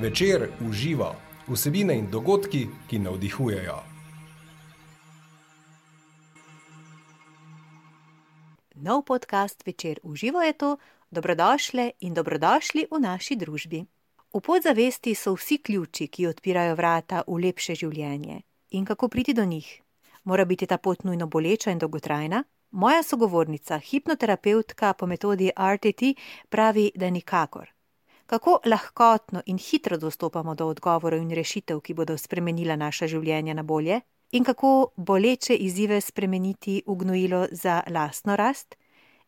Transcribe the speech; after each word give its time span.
Večer 0.00 0.48
uživa 0.68 1.14
vsebine 1.48 1.94
in 1.98 2.10
dogodki, 2.10 2.66
ki 2.88 2.98
navdihujejo. 2.98 3.76
Nov 8.74 9.02
podcast 9.02 9.66
Večer 9.66 9.98
uživa 10.02 10.42
je 10.44 10.52
to, 10.52 10.76
dobrodošle 11.10 11.90
in 12.00 12.14
dobrodošli 12.14 12.86
v 12.90 13.00
naši 13.00 13.36
družbi. 13.36 13.86
V 14.34 14.40
podzavesti 14.40 15.14
so 15.14 15.32
vsi 15.34 15.58
ključi, 15.58 16.08
ki 16.08 16.26
odpirajo 16.26 16.74
vrata 16.74 17.22
v 17.26 17.38
lepše 17.46 17.74
življenje. 17.74 18.42
In 18.70 18.84
kako 18.84 19.08
priti 19.08 19.32
do 19.34 19.44
njih? 19.44 19.80
Mora 20.24 20.44
biti 20.44 20.66
ta 20.66 20.76
pot 20.76 21.04
nujno 21.04 21.26
boleča 21.26 21.70
in 21.70 21.78
dolgotrajna? 21.78 22.44
Moja 22.70 23.02
sogovornica, 23.02 23.78
hipnoterapeutka 23.78 24.92
po 24.92 25.06
metodi 25.06 25.50
RTT, 25.56 26.12
pravi, 26.48 26.90
da 26.94 27.10
nikakor 27.10 27.75
kako 28.26 28.60
lahkotno 28.64 29.42
in 29.46 29.58
hitro 29.58 29.96
dostopamo 29.96 30.54
do 30.54 30.66
odgovorov 30.66 31.22
in 31.22 31.30
rešitev, 31.30 31.80
ki 31.80 31.94
bodo 31.94 32.16
spremenila 32.18 32.76
naša 32.76 33.06
življenja 33.06 33.54
na 33.54 33.62
bolje, 33.62 34.00
in 34.32 34.44
kako 34.44 34.92
boleče 34.96 35.54
izzive 35.54 36.00
spremeniti 36.00 36.82
v 36.86 36.94
gnojilo 36.94 37.46
za 37.52 37.82
lastno 37.90 38.36
rast, 38.36 38.76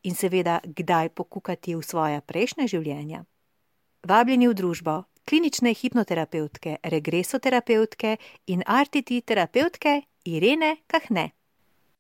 in 0.03 0.15
seveda, 0.15 0.61
kdaj 0.65 1.09
pokukati 1.09 1.75
v 1.75 1.83
svoja 1.83 2.21
prejšnja 2.21 2.67
življenja. 2.67 3.25
Vabljeni 4.07 4.49
v 4.49 4.55
družbo 4.55 5.03
klinične 5.29 5.75
hipnoterapeutke, 5.75 6.79
regresoterapeutke 6.83 8.17
in 8.47 8.63
RTT 8.65 9.21
terapeutke 9.27 10.01
Irene 10.25 10.77
Kahne. 10.87 11.31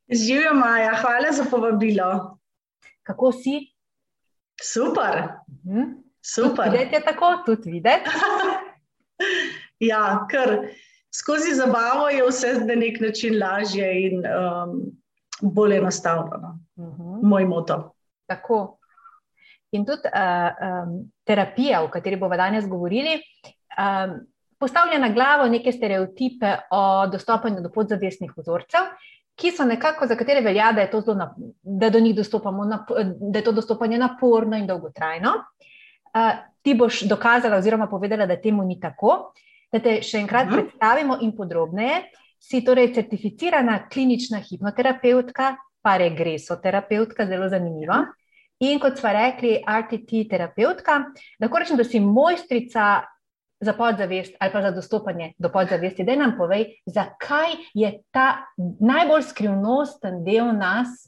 Živijo, 0.09 0.55
Maja, 0.55 0.95
hvala 1.03 1.33
za 1.37 1.45
povabilo. 1.51 2.39
Kako 3.03 3.33
si? 3.33 3.59
Super. 4.63 5.29
Mhm. 5.65 6.08
Super. 6.23 6.71
Videti 6.71 6.95
je 6.95 7.05
tako, 7.05 7.43
tudi 7.47 7.71
videti. 7.71 8.11
ja, 9.91 10.27
ker 10.31 10.59
skozi 11.15 11.55
zabavo 11.55 12.09
je 12.09 12.25
vse 12.29 12.55
na 12.67 12.75
nek 12.75 13.01
način 13.01 13.39
lažje 13.39 13.89
in 14.07 14.23
um, 14.27 14.81
bolj 15.43 15.77
enostavno. 15.77 16.59
Uh 16.77 16.85
no. 16.85 16.91
-huh. 16.91 16.93
Mhm. 16.93 17.29
Moj 17.29 17.45
moto. 17.45 17.95
Tako. 18.27 18.79
In 19.73 19.85
tudi 19.87 20.09
uh, 20.09 20.51
um, 20.69 21.11
terapija, 21.25 21.83
o 21.83 21.89
kateri 21.89 22.17
bomo 22.17 22.37
danes 22.37 22.69
govorili, 22.69 23.21
um, 23.79 24.21
postavlja 24.59 24.99
na 24.99 25.09
glavo 25.09 25.49
neke 25.49 25.73
stereotipe 25.73 26.57
o 26.71 27.07
dostopanju 27.07 27.61
do 27.61 27.71
podzavestnih 27.71 28.33
vzorcev, 28.37 28.81
ki 29.35 29.51
so 29.51 29.65
nekako, 29.65 30.07
za 30.07 30.17
katere 30.17 30.41
velja, 30.41 30.73
da 30.73 30.81
je, 30.81 31.01
zelo, 31.05 31.29
da 31.63 31.91
do 31.91 32.01
njih 32.01 32.17
dostopamo, 32.17 32.65
da 33.33 33.39
je 33.39 33.45
to 33.45 33.53
dostopanje 33.53 33.99
naporno 33.99 34.57
in 34.57 34.67
dolgotrajno. 34.67 35.29
Uh, 35.29 35.69
ti 36.63 36.75
boš 36.75 37.03
dokazala, 37.09 37.57
oziroma 37.57 37.87
povedala, 37.87 38.27
da 38.27 38.37
temu 38.41 38.65
ni 38.65 38.79
tako. 38.81 39.33
Da 39.73 39.81
te 39.85 39.99
še 40.03 40.19
enkrat 40.19 40.47
uh 40.47 40.53
mhm. 40.53 40.59
-huh. 40.59 40.63
predstavimo 40.63 41.19
in 41.21 41.37
podrobneje. 41.37 42.03
Si 42.39 42.65
torej 42.65 42.95
certificirana 42.95 43.89
klinična 43.89 44.39
hipnoterapeutka, 44.39 45.57
pa 45.83 45.97
regresoterapeutka, 45.97 47.27
zelo 47.27 47.49
zanimiva. 47.49 47.95
Uh 47.95 48.01
mhm. 48.01 48.09
-huh. 48.09 48.19
In 48.59 48.81
kot 48.83 48.99
smo 48.99 49.13
rekli, 49.13 49.63
RTT 49.63 50.25
terapeutka, 50.31 51.05
lahko 51.41 51.59
rečem, 51.59 51.77
da 51.77 51.85
si 51.85 52.01
mojstrica 52.01 53.03
za 53.61 53.73
podzavest 53.73 54.35
ali 54.41 54.53
pa 54.53 54.63
za 54.63 54.71
dostopanje 54.71 55.33
do 55.39 55.49
podzavesti. 55.49 56.05
Da 56.05 56.17
nam 56.17 56.35
povej, 56.39 56.67
zakaj 56.87 57.55
je 57.75 57.93
ta 58.11 58.47
najbolj 58.81 59.23
skrivnosten 59.23 60.25
del 60.25 60.53
nas, 60.55 61.08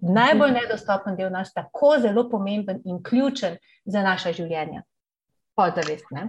najbolj 0.00 0.52
nedostopen 0.52 1.16
del 1.16 1.30
nas, 1.32 1.52
tako 1.54 1.96
zelo 2.02 2.28
pomemben 2.30 2.80
in 2.84 3.02
ključen 3.02 3.56
za 3.84 4.02
naše 4.02 4.32
življenje. 4.32 4.82
Podzavest. 5.56 6.10
Ne? 6.10 6.28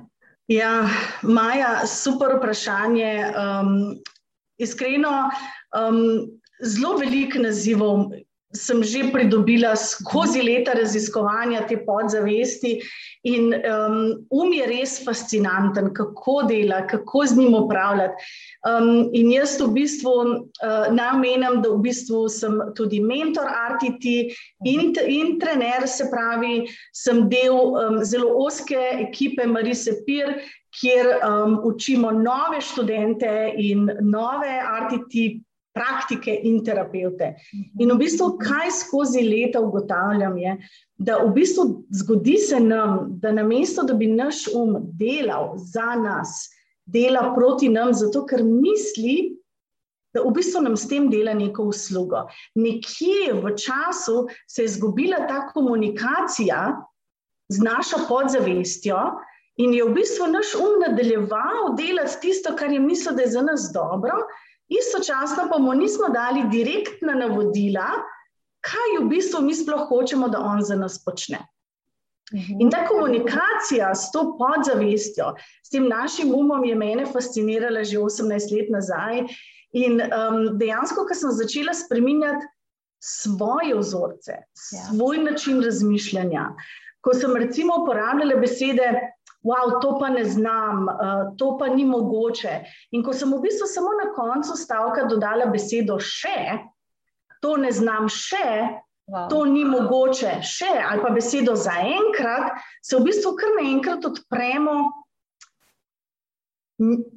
Ja, 0.51 0.87
Maja, 1.21 1.85
super 1.87 2.35
vprašanje. 2.37 3.11
Um, 3.31 3.73
iskreno, 4.61 5.29
um, 5.77 6.01
zelo 6.61 6.97
veliko 6.97 7.41
nazivov 7.41 8.11
sem 8.53 8.83
že 8.83 9.07
pridobila 9.11 9.75
skozi 9.75 10.41
leta 10.41 10.73
raziskovanja 10.75 11.67
te 11.67 11.77
podzavesti. 11.85 12.79
In 13.23 13.53
um, 13.53 14.25
um 14.33 14.53
je 14.53 14.65
res 14.65 14.97
fascinanten, 15.05 15.91
kako 15.93 16.41
dela, 16.49 16.81
kako 16.87 17.25
z 17.25 17.37
njim 17.37 17.53
upravljati. 17.53 18.13
Um, 18.65 19.09
in 19.13 19.31
jaz 19.31 19.59
v 19.61 19.67
bistvu 19.75 20.13
uh, 20.25 20.89
naj 20.89 21.15
omenim, 21.15 21.61
da 21.61 21.69
v 21.69 21.81
bistvu 21.85 22.25
sem 22.29 22.57
tudi 22.75 22.99
mentor 22.99 23.45
RTT 23.45 24.33
in, 24.65 24.91
in 25.05 25.37
trener, 25.39 25.87
se 25.87 26.09
pravi, 26.09 26.65
sem 26.93 27.27
del 27.29 27.77
um, 27.77 28.01
zelo 28.03 28.33
oske 28.41 28.79
ekipe 29.05 29.45
Marise 29.45 30.01
Pir. 30.05 30.41
Kjer 30.71 31.17
um, 31.19 31.57
učimo 31.67 32.13
nove 32.15 32.61
študente 32.63 33.51
in 33.59 33.89
nove 34.07 34.53
RTT 34.55 35.41
praktike 35.73 36.33
in 36.43 36.61
terapeute. 36.65 37.33
In 37.79 37.91
v 37.93 37.97
bistvu, 38.01 38.35
kaj 38.41 38.71
skozi 38.81 39.23
leta 39.23 39.61
ugotavljam, 39.63 40.37
je, 40.37 40.55
da 40.99 41.19
v 41.23 41.31
bistvu 41.35 41.67
zgodi 42.01 42.37
se 42.37 42.59
nam, 42.59 43.07
da 43.21 43.31
namesto, 43.31 43.83
da 43.87 43.93
bi 43.93 44.09
naš 44.11 44.45
um 44.55 44.77
delal 44.99 45.55
za 45.57 45.95
nas, 45.95 46.49
dela 46.85 47.31
proti 47.35 47.69
nam, 47.69 47.93
zato 47.93 48.25
ker 48.27 48.43
misli, 48.43 49.37
da 50.11 50.25
v 50.25 50.33
bistvu 50.35 50.61
nam 50.65 50.75
s 50.75 50.89
tem 50.91 51.07
dela 51.09 51.33
neko 51.33 51.69
uslugo. 51.71 52.25
Nekje 52.59 53.31
v 53.33 53.55
času 53.55 54.25
se 54.47 54.65
je 54.65 54.71
izgubila 54.73 55.23
ta 55.27 55.45
komunikacija 55.53 56.81
z 57.51 57.63
našo 57.63 58.05
podzavestjo. 58.09 58.97
In 59.59 59.73
je 59.75 59.83
v 59.83 59.93
bistvu 59.93 60.27
naš 60.31 60.55
um 60.59 60.79
nadaljeval 60.81 61.75
delati 61.77 62.19
tisto, 62.21 62.55
kar 62.55 62.71
je 62.71 62.79
mislil, 62.79 63.15
da 63.15 63.23
je 63.23 63.33
za 63.35 63.41
nas 63.45 63.69
dobro, 63.73 64.23
istočasno 64.71 65.49
pa 65.51 65.59
mu 65.59 65.73
nismo 65.73 66.09
dali 66.13 66.45
direktna 66.51 67.15
navodila, 67.19 67.89
kaj 68.63 68.99
v 69.01 69.07
bistvu 69.09 69.41
mi 69.43 69.55
sploh 69.55 69.87
hočemo, 69.89 70.29
da 70.29 70.39
on 70.39 70.61
za 70.63 70.75
nas 70.75 70.99
počne. 71.03 71.41
In 72.31 72.69
ta 72.71 72.85
komunikacija 72.87 73.91
s 73.95 74.11
to 74.11 74.37
podzavestjo, 74.39 75.33
s 75.63 75.69
tem 75.69 75.89
našim 75.89 76.31
umom, 76.35 76.63
je 76.63 76.75
mene 76.75 77.05
fascinirala 77.05 77.83
že 77.83 77.99
18 77.99 78.55
let 78.55 78.71
nazaj. 78.71 79.25
In 79.71 80.01
um, 80.03 80.57
dejansko, 80.59 81.05
ko 81.07 81.15
sem 81.15 81.31
začela 81.31 81.73
spremenjati 81.75 82.47
svoje 83.03 83.75
vzorce, 83.75 84.31
ja. 84.31 84.81
svoj 84.87 85.17
način 85.23 85.63
razmišljanja, 85.63 86.49
ko 87.01 87.13
sem 87.13 87.35
recimo 87.35 87.79
uporabljala 87.83 88.35
besede, 88.39 88.91
wow, 89.43 89.81
to 89.81 89.97
pa 89.99 90.09
ne 90.09 90.25
znam, 90.25 90.87
uh, 90.87 91.23
to 91.37 91.57
pa 91.59 91.67
ni 91.67 91.85
mogoče. 91.85 92.61
In 92.91 93.03
ko 93.03 93.13
sem 93.13 93.31
v 93.33 93.41
bistvu 93.41 93.67
samo 93.67 93.93
na 93.97 94.11
koncu 94.15 94.57
stavka 94.57 95.07
dodala 95.09 95.49
besedo 95.53 95.97
še, 95.99 96.61
to 97.41 97.57
ne 97.57 97.71
znam 97.73 98.09
še, 98.09 98.77
wow. 99.09 99.27
to 99.29 99.45
ni 99.49 99.65
mogoče 99.65 100.39
še, 100.45 100.71
ali 100.85 101.01
pa 101.01 101.13
besedo 101.15 101.57
zaenkrat, 101.57 102.53
se 102.85 102.97
v 102.97 103.05
bistvu 103.09 103.35
kar 103.39 103.57
naenkrat 103.57 104.05
odpremo 104.05 104.91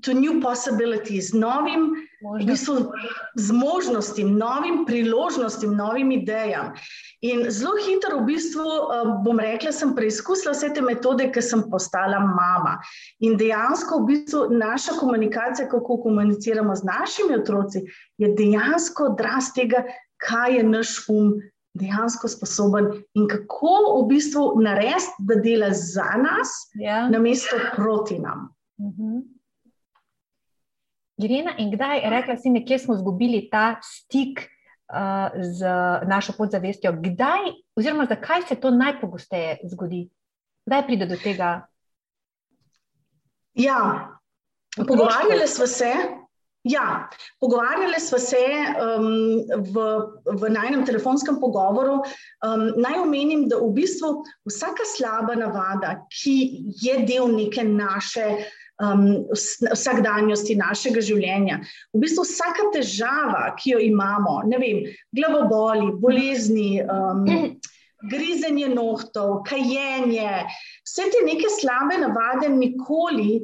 to 0.05 0.13
new 0.13 0.41
possibilities, 0.43 1.33
novim 1.33 1.95
v 2.25 2.47
bistvu, 2.47 2.93
z 3.37 3.53
možnostim, 3.53 4.39
novim 4.39 4.85
priložnostim, 4.87 5.77
novim 5.77 6.11
idejam. 6.13 6.73
In 7.21 7.51
zelo 7.51 7.77
hitro, 7.85 8.21
v 8.21 8.27
bistvu, 8.33 8.65
eh, 8.65 9.13
bom 9.25 9.41
rekla, 9.41 9.73
sem 9.73 9.95
preizkusila 9.95 10.55
vse 10.55 10.73
te 10.75 10.81
metode, 10.81 11.29
ker 11.33 11.43
sem 11.43 11.65
postala 11.71 12.21
mama. 12.21 12.79
In 13.21 13.37
dejansko, 13.37 14.01
v 14.03 14.07
bistvu, 14.13 14.47
naša 14.51 14.97
komunikacija, 15.01 15.69
kako 15.69 16.01
komuniciramo 16.03 16.75
z 16.77 16.85
našimi 16.85 17.37
otroci, 17.41 17.85
je 18.19 18.33
dejansko 18.35 19.13
odraz 19.13 19.53
tega, 19.55 19.85
kaj 20.17 20.57
je 20.57 20.63
naš 20.63 21.01
um. 21.09 21.35
Dejansko 21.75 22.29
sposoben 22.31 22.85
in 23.19 23.25
kako 23.27 23.99
v 23.99 24.03
bistvu 24.13 24.61
narediti, 24.63 25.11
da 25.27 25.35
dela 25.43 25.73
za 25.75 26.07
nas, 26.23 26.53
ja. 26.79 27.09
namesto 27.11 27.59
proti 27.75 28.19
nam. 28.23 28.55
Uh 28.79 28.87
mhm. 28.87 29.03
-huh. 29.03 29.34
Irena, 31.23 31.55
in 31.59 31.71
kdaj, 31.71 32.03
rekla 32.11 32.37
si, 32.37 32.51
nekje 32.51 32.79
smo 32.79 32.95
izgubili 32.95 33.45
ta 33.51 33.77
stik 33.83 34.41
uh, 34.41 35.31
z 35.39 35.69
našo 36.11 36.35
podzavestjo. 36.39 36.93
Kdaj, 36.93 37.53
oziroma 37.77 38.07
zakaj 38.11 38.43
se 38.49 38.59
to 38.61 38.71
najpogosteje 38.71 39.59
zgodi? 39.71 40.09
Kdaj 40.67 40.87
pride 40.87 41.07
do 41.07 41.17
tega? 41.17 41.67
Ja, 43.55 44.11
pogovarjali 44.77 45.47
smo 45.47 45.67
se. 45.67 45.93
Ja, 46.65 47.09
pogovarjali 47.41 48.01
smo 48.01 48.19
se 48.19 48.41
um, 48.41 49.09
v, 49.69 49.83
v 50.41 50.51
najnem 50.51 50.87
telefonskem 50.87 51.37
pogovoru. 51.41 51.99
Um, 52.01 52.71
naj 52.81 53.03
omenim, 53.03 53.45
da 53.53 53.59
v 53.61 53.69
bistvu 53.77 54.25
vsaka 54.49 54.87
slaba 54.97 55.37
navada, 55.37 55.99
ki 56.09 56.65
je 56.81 57.03
del 57.05 57.29
neke 57.37 57.67
naše 57.69 58.31
um, 58.83 59.05
vsakdanjosti 59.73 60.57
našega 60.59 61.03
življenja. 61.05 61.61
V 61.95 62.03
bistvu 62.05 62.25
vsaka 62.27 62.71
težava, 62.75 63.47
ki 63.59 63.75
jo 63.75 63.83
imamo, 63.83 64.41
ne 64.51 64.61
vem, 64.63 64.83
glavoboli, 65.15 65.93
bolezni, 66.03 66.83
um, 66.83 67.27
grizenje 68.13 68.69
nohtov, 68.75 69.43
kajenje, 69.49 70.45
vse 70.85 71.11
te 71.13 71.23
neke 71.25 71.49
slabe 71.61 71.97
navade 72.03 72.51
nikoli 72.53 73.41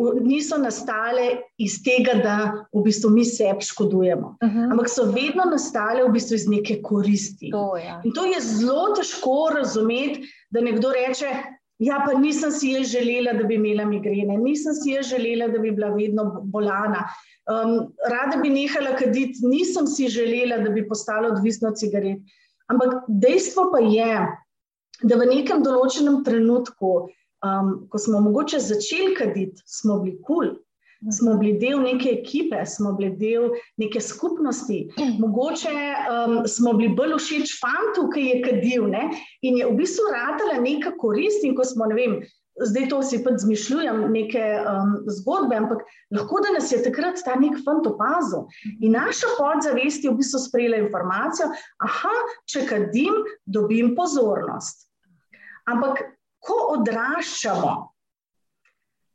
niso 0.00 0.56
nastale 0.58 1.26
iz 1.58 1.80
tega, 1.84 2.14
da 2.22 2.36
v 2.72 2.82
bistvu 2.84 3.10
mi 3.12 3.24
sebi 3.24 3.64
škodujemo. 3.64 4.36
Uh 4.40 4.48
-huh. 4.48 4.70
Ampak 4.72 4.88
so 4.88 5.04
vedno 5.04 5.44
nastale 5.50 6.04
v 6.04 6.12
bistvu 6.12 6.34
iz 6.34 6.48
neke 6.48 6.80
koristi. 6.82 7.50
To, 7.50 7.76
ja. 7.76 8.00
In 8.04 8.12
to 8.12 8.24
je 8.24 8.40
zelo 8.40 8.94
težko 8.96 9.50
razumeti, 9.54 10.28
da 10.50 10.60
nekdo 10.60 10.92
reče. 10.92 11.59
Ja, 11.80 12.02
pa 12.04 12.12
nisem 12.18 12.52
si 12.52 12.74
jaz 12.74 12.90
želela, 12.92 13.32
da 13.38 13.46
bi 13.48 13.56
imela 13.56 13.86
migrene, 13.88 14.36
nisem 14.36 14.74
si 14.76 14.92
jaz 14.92 15.08
želela, 15.08 15.48
da 15.48 15.58
bi 15.58 15.70
bila 15.72 15.88
vedno 15.94 16.26
bolana. 16.44 17.06
Um, 17.48 17.88
rada 18.04 18.36
bi 18.42 18.50
nehala 18.52 18.92
kaditi, 18.98 19.40
nisem 19.48 19.86
si 19.88 20.08
želela, 20.12 20.60
da 20.60 20.70
bi 20.70 20.84
postala 20.88 21.32
odvisna 21.32 21.72
od 21.72 21.80
cigaret. 21.80 22.20
Ampak 22.68 23.08
dejstvo 23.08 23.70
pa 23.72 23.80
je, 23.80 24.18
da 25.02 25.16
v 25.16 25.30
nekem 25.32 25.64
določenem 25.64 26.20
trenutku, 26.24 26.92
um, 27.48 27.72
ko 27.88 27.98
smo 27.98 28.20
mogoče 28.28 28.60
začeli 28.60 29.16
kaditi, 29.16 29.64
smo 29.64 30.02
bili 30.04 30.18
kul, 30.20 30.52
cool, 30.52 30.52
smo 31.12 31.34
bili 31.34 31.58
del 31.58 31.80
neke 31.80 32.10
ekipe, 32.10 32.66
smo 32.66 32.92
bili 32.92 33.10
del 33.16 33.48
neke 33.80 34.00
skupnosti. 34.00 34.90
Mogoče 35.18 35.72
um, 35.72 36.36
smo 36.46 36.74
bili 36.76 36.92
bolj 36.94 37.16
všeč 37.16 37.54
fantu, 37.60 38.08
ki 38.12 38.26
je 38.26 38.42
kadil 38.44 38.90
ne? 38.92 39.08
in 39.42 39.56
je 39.56 39.70
v 39.70 39.78
bistvu 39.80 40.10
radila 40.12 40.60
neka 40.60 40.92
korist. 41.00 41.44
In 41.44 41.56
ko 41.56 41.64
smo, 41.64 41.88
ne 41.88 41.96
vem. 41.96 42.20
Zdaj 42.60 42.88
to 42.90 42.98
si 43.06 43.22
pa 43.24 43.30
zmišljujem, 43.40 44.02
neke 44.12 44.42
um, 44.68 44.90
zgodbe, 45.08 45.56
ampak 45.56 45.84
lahko 46.12 46.42
da 46.44 46.50
nas 46.58 46.68
je 46.72 46.82
takrat 46.84 47.22
ta 47.24 47.38
nek 47.40 47.56
fant 47.64 47.86
opazil. 47.88 48.50
In 48.84 48.92
naša 48.98 49.30
podzavest 49.38 50.04
je 50.04 50.12
v 50.12 50.18
bistvu 50.18 50.42
sprejela 50.44 50.82
informacijo, 50.82 51.48
da 51.80 52.12
če 52.50 52.66
kadim, 52.68 53.22
dobim 53.46 53.94
pozornost. 53.96 54.90
Ampak 55.72 56.02
ko 56.44 56.58
odraščamo, 56.74 57.72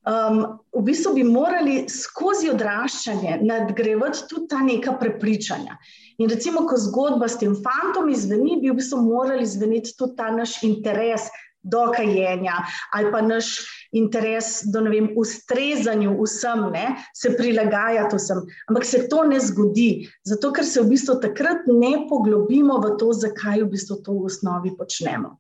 um, 0.06 0.60
v 0.74 0.84
bistvu 0.86 1.14
bi 1.14 1.24
morali 1.24 1.86
skozi 1.90 2.50
odraščanje 2.54 3.40
nadgrevati 3.42 4.28
tudi 4.30 4.48
ta 4.52 4.62
neka 4.64 4.98
prepričanja. 5.02 5.78
In 6.18 6.30
recimo, 6.32 6.64
ko 6.70 6.78
zgodba 6.80 7.28
s 7.28 7.40
tem 7.42 7.56
fantom 7.60 8.10
izveni, 8.10 8.60
bi 8.62 8.72
v 8.72 8.78
bistvu 8.80 9.02
morali 9.04 9.46
zveneti 9.46 9.96
tudi 9.98 10.16
ta 10.16 10.30
naš 10.32 10.62
interes 10.64 11.28
do 11.66 11.88
kajenja 11.96 12.60
ali 12.94 13.10
pa 13.12 13.24
naš 13.26 13.48
interes 13.96 14.60
do 14.70 14.84
vem, 14.86 15.10
ustrezanju 15.18 16.14
vsem, 16.20 16.66
ne, 16.74 16.86
se 17.16 17.32
prilagajati 17.38 18.20
vsem. 18.20 18.42
Ampak 18.70 18.86
se 18.86 19.08
to 19.10 19.24
ne 19.24 19.40
zgodi, 19.40 20.08
zato 20.28 20.52
ker 20.54 20.68
se 20.68 20.84
v 20.84 20.92
bistvu 20.92 21.18
takrat 21.24 21.64
ne 21.68 22.06
poglobimo 22.10 22.78
v 22.84 22.96
to, 23.00 23.14
zakaj 23.16 23.64
v 23.64 23.72
bistvu 23.72 24.02
to 24.04 24.18
v 24.20 24.30
osnovi 24.30 24.76
počnemo. 24.78 25.38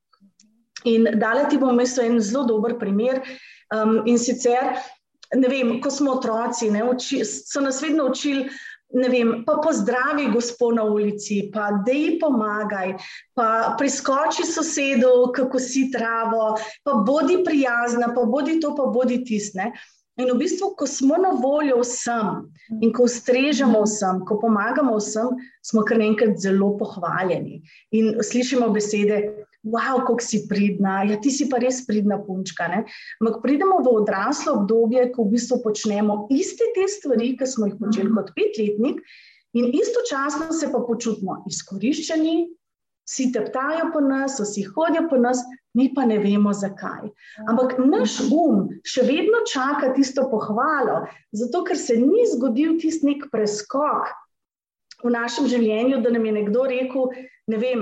In 0.86 1.10
dala 1.20 1.50
ti 1.50 1.58
bom 1.58 1.76
mesto 1.76 2.02
en 2.02 2.20
zelo 2.22 2.46
dober 2.48 2.78
primer. 2.80 3.22
Um, 3.74 4.04
in 4.06 4.20
sicer, 4.22 4.76
ne 5.34 5.50
vem, 5.50 5.80
ko 5.82 5.90
smo 5.90 6.20
otroci, 6.20 6.70
ne, 6.72 6.84
uči, 6.86 7.24
so 7.26 7.62
nas 7.62 7.82
vedno 7.82 8.10
učili. 8.12 8.50
Vem, 8.96 9.42
pa 9.44 9.58
pozdravi 9.60 10.30
gospod 10.32 10.76
na 10.78 10.84
ulici, 10.86 11.50
pa 11.52 11.72
da 11.84 11.92
ji 11.92 12.20
pomagaj, 12.22 12.94
pa 13.36 13.74
priskoči 13.80 14.46
sosedu, 14.48 15.34
kako 15.36 15.60
si 15.60 15.90
travo, 15.92 16.54
pa 16.86 16.94
bodi 17.04 17.42
prijazna, 17.44 18.14
pa 18.16 18.24
bodi 18.30 18.60
to, 18.62 18.76
pa 18.78 18.86
bodi 18.94 19.24
tisne. 19.26 19.74
In 20.16 20.30
v 20.32 20.38
bistvu, 20.40 20.70
ko 20.80 20.88
smo 20.88 21.18
na 21.20 21.34
voljo 21.36 21.82
vsem 21.82 22.46
in 22.80 22.94
ko 22.96 23.04
ustrežemo 23.10 23.82
vsem, 23.84 24.22
ko 24.24 24.38
pomagamo 24.40 24.96
vsem, 24.96 25.34
smo 25.66 25.84
kar 25.84 26.00
enkrat 26.00 26.38
zelo 26.40 26.72
pohvaljeni. 26.80 27.60
In 27.92 28.14
slišimo 28.24 28.70
besede, 28.72 29.45
wow, 29.66 30.00
kako 30.06 30.22
si 30.22 30.46
pridna, 30.50 31.04
ja, 31.10 31.18
ti 31.22 31.34
si 31.34 31.50
pa 31.50 31.58
res 31.62 31.82
pridna 31.88 32.20
punčka. 32.22 32.70
Ampak 33.22 33.42
pridemo 33.42 33.82
v 33.82 33.96
odraslo 34.02 34.62
obdobje, 34.62 35.10
ko 35.12 35.26
v 35.26 35.36
bistvu 35.36 35.62
počnemo 35.66 36.28
iste 36.30 36.70
te 36.78 36.86
stvari, 36.88 37.34
ki 37.38 37.48
smo 37.50 37.70
jih 37.70 37.80
počeli 37.82 38.14
kot 38.14 38.32
petletnik, 38.38 39.02
in 39.58 39.72
istočasno 39.74 40.54
se 40.54 40.70
pa 40.70 40.84
počutimo 40.86 41.42
izkoriščeni, 41.50 42.36
vsi 43.06 43.32
teptajo 43.34 43.90
po 43.94 44.02
nas, 44.02 44.40
vsi 44.40 44.66
hodijo 44.70 45.08
po 45.10 45.18
nas, 45.18 45.42
mi 45.76 45.90
pa 45.94 46.06
ne 46.06 46.18
vemo 46.22 46.54
zakaj. 46.54 47.10
Ampak 47.50 47.78
naš 47.82 48.20
um 48.32 48.70
še 48.88 49.04
vedno 49.08 49.44
čaka 49.50 49.92
tisto 49.98 50.30
pohvalo, 50.32 51.04
zato 51.36 51.64
ker 51.68 51.78
se 51.78 51.98
ni 52.00 52.26
zgodil 52.32 52.78
tisti 52.80 53.12
nek 53.12 53.28
preskok. 53.34 54.14
V 55.04 55.12
našem 55.12 55.50
življenju, 55.52 56.00
da 56.02 56.10
nam 56.14 56.24
je 56.26 56.34
nekdo 56.38 56.64
rekel, 56.72 57.12
ne 57.52 57.58
vem, 57.62 57.82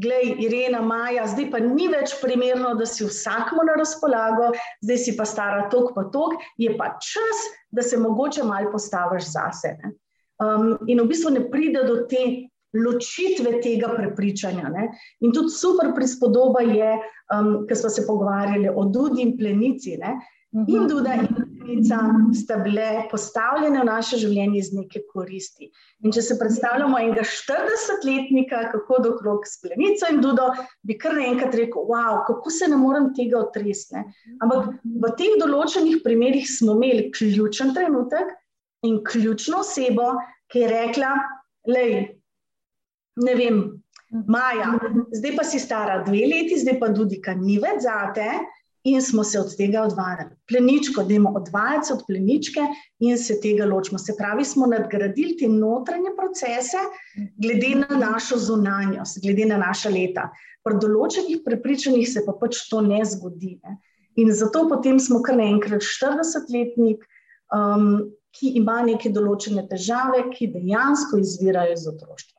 Glej, 0.00 0.34
Irena, 0.40 0.80
Maja, 0.80 1.26
zdaj 1.28 1.50
pa 1.52 1.58
ni 1.60 1.88
več 1.92 2.14
primerno, 2.22 2.72
da 2.78 2.86
si 2.88 3.04
vsakmo 3.04 3.64
na 3.68 3.74
razpolago, 3.76 4.52
zdaj 4.84 4.98
si 5.02 5.16
pa 5.18 5.26
stara 5.28 5.66
tok 5.72 5.92
pa 5.96 6.06
tok, 6.14 6.38
je 6.60 6.72
pa 6.78 6.94
čas, 7.04 7.42
da 7.70 7.84
se 7.84 7.98
mogoče 8.00 8.46
malo 8.48 8.72
postaviš 8.72 9.32
zase. 9.34 9.74
Um, 10.40 10.78
in 10.88 11.02
v 11.02 11.10
bistvu 11.10 11.34
ne 11.34 11.44
pride 11.52 11.84
do 11.84 12.04
te 12.08 12.22
ločitve 12.72 13.58
tega 13.60 13.90
prepričanja. 13.96 14.70
Ne? 14.72 14.88
In 15.20 15.34
tudi 15.36 15.52
super 15.52 15.92
prispodoba 15.94 16.62
je, 16.64 16.94
um, 17.34 17.52
ker 17.68 17.76
smo 17.76 17.90
se 17.90 18.06
pogovarjali 18.06 18.70
o 18.70 18.86
Dudi 18.88 19.24
in 19.26 19.36
plenici. 19.38 19.96
Ne? 20.00 20.16
In 20.66 20.88
Duda 20.88 21.14
in 21.14 21.28
plenica 21.70 21.98
sta 22.34 22.56
bile 22.56 23.06
postavljene 23.10 23.80
v 23.80 23.84
naše 23.86 24.18
življenje 24.18 24.58
iz 24.58 24.70
neke 24.74 25.02
koristi. 25.12 25.70
In 26.04 26.12
če 26.12 26.22
se 26.22 26.36
predstavljamo 26.38 26.98
enega 26.98 27.22
40-letnika, 27.22 28.70
kako 28.72 29.00
dokrog 29.04 29.46
s 29.46 29.60
plenico 29.62 30.08
in 30.10 30.20
Dudo, 30.20 30.50
bi 30.82 30.96
kar 30.98 31.14
naenkrat 31.14 31.54
rekel: 31.54 31.86
Wow, 31.88 32.24
kako 32.26 32.50
se 32.50 32.68
ne 32.68 32.78
morem 32.80 33.10
tega 33.16 33.40
otresne. 33.40 34.04
Ampak 34.42 34.72
v 34.84 35.12
teh 35.18 35.36
določenih 35.40 36.00
primerih 36.04 36.46
smo 36.48 36.76
imeli 36.78 37.10
ključen 37.14 37.74
trenutek 37.76 38.32
in 38.86 39.02
ključno 39.04 39.62
osebo, 39.64 40.14
ki 40.50 40.64
je 40.64 40.72
rekla: 40.72 41.14
Lej, 41.68 42.00
ne 43.26 43.36
vem. 43.38 43.62
Maja, 44.10 44.72
zdaj 45.14 45.36
pa 45.36 45.44
si 45.46 45.60
stara 45.62 46.00
dve 46.02 46.24
leti, 46.26 46.56
zdaj 46.58 46.80
pa 46.80 46.88
tudi, 46.90 47.20
kaj 47.22 47.36
ni 47.38 47.60
več 47.62 47.84
zate, 47.84 48.24
in 48.84 49.02
smo 49.02 49.24
se 49.24 49.40
od 49.40 49.56
tega 49.56 49.82
odvajali. 49.82 50.36
Pleničko, 50.48 51.02
da 51.02 51.14
imamo 51.14 51.38
odvajati 51.38 51.92
od 51.92 52.04
pleničke 52.06 52.60
in 52.98 53.18
se 53.18 53.40
tega 53.40 53.64
ločimo. 53.64 53.98
Se 53.98 54.14
pravi, 54.18 54.44
smo 54.44 54.66
nadgradili 54.66 55.36
te 55.36 55.48
notranje 55.48 56.14
procese, 56.16 56.80
glede 57.36 57.74
na 57.74 57.96
našo 57.96 58.38
zunanjost, 58.38 59.20
glede 59.22 59.44
na 59.44 59.58
naša 59.60 59.92
leta. 59.92 60.30
Pri 60.64 60.80
določenih 60.80 61.44
prepričanjih 61.44 62.08
se 62.08 62.24
pa 62.26 62.32
pač 62.40 62.64
to 62.70 62.80
ne 62.84 63.04
zgodi. 63.04 63.58
Ne? 63.64 63.78
In 64.20 64.32
zato 64.32 64.66
potem 64.68 64.98
smo 65.00 65.22
kar 65.22 65.36
naenkrat 65.36 65.84
40-letnik, 65.84 67.04
um, 67.54 68.10
ki 68.36 68.54
ima 68.60 68.80
neke 68.86 69.10
določene 69.12 69.66
težave, 69.68 70.28
ki 70.32 70.52
dejansko 70.54 71.18
izvirajo 71.20 71.76
iz 71.76 71.86
otroštva. 71.90 72.38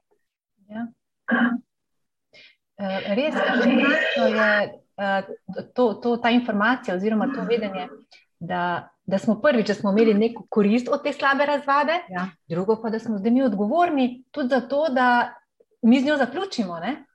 Ja. 0.72 0.86
Eh, 2.82 3.14
res, 3.14 3.36
da 3.36 4.46
je 4.56 4.81
to, 5.74 5.94
to, 5.94 6.18
ta 6.18 6.30
informacija 6.30 6.96
oziroma 6.96 7.30
to 7.36 7.46
vedenje, 7.50 7.88
da, 8.40 8.90
da 9.06 9.18
smo 9.18 9.40
prvič, 9.42 9.68
da 9.68 9.74
smo 9.74 9.92
imeli 9.92 10.14
neko 10.14 10.46
korist 10.50 10.90
od 10.90 11.04
te 11.04 11.14
slabe 11.14 11.46
razvade, 11.46 12.00
ja. 12.10 12.28
drugo 12.48 12.82
pa, 12.82 12.90
da 12.90 13.00
smo 13.00 13.18
zdaj 13.18 13.32
mi 13.32 13.44
odgovorni 13.44 14.24
tudi 14.32 14.50
za 14.50 14.62
to, 14.62 14.88
da 14.90 15.34
mi 15.82 16.02
z 16.02 16.06
njo 16.06 16.18
zaključimo. 16.18 16.80
Ne? 16.80 17.06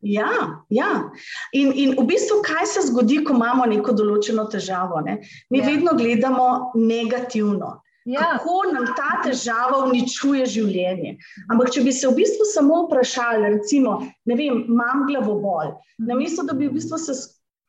Ja, 0.00 0.30
ja. 0.68 1.10
In, 1.52 1.72
in 1.74 1.90
v 1.98 2.06
bistvu, 2.08 2.40
kaj 2.46 2.66
se 2.66 2.86
zgodi, 2.88 3.20
ko 3.24 3.34
imamo 3.36 3.66
neko 3.68 3.92
določeno 3.92 4.46
težavo? 4.48 5.02
Ne? 5.04 5.18
Mi 5.50 5.60
ja. 5.60 5.66
vedno 5.66 5.92
gledamo 5.96 6.72
negativno. 6.74 7.80
Ja. 8.08 8.20
Kako 8.20 8.72
nam 8.72 8.86
ta 8.96 9.18
težava 9.24 9.82
uničuje 9.84 10.46
življenje? 10.48 11.18
Ampak, 11.52 11.68
če 11.74 11.82
bi 11.84 11.92
se 11.92 12.08
v 12.08 12.16
bistvu 12.16 12.46
samo 12.48 12.86
vprašali, 12.86 13.50
recimo, 13.58 13.98
vem, 14.24 14.40
imam 14.40 15.04
glavobol, 15.10 15.74
na 16.00 16.16
mesto, 16.16 16.46
da 16.48 16.56
bi 16.56 16.70
v 16.70 16.78
bistvu 16.78 16.98
se 16.98 17.18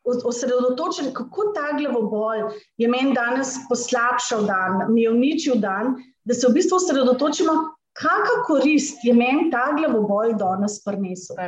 osredotočili, 0.04 1.12
kako 1.14 1.52
ta 1.54 1.76
glavobol 1.76 2.48
je 2.80 2.88
meni 2.88 3.14
danes 3.14 3.54
poslabšal 3.68 4.48
dan, 4.48 4.86
mi 4.92 5.04
je 5.04 5.12
uničil 5.12 5.60
dan, 5.60 5.94
da 6.24 6.34
se 6.34 6.48
v 6.48 6.56
bistvu 6.56 6.80
osredotočimo, 6.80 7.52
kakšna 7.98 8.42
korist 8.48 9.04
je 9.04 9.14
meni 9.14 9.50
ta 9.52 9.68
glavobol 9.76 10.34
danes 10.40 10.80
prinesel. 10.84 11.38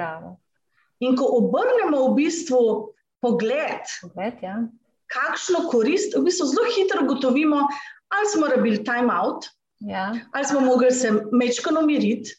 In 1.01 1.17
ko 1.17 1.27
obrnemo 1.41 2.05
v 2.11 2.15
bistvu 2.21 2.63
pogled, 3.25 3.89
pogled 4.05 4.45
ja. 4.45 4.61
kakšno 5.11 5.67
korist, 5.73 6.15
v 6.17 6.29
bistvu 6.29 6.53
zelo 6.53 6.69
hitro 6.77 7.03
ugotovimo, 7.09 7.65
ali 8.15 8.31
smo 8.33 8.49
rabili 8.49 8.85
time 8.85 9.11
out, 9.23 9.47
ja. 9.81 10.13
ali 10.33 10.45
smo 10.45 10.61
mogli 10.61 10.91
se 10.91 11.13
mečkano 11.33 11.81
umiriti, 11.81 12.31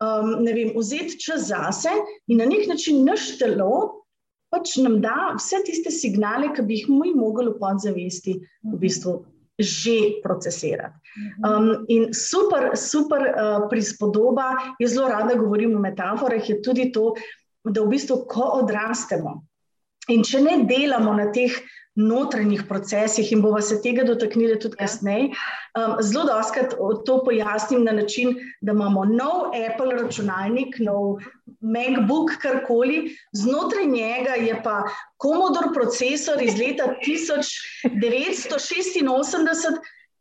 um, 0.00 0.46
vzeti 0.76 1.20
čas 1.20 1.48
zase 1.48 1.92
in 2.26 2.38
na 2.38 2.44
nek 2.44 2.68
način 2.68 3.04
naš 3.04 3.38
telo 3.38 4.02
pač 4.50 4.76
nam 4.76 5.00
da 5.02 5.34
vse 5.36 5.62
tiste 5.66 5.90
signale, 5.90 6.52
ki 6.54 6.62
bi 6.62 6.78
jih 6.80 6.90
mi 6.92 7.14
mogli 7.14 7.50
v 7.50 7.58
podzavesti 7.60 8.38
v 8.62 8.78
bistvu 8.80 9.22
že 9.56 10.20
procesirati. 10.20 10.92
Um, 11.40 11.86
in 11.88 12.10
super, 12.12 12.74
super 12.76 13.22
uh, 13.24 13.62
prispodoba, 13.70 14.50
jaz 14.76 14.92
zelo 14.92 15.08
rada 15.08 15.32
govorim 15.34 15.72
o 15.76 15.80
metaforah, 15.80 16.44
je 16.44 16.60
tudi 16.60 16.90
to. 16.92 17.14
da 17.66 17.82
v 17.82 17.90
bistvu, 17.90 18.20
ko 18.30 18.44
odrastemo 18.62 19.40
in 20.12 20.22
če 20.22 20.38
ne 20.44 20.58
delamo 20.68 21.14
na 21.18 21.30
teh 21.34 21.50
notranjih 21.96 22.62
procesih 22.68 23.32
in 23.32 23.42
bomo 23.42 23.60
se 23.60 23.82
tega 23.82 24.04
dotaknili 24.04 24.58
tudi 24.60 24.76
ja. 24.76 24.78
kasneje. 24.84 25.30
Um, 25.76 25.96
zelo 26.00 26.24
doskrat 26.28 26.74
to 27.06 27.24
pojasnim 27.24 27.84
na 27.84 27.92
način, 27.92 28.36
da 28.60 28.72
imamo 28.72 29.04
nov 29.04 29.46
Apple 29.56 30.02
računalnik, 30.02 30.76
nov 30.80 31.16
MacBook, 31.60 32.30
karkoli, 32.42 33.16
znotraj 33.32 33.86
njega 33.86 34.30
je 34.30 34.62
pa 34.62 34.82
Commodore 35.22 35.68
procesor 35.74 36.42
iz 36.42 36.58
leta 36.58 36.84
1986. 37.08 39.78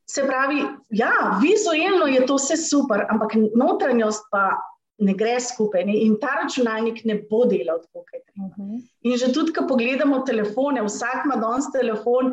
Se 0.08 0.28
pravi, 0.28 0.64
ja, 0.90 1.40
vizualno 1.42 2.06
je 2.06 2.26
to 2.26 2.36
vse 2.36 2.58
super, 2.58 3.06
ampak 3.10 3.32
notranjost 3.56 4.24
pa 4.32 4.52
ne 4.98 5.14
gre 5.14 5.40
skupaj 5.40 5.86
ne? 5.86 5.96
in 6.06 6.16
ta 6.20 6.38
računalnik 6.44 7.02
ne 7.06 7.18
bo 7.30 7.44
delal 7.50 7.82
tako, 7.84 8.04
kot 8.04 8.14
je 8.14 8.22
treba. 8.24 8.46
Uh 8.48 8.58
-huh. 8.58 8.84
In 9.02 9.18
že 9.18 9.34
tudi, 9.34 9.54
ko 9.54 9.66
pogledamo 9.68 10.24
telefone, 10.28 10.84
vsak 10.84 11.26
ima 11.26 11.36
danes 11.36 11.72
telefon. 11.72 12.32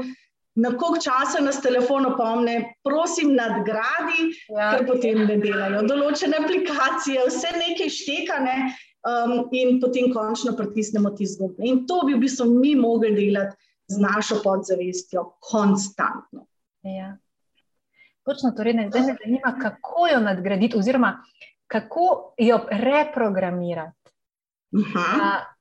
Na 0.54 0.68
koliko 0.68 1.00
časa 1.00 1.40
nas 1.40 1.62
telefon 1.62 2.06
opomne, 2.06 2.74
prosim, 2.84 3.34
nadgradi, 3.34 4.20
ja. 4.48 4.76
ker 4.76 4.86
potem 4.86 5.24
ne 5.26 5.36
delajo. 5.40 5.80
Določene 5.88 6.36
aplikacije, 6.44 7.22
vse 7.26 7.54
nekaj 7.56 7.88
štekane, 7.88 8.56
um, 9.08 9.48
in 9.50 9.80
potem 9.80 10.12
končno 10.12 10.52
pritisnemo 10.56 11.10
ti 11.10 11.26
zgodbe. 11.26 11.64
In 11.64 11.86
to 11.86 12.02
bi 12.06 12.14
v 12.14 12.20
bistvu 12.26 12.46
mi 12.50 12.74
mogli 12.76 13.14
delati 13.14 13.56
z 13.88 14.00
našo 14.00 14.40
podzavestjo, 14.44 15.24
konstantno. 15.40 16.46
Ja. 16.82 17.16
Točno, 18.24 18.52
torej, 18.56 18.88
zdaj 18.88 19.00
me 19.00 19.16
zanima, 19.24 19.56
kako 19.62 20.06
jo 20.06 20.20
nadgraditi, 20.20 20.76
oziroma 20.78 21.22
kako 21.72 22.34
jo 22.38 22.60
reprogramirati. 22.70 24.10
Uh 24.72 24.80
-huh. 24.80 25.16
uh, 25.16 25.52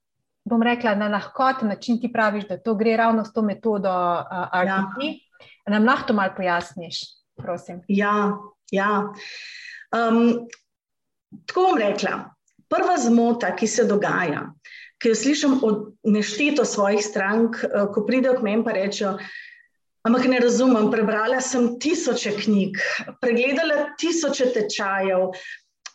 bom 0.43 0.63
rekla 0.63 0.95
na 0.95 1.07
lahkoten 1.07 1.67
način, 1.67 2.01
ti 2.01 2.11
praviš, 2.13 2.47
da 2.47 2.57
to 2.57 2.75
gre 2.75 2.97
ravno 2.97 3.25
s 3.25 3.33
to 3.33 3.41
metodo 3.41 3.89
uh, 3.89 4.61
RTP. 4.63 5.03
Ja. 5.03 5.79
Nam 5.79 5.85
lahko 5.85 6.13
malo 6.13 6.33
pojasniš, 6.37 6.99
prosim. 7.37 7.81
Ja, 7.87 8.37
ja. 8.71 9.13
Um, 9.91 10.47
tako 11.45 11.61
bom 11.61 11.77
rekla. 11.77 12.33
Prva 12.69 12.97
zmota, 12.97 13.55
ki 13.55 13.67
se 13.67 13.83
dogaja, 13.83 14.45
ki 15.01 15.09
jo 15.09 15.15
slišim 15.15 15.59
od 15.63 15.93
nešteto 16.03 16.65
svojih 16.65 17.05
strank, 17.05 17.63
uh, 17.63 17.87
ko 17.93 18.05
pridejo 18.07 18.37
k 18.39 18.41
meni 18.41 18.63
in 18.63 18.75
rečejo. 18.75 19.17
Ampak 20.01 20.25
ne 20.25 20.39
razumem, 20.39 20.87
prebrala 20.91 21.41
sem 21.45 21.75
tisoče 21.79 22.31
knjig, 22.39 22.79
pregledala 23.21 23.91
tisoče 24.01 24.47
tečajev, 24.53 25.27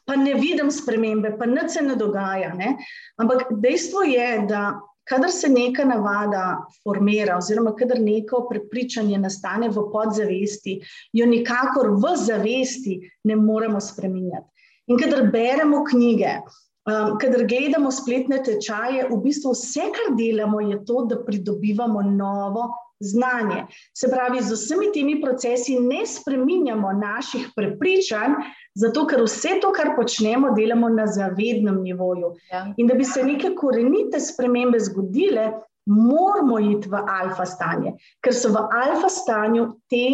pa 0.06 0.16
ne 0.16 0.34
vidim 0.38 0.70
spremembe, 0.70 1.34
pa 1.38 1.46
nič 1.46 1.76
se 1.76 1.82
ne 1.82 1.96
dogaja. 1.98 2.54
Ne? 2.54 2.76
Ampak 3.18 3.48
dejstvo 3.62 4.04
je, 4.06 4.28
da 4.48 4.78
kadar 5.06 5.30
se 5.30 5.48
neka 5.48 5.84
navada 5.84 6.66
formira, 6.82 7.38
oziroma 7.38 7.74
kadar 7.78 8.00
neko 8.02 8.46
prepričanje 8.50 9.18
nastane 9.18 9.70
v 9.70 9.86
podzavesti, 9.92 10.78
jo 11.12 11.26
nikakor 11.26 11.92
v 12.02 12.14
zavesti 12.22 13.00
ne 13.24 13.36
moremo 13.36 13.80
spremenjati. 13.80 14.48
In 14.86 14.98
kadar 14.98 15.26
beremo 15.32 15.84
knjige. 15.84 16.38
Um, 16.86 17.16
kadar 17.18 17.42
gledamo 17.50 17.90
spletne 17.90 18.38
tečaje, 18.46 19.08
v 19.10 19.16
bistvu 19.24 19.56
vse, 19.56 19.88
kar 19.90 20.12
delamo, 20.14 20.60
je 20.62 20.78
to, 20.86 21.02
da 21.10 21.18
pridobivamo 21.26 22.04
novo 22.06 22.68
znanje. 23.00 23.66
Se 23.96 24.08
pravi, 24.10 24.42
z 24.42 24.52
vsemi 24.52 24.92
temi 24.94 25.20
procesi 25.22 25.78
ne 25.80 26.06
spreminjamo 26.06 26.92
naših 26.92 27.50
prepričanj, 27.56 28.40
Zato, 28.76 29.06
ker 29.08 29.22
vse 29.24 29.56
to, 29.62 29.70
kar 29.72 29.94
počnemo, 29.96 30.50
delamo 30.52 30.90
na 30.92 31.06
zavednem 31.08 31.78
nivoju. 31.82 32.34
Ja. 32.52 32.66
In 32.76 32.90
da 32.90 32.94
bi 32.94 33.04
se 33.08 33.22
neke 33.24 33.54
korenite 33.56 34.20
spremembe 34.20 34.80
zgodile, 34.84 35.46
moramo 35.88 36.58
iti 36.60 36.90
v 36.92 37.00
alfa 37.08 37.46
stanje, 37.48 37.94
ker 38.20 38.36
so 38.36 38.50
v 38.52 38.66
alfa 38.66 39.08
stanju 39.08 39.68
te, 39.88 40.04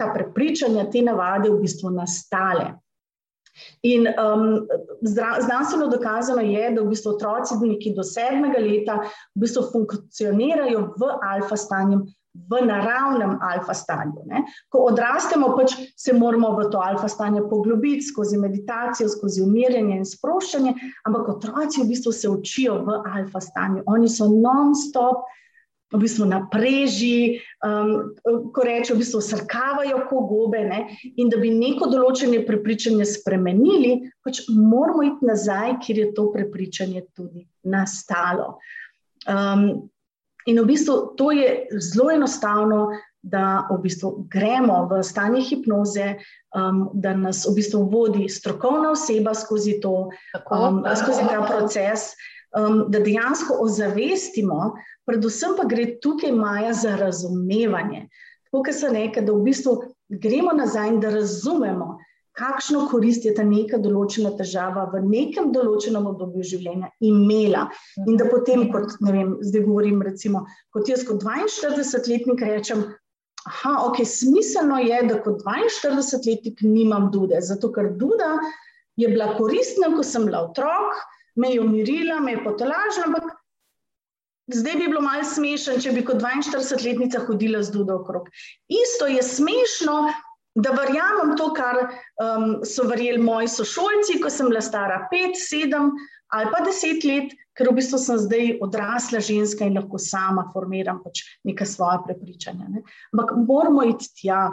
ta 0.00 0.08
prepričanja, 0.14 0.86
te 0.88 1.02
navade 1.04 1.50
v 1.50 1.58
bistvu 1.60 1.92
nastale. 1.92 2.70
In 3.82 4.06
um, 4.08 4.66
znanstveno 5.46 5.88
dokazano 5.90 6.42
je, 6.44 6.70
da 6.70 6.82
v 6.82 6.92
bistvu 6.92 7.16
otroci, 7.16 7.58
ki 7.82 7.94
do 7.96 8.04
sedmega 8.06 8.62
leta 8.62 9.00
v 9.02 9.44
bistvu 9.44 9.66
funkcionirajo 9.72 10.86
v 11.00 11.12
alfa 11.32 11.58
stanju, 11.58 12.04
v 12.34 12.60
naravnem 12.62 13.38
alfa 13.42 13.74
stanju. 13.74 14.22
Ne? 14.30 14.44
Ko 14.70 14.84
odrastemo, 14.92 15.50
pač 15.58 15.74
se 15.98 16.14
moramo 16.14 16.52
v 16.58 16.68
to 16.70 16.78
alfa 16.78 17.08
stanje 17.10 17.42
poglobiti 17.50 18.06
skozi 18.06 18.38
meditacijo, 18.38 19.08
skozi 19.10 19.42
umirjanje 19.42 19.98
in 19.98 20.06
sproščanje, 20.06 20.74
ampak 21.10 21.28
otroci 21.34 21.82
v 21.82 21.90
bistvu 21.90 22.14
se 22.14 22.30
učijo 22.30 22.78
v 22.86 23.02
alfa 23.02 23.42
stanju. 23.42 23.82
Oni 23.86 24.08
so 24.08 24.30
non-stop. 24.30 25.26
V 25.90 25.98
bistvu 25.98 26.28
na 26.30 26.44
preži, 26.46 27.40
um, 27.66 28.12
ko 28.54 28.62
rečejo, 28.62 28.94
v 28.94 29.02
bistvu 29.02 29.20
srkavajo, 29.26 30.04
ko 30.06 30.20
gobe. 30.28 30.62
Ne? 30.64 30.80
In 31.18 31.32
da 31.32 31.40
bi 31.42 31.50
neko 31.50 31.90
določene 31.90 32.44
prepričanje 32.46 33.08
spremenili, 33.10 33.96
pač 34.22 34.44
moramo 34.48 35.02
iti 35.08 35.26
nazaj, 35.26 35.80
kjer 35.82 36.04
je 36.04 36.10
to 36.14 36.28
prepričanje 36.34 37.08
tudi 37.10 37.46
nastalo. 37.66 38.60
Um, 39.26 39.90
In 40.48 40.56
v 40.56 40.64
bistvu 40.72 41.14
to 41.20 41.30
je 41.36 41.68
zelo 41.76 42.10
enostavno, 42.10 42.96
da 43.22 43.68
v 43.68 43.76
bistvu 43.84 44.24
gremo 44.32 44.88
v 44.88 45.02
stanje 45.04 45.42
hipnoze, 45.44 46.16
um, 46.56 46.88
da 46.96 47.12
nas 47.12 47.44
v 47.44 47.52
bistvu 47.58 47.84
vodi 47.92 48.28
strokovna 48.32 48.94
oseba 48.96 49.34
skozi, 49.36 49.76
to, 49.84 50.08
um, 50.48 50.80
skozi 50.96 51.28
ta 51.28 51.44
proces, 51.44 52.14
um, 52.58 52.84
da 52.88 53.00
dejansko 53.02 53.60
ozavestimo, 53.64 54.74
predvsem 55.06 55.56
pa 55.58 55.68
gre 55.70 55.86
tukaj 56.02 56.32
Maja 56.32 56.72
za 56.72 56.96
razumevanje. 57.00 58.06
Tako, 58.48 58.62
ker 58.66 58.74
se 58.74 58.90
nekaj, 58.90 59.26
da 59.26 59.34
v 59.34 59.44
bistvu 59.46 59.76
gremo 60.22 60.52
nazaj 60.56 60.94
in 60.94 61.02
da 61.02 61.12
razumemo 61.14 61.98
kakšno 62.40 62.86
korist 62.90 63.24
je 63.26 63.32
ta 63.36 63.44
neka 63.46 63.78
določena 63.82 64.32
težava 64.38 64.86
v 64.92 65.02
nekem 65.06 65.50
določenem 65.54 66.06
obdobju 66.12 66.46
življenja 66.54 66.90
imela. 67.04 67.66
In 68.06 68.16
da 68.20 68.28
potem, 68.30 68.68
kot 68.72 68.96
ne 69.04 69.14
vem, 69.16 69.36
zdaj 69.44 69.66
govorim, 69.66 70.00
recimo, 70.06 70.46
kot 70.74 70.88
jaz, 70.90 71.04
kot 71.08 71.24
42-letnik, 71.26 72.44
rečem. 72.52 72.86
Aha, 73.48 73.74
ok, 73.88 74.02
smiselno 74.04 74.80
je, 74.84 75.00
da 75.08 75.20
kot 75.24 75.44
42-letnik 75.46 76.60
nimam 76.66 77.08
dude, 77.12 77.40
zato 77.44 77.72
ker 77.72 77.92
duda 78.00 78.34
je 79.00 79.08
bila 79.08 79.32
koristna, 79.38 79.92
ko 79.96 80.04
sem 80.04 80.26
bila 80.28 80.44
otrok, 80.50 81.00
me 81.40 81.54
je 81.54 81.60
umirila, 81.60 82.20
me 82.20 82.36
je 82.36 82.44
potolažila, 82.44 83.08
ampak 83.08 83.30
zdaj 84.54 84.76
bi 84.80 84.88
bilo 84.90 85.02
malce 85.04 85.34
smešno, 85.36 85.78
če 85.82 85.94
bi 85.96 86.04
kot 86.06 86.22
42-letnica 86.22 87.24
hodila 87.26 87.62
z 87.62 87.74
dudo 87.74 88.00
okrog. 88.02 88.28
Isto 88.68 89.08
je 89.10 89.22
smešno, 89.24 89.96
da 90.58 90.72
verjamem 90.74 91.36
to, 91.38 91.52
kar 91.54 91.84
um, 91.86 92.64
so 92.66 92.84
verjeli 92.90 93.22
moji 93.22 93.48
sošolci, 93.48 94.18
ko 94.22 94.30
sem 94.32 94.50
bila 94.50 94.62
stara 94.64 95.04
pet, 95.12 95.38
sedem 95.38 95.92
ali 96.30 96.50
pa 96.50 96.60
deset 96.62 97.04
let, 97.06 97.32
ker 97.58 97.70
v 97.70 97.76
bistvu 97.80 97.98
sem 97.98 98.18
zdaj 98.22 98.52
odrasla 98.62 99.18
ženska 99.22 99.66
in 99.66 99.74
lahko 99.78 99.98
sama 99.98 100.46
formiram 100.54 101.00
pač 101.02 101.24
neka 101.46 101.66
svoja 101.66 101.98
prepričanja. 102.04 102.68
Ne? 102.70 102.82
Ampak 103.14 103.34
moramo 103.48 103.82
iti 103.90 104.10
tja. 104.22 104.44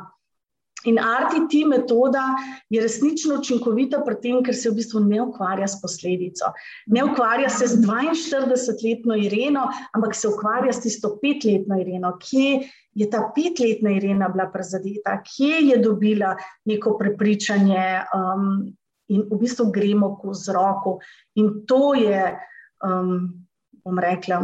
In 0.86 1.00
RTT 1.02 1.66
metoda 1.68 2.24
je 2.70 2.82
resnično 2.82 3.40
učinkovita 3.40 4.04
pri 4.06 4.16
tem, 4.22 4.44
ker 4.46 4.56
se 4.56 4.70
v 4.70 4.78
bistvu 4.78 5.02
ne 5.08 5.22
ukvarja 5.24 5.68
s 5.68 5.80
posledico. 5.82 6.52
Ne 6.94 7.04
ukvarja 7.04 7.50
se 7.50 7.68
z 7.68 7.80
42-letno 7.82 9.18
Ireno, 9.18 9.66
ampak 9.98 10.16
se 10.16 10.30
ukvarja 10.30 10.74
s 10.74 10.84
tisto 10.86 11.16
petletno 11.22 11.80
Ireno, 11.82 12.14
kje 12.22 12.68
je 12.94 13.10
ta 13.10 13.24
petletna 13.36 13.96
Irena 13.98 14.30
bila 14.30 14.52
prizadeta, 14.54 15.18
kje 15.26 15.64
je 15.72 15.82
dobila 15.82 16.36
neko 16.66 16.98
prepričanje 16.98 18.04
um, 18.14 18.70
in 19.10 19.26
v 19.32 19.42
bistvu 19.42 19.72
gremo 19.74 20.14
k 20.22 20.30
vzroku. 20.30 21.00
In 21.42 21.66
to 21.66 21.96
je, 21.98 22.32
um, 22.86 23.34
bom 23.84 24.00
rekla, 24.00 24.44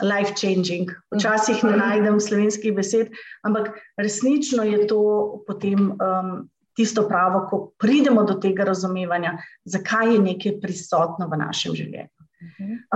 life 0.00 0.32
changing. 0.38 0.90
Včasih 1.12 1.64
ne 1.64 1.76
najdem 1.76 2.20
slovenskih 2.20 2.72
besed, 2.74 3.12
ampak 3.44 3.74
resnično 4.00 4.64
je 4.64 4.86
to 4.86 5.02
potem. 5.46 5.92
Um, 6.00 6.48
Tisto 6.72 7.02
pravo, 7.04 7.42
ko 7.50 7.56
pridemo 7.76 8.22
do 8.24 8.38
tega 8.40 8.64
razumevanja, 8.64 9.34
zakaj 9.68 10.14
je 10.14 10.20
nekaj 10.24 10.54
prisotno 10.62 11.26
v 11.28 11.36
našem 11.36 11.74
življenju. 11.76 12.24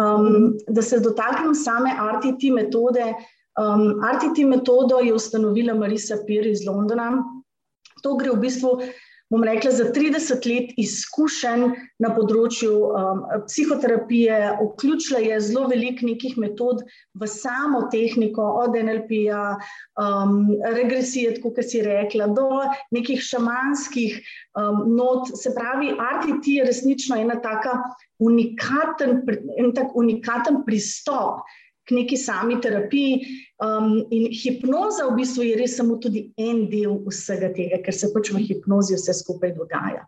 Um, 0.01 0.55
da 0.65 0.81
se 0.81 0.97
dotaknem 1.05 1.53
same 1.53 1.93
RTT 1.93 2.55
metode, 2.57 3.05
Um, 3.57 4.01
RTT 4.05 4.45
metodo 4.45 4.99
je 5.01 5.15
ustanovila 5.15 5.75
Marisa 5.75 6.17
Pir 6.27 6.47
iz 6.47 6.67
Londona. 6.67 7.25
To 8.03 8.17
gre 8.21 8.35
v 8.35 8.41
bistvu 8.43 8.75
bom 9.31 9.45
rekla, 9.45 9.71
za 9.71 9.89
30 9.93 10.47
let 10.47 10.73
izkušenj 10.79 11.65
na 12.03 12.13
področju 12.15 12.73
um, 12.87 13.23
psihoterapije, 13.49 14.39
vključila 14.61 15.23
je 15.25 15.41
zelo 15.49 15.67
veliko 15.73 16.07
nekih 16.07 16.37
metod 16.39 16.85
v 17.19 17.29
samo 17.31 17.87
tehniko, 17.93 18.45
od 18.63 18.79
NLP-ja, 18.79 19.43
um, 19.99 20.39
regresije, 20.79 21.35
kot 21.43 21.59
si 21.67 21.83
rekla, 21.83 22.31
do 22.39 22.49
nekih 22.95 23.23
šamanskih 23.23 24.19
um, 24.55 24.85
not. 24.95 25.35
Se 25.35 25.51
pravi, 25.57 25.95
RTT 25.97 26.59
je 26.61 26.71
resnično 26.71 27.19
ena 27.19 27.41
taka 27.43 27.81
unikaten, 28.23 29.25
en 29.59 29.73
tak 29.75 29.95
unikaten 29.99 30.63
pristop 30.69 31.43
k 31.87 31.95
neki 31.95 32.17
sami 32.19 32.61
terapiji. 32.61 33.21
Um, 33.63 34.03
in 34.13 34.29
hipnoza 34.35 35.07
v 35.09 35.17
bistvu 35.23 35.47
je 35.47 35.59
res 35.63 35.77
samo 35.79 35.97
tudi 36.03 36.27
en 36.37 36.67
del 36.73 36.99
vsega 37.07 37.53
tega, 37.57 37.81
ker 37.85 37.95
se 37.95 38.11
pač 38.13 38.33
v 38.35 38.43
hipnozi 38.45 38.99
vse 38.99 39.15
skupaj 39.23 39.55
dogaja. 39.57 40.05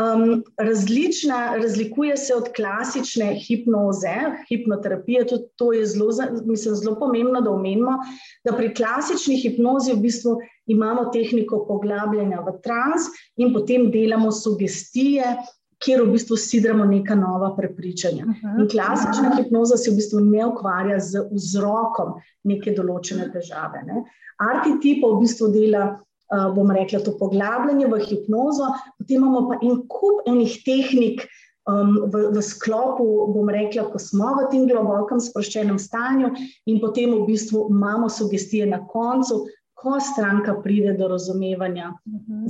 Um, 0.00 0.42
različna, 0.56 1.56
razlikuje 1.60 2.16
se 2.16 2.34
od 2.34 2.48
klasične 2.56 3.34
hipnoze, 3.34 4.14
hipnoterapije. 4.48 5.26
Tudi 5.26 5.44
to 5.56 5.72
je 5.72 5.86
zelo, 5.86 6.10
mislim, 6.46 6.74
zelo 6.74 6.96
pomembno, 6.98 7.40
da 7.40 7.50
omenimo, 7.50 7.98
da 8.44 8.56
pri 8.56 8.72
klasični 8.74 9.36
hipnozi 9.36 9.92
v 9.92 10.00
bistvu 10.00 10.38
imamo 10.66 11.10
tehniko 11.12 11.64
poglabljanja 11.68 12.40
v 12.46 12.56
trans 12.64 13.10
in 13.36 13.52
potem 13.52 13.90
delamo 13.92 14.32
sugestije, 14.32 15.36
kjer 15.80 16.02
v 16.04 16.12
bistvu 16.12 16.36
sidramo 16.36 16.84
neka 16.84 17.14
nova 17.16 17.54
prepričanja. 17.56 18.26
In 18.58 18.68
klasična 18.68 19.34
hipnoza 19.36 19.76
se 19.80 19.90
v 19.90 19.96
bistvu 20.00 20.20
ne 20.20 20.44
ukvarja 20.46 21.00
z 21.00 21.24
vzrokom 21.32 22.18
neke 22.44 22.74
določene 22.76 23.30
težave. 23.32 23.82
Ne. 23.88 24.04
RTT 24.40 24.98
pa 25.00 25.12
v 25.14 25.20
bistvu 25.24 25.50
dela, 25.54 25.84
uh, 25.96 26.48
bomo 26.54 26.76
rekli, 26.76 27.00
to 27.04 27.16
poglabljanje 27.20 27.88
v 27.88 28.00
hipnozo, 28.08 28.72
potem 28.98 29.20
imamo 29.20 29.46
pa 29.48 29.60
en 29.64 29.84
kup 29.88 30.26
enih 30.28 30.58
tehnik. 30.66 31.28
Um, 31.68 31.90
v, 32.10 32.22
v 32.32 32.40
sklopu, 32.42 33.04
bom 33.30 33.46
rekla, 33.52 33.84
ko 33.92 33.98
smo 34.00 34.30
v 34.38 34.46
tem 34.50 34.64
globokem, 34.66 35.20
sproščenem 35.22 35.76
stanju, 35.78 36.32
in 36.66 36.80
potem 36.82 37.12
v 37.12 37.26
bistvu 37.28 37.66
imamo 37.70 38.08
sugestije 38.10 38.66
na 38.66 38.80
koncu, 38.90 39.44
ko 39.76 40.00
stranka 40.00 40.56
pride 40.64 40.96
do 40.98 41.12
razumevanja, 41.12 41.92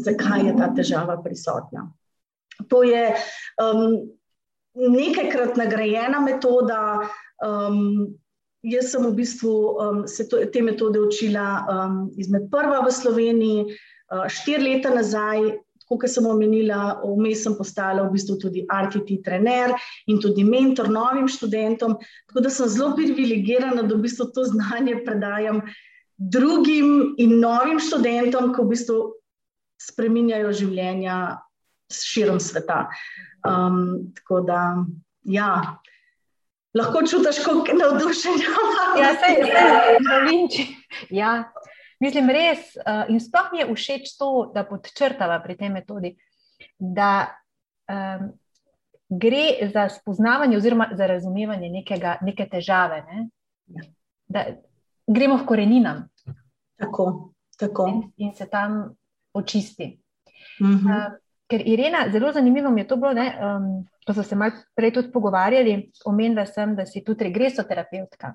zakaj 0.07 0.47
je 0.47 0.55
ta 0.57 0.71
težava 0.79 1.19
prisotna. 1.27 1.91
To 2.69 2.83
je 2.83 3.15
um, 3.63 4.11
nekajkrat 4.75 5.57
nagrajena 5.57 6.21
metoda. 6.21 7.09
Um, 7.45 8.13
jaz 8.63 8.93
sem 8.93 9.05
v 9.07 9.15
bistvu 9.17 9.55
um, 9.81 10.05
se 10.07 10.29
to, 10.29 10.43
te 10.53 10.63
metode 10.63 11.01
učila 11.01 11.65
um, 11.65 11.99
izmed 12.21 12.51
prva 12.53 12.83
v 12.85 12.93
Sloveniji, 12.93 13.61
uh, 14.13 14.29
štiri 14.29 14.75
leta 14.75 14.95
nazaj. 14.95 15.57
Kot 15.91 16.07
sem 16.07 16.23
omenila, 16.23 17.01
vmes 17.03 17.41
sem 17.43 17.57
postala 17.59 18.05
v 18.07 18.15
bistvu 18.15 18.37
tudi 18.39 18.61
RTT 18.63 19.25
trener 19.27 19.73
in 20.07 20.21
tudi 20.23 20.45
mentor 20.47 20.87
novim 20.87 21.27
študentom. 21.27 21.97
Tako 22.31 22.45
da 22.47 22.53
sem 22.55 22.71
zelo 22.71 22.93
privilegirana, 22.95 23.83
da 23.83 23.97
v 23.97 24.05
bistvu 24.07 24.29
to 24.31 24.45
znanje 24.53 25.01
predajam 25.03 25.59
drugim 26.15 27.17
in 27.19 27.41
novim 27.43 27.83
študentom, 27.83 28.53
ki 28.55 28.63
v 28.63 28.71
bistvu 28.71 28.99
spreminjajo 29.83 30.53
življenja 30.63 31.41
širom 31.91 32.41
sveta. 32.41 32.89
Um, 33.47 34.13
tako 34.17 34.41
da, 34.41 34.85
ja, 35.23 35.79
lahko 36.75 37.03
čutiš, 37.07 37.45
kako 37.45 37.67
je 37.69 37.75
navdušenje. 37.75 38.45
Ja, 39.01 39.15
se 39.15 39.33
je, 39.33 40.67
ja. 41.11 41.53
Mislim, 42.01 42.31
res. 42.31 42.59
Uh, 42.81 43.11
in 43.13 43.21
sploh 43.21 43.51
mi 43.53 43.61
je 43.61 43.67
všeč 43.69 44.15
to, 44.19 44.51
da 44.55 44.65
podčrtava 44.65 45.37
pri 45.45 45.57
tej 45.61 45.69
metodi, 45.69 46.15
da 46.79 47.29
um, 47.91 48.31
gre 49.11 49.69
za 49.73 49.89
spoznavanje 49.93 50.57
oziroma 50.57 50.89
za 50.97 51.07
razumevanje 51.07 51.69
nekega, 51.69 52.17
neke 52.25 52.49
težave. 52.49 53.03
Ne? 53.05 53.27
Ja. 53.67 53.85
Da 54.31 54.45
gremo 55.07 55.37
v 55.43 55.47
koreninam. 55.47 56.07
Tako, 56.81 57.35
tako. 57.59 57.89
In, 57.89 58.03
in 58.17 58.35
se 58.35 58.49
tam 58.49 58.95
očisti. 59.35 60.01
Uh 60.61 60.69
-huh. 60.69 61.07
uh, 61.07 61.13
Ker 61.51 61.63
Irena, 61.67 62.05
zelo 62.13 62.33
zanimivo 62.33 62.71
mi 62.71 62.81
je 62.81 62.89
to 62.89 62.97
bilo, 62.97 63.13
ne, 63.13 63.27
um, 63.43 63.65
ko 64.07 64.15
smo 64.15 64.23
se 64.23 64.37
malo 64.39 64.53
prej 64.75 64.93
tudi 64.95 65.11
pogovarjali, 65.13 65.91
omenila 66.07 66.47
sem, 66.47 66.77
da 66.77 66.87
si 66.87 67.03
tudi 67.05 67.27
regresoterapeutka. 67.27 68.35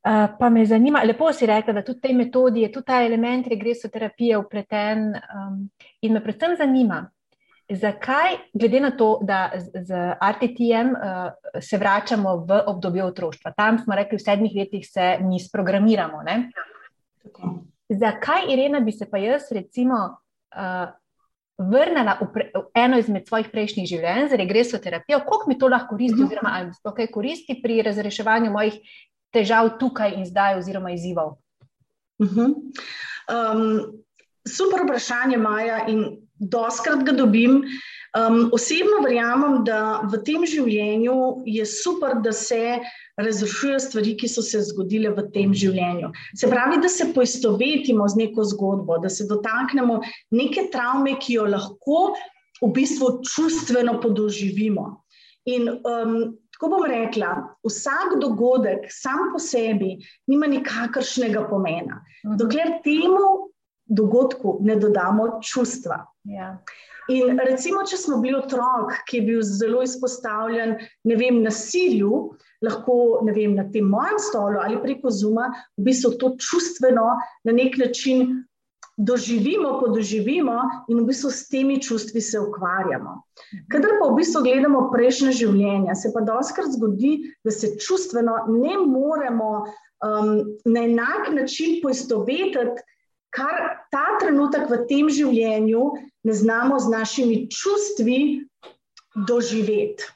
Uh, 0.00 0.26
pa 0.38 0.48
me 0.50 0.64
zanima, 0.66 1.02
lepo 1.04 1.32
si 1.32 1.46
rekla, 1.46 1.74
da 1.76 1.84
tudi 1.84 1.98
v 1.98 2.02
tej 2.02 2.14
metodi 2.16 2.62
je 2.64 2.72
tudi 2.72 2.86
ta 2.86 3.02
element 3.04 3.46
regresoterapije 3.46 4.38
upleten. 4.38 5.10
Um, 5.14 5.70
in 6.00 6.12
me 6.12 6.22
predvsem 6.24 6.56
zanima, 6.56 7.04
zakaj, 7.70 8.38
glede 8.52 8.80
na 8.80 8.90
to, 8.90 9.18
da 9.22 9.50
z, 9.54 9.84
z 9.86 10.14
RTT-jem 10.32 10.94
uh, 10.94 11.60
se 11.60 11.78
vračamo 11.78 12.36
v 12.48 12.62
obdobje 12.66 13.04
otroštva, 13.04 13.52
tam 13.56 13.78
smo 13.78 13.94
rekli, 13.94 14.18
v 14.18 14.24
sedmih 14.24 14.56
letih 14.56 14.88
se 14.88 15.18
mi 15.20 15.40
sprogramiramo. 15.40 16.24
Zakaj, 17.88 18.48
Irena, 18.50 18.80
bi 18.80 18.92
se 18.92 19.06
pa 19.10 19.18
jaz, 19.18 19.52
recimo, 19.52 20.00
uh, 20.56 20.88
vrnila 21.60 22.16
v, 22.20 22.28
pre, 22.32 22.44
v 22.56 22.64
eno 22.74 22.98
izmed 22.98 23.28
svojih 23.28 23.50
prejšnjih 23.52 23.88
življenj, 23.88 24.30
z 24.32 24.40
regresoterapijo, 24.40 25.20
koliko 25.26 25.50
mi 25.50 25.58
to 25.60 25.68
lahko 25.68 25.94
koristi, 25.94 26.16
mhm. 26.16 26.26
oziroma 26.26 26.54
ali 26.56 26.72
to 26.82 26.94
kaj 26.96 27.10
koristi 27.12 27.58
pri 27.62 27.82
razreševanju 27.86 28.52
mojih 28.54 28.80
težav 29.34 29.76
tukaj 29.78 30.16
in 30.16 30.26
zdaj, 30.26 30.58
oziroma 30.62 30.94
izzivov. 30.96 31.36
Mhm. 32.22 32.54
Um, 33.30 33.64
super 34.48 34.84
vprašanje, 34.84 35.38
Maja, 35.38 35.84
in 35.88 36.26
doskrat 36.40 37.04
ga 37.04 37.12
dobim. 37.12 37.62
Um, 38.10 38.48
osebno 38.52 39.04
verjamem, 39.04 39.60
da 39.62 40.00
v 40.10 40.18
tem 40.26 40.42
življenju 40.42 41.44
je 41.46 41.62
super, 41.68 42.16
da 42.24 42.32
se 42.34 42.80
razrešujejo 43.20 43.78
stvari, 43.84 44.16
ki 44.18 44.30
so 44.30 44.42
se 44.42 44.64
zgodile 44.66 45.12
v 45.14 45.28
tem 45.30 45.52
življenju. 45.54 46.10
Se 46.34 46.50
pravi, 46.50 46.80
da 46.82 46.90
se 46.90 47.06
poistovetimo 47.14 48.08
z 48.10 48.18
neko 48.24 48.48
zgodbo, 48.50 48.98
da 48.98 49.12
se 49.12 49.28
dotaknemo 49.30 50.00
neke 50.34 50.66
travme, 50.74 51.14
ki 51.22 51.38
jo 51.38 51.46
lahko 51.52 52.00
v 52.60 52.72
bistvu 52.74 53.20
čustveno 53.30 54.00
podoživimo. 54.02 54.88
In 55.54 55.70
um, 55.70 56.16
tako 56.56 56.74
bom 56.74 56.88
rekla, 56.90 57.30
vsak 57.62 58.18
dogodek 58.20 58.90
sam 58.92 59.30
po 59.32 59.38
sebi 59.38 59.94
nima 60.26 60.50
nikakršnega 60.50 61.46
pomena, 61.46 62.02
mhm. 62.26 62.36
dokler 62.42 62.74
temu 62.82 63.50
dogodku 63.86 64.58
ne 64.66 64.76
dodamo 64.76 65.38
čustva. 65.42 66.02
Ja. 66.30 66.56
In 67.10 67.40
recimo, 67.42 67.82
če 67.86 67.98
smo 67.98 68.20
bili 68.22 68.38
otrok, 68.38 68.94
ki 69.08 69.18
je 69.20 69.26
bil 69.26 69.40
zelo 69.46 69.82
izpostavljen 69.82 70.76
vem, 71.08 71.40
nasilju, 71.42 72.20
lahko 72.62 72.96
vem, 73.26 73.56
na 73.58 73.66
tem 73.72 73.88
mojem 73.90 74.20
stolu 74.22 74.60
ali 74.62 74.78
preko 74.82 75.10
zuma, 75.10 75.48
v 75.78 75.88
bistvu 75.90 76.14
to 76.20 76.34
čustveno 76.38 77.08
na 77.48 77.56
nek 77.56 77.78
način 77.80 78.44
doživimo, 79.00 79.78
podoživimo 79.80 80.56
in 80.92 81.00
v 81.00 81.06
bistvu 81.08 81.30
s 81.32 81.48
temi 81.48 81.78
čustvi 81.82 82.20
se 82.20 82.40
ukvarjamo. 82.40 83.16
Kadar 83.72 83.96
pa 84.00 84.10
v 84.10 84.18
bistvu 84.20 84.44
gledamo 84.44 84.86
prejšnje 84.92 85.32
življenje, 85.40 85.96
se 85.96 86.12
pa 86.14 86.22
doskrat 86.26 86.74
zgodi, 86.76 87.14
da 87.44 87.54
se 87.54 87.72
čustveno 87.80 88.36
ne 88.52 88.76
moremo 88.84 89.50
um, 89.64 90.34
na 90.68 90.84
enak 90.84 91.32
način 91.32 91.80
poistovetiti 91.82 92.84
kar 93.34 93.86
ta 93.90 94.06
trenutek 94.20 94.68
v 94.70 94.84
tem 94.90 95.10
življenju 95.10 95.82
ne 96.26 96.32
znamo 96.34 96.78
z 96.78 96.92
našimi 96.92 97.36
čustvi 97.50 98.46
doživeti. 99.26 100.08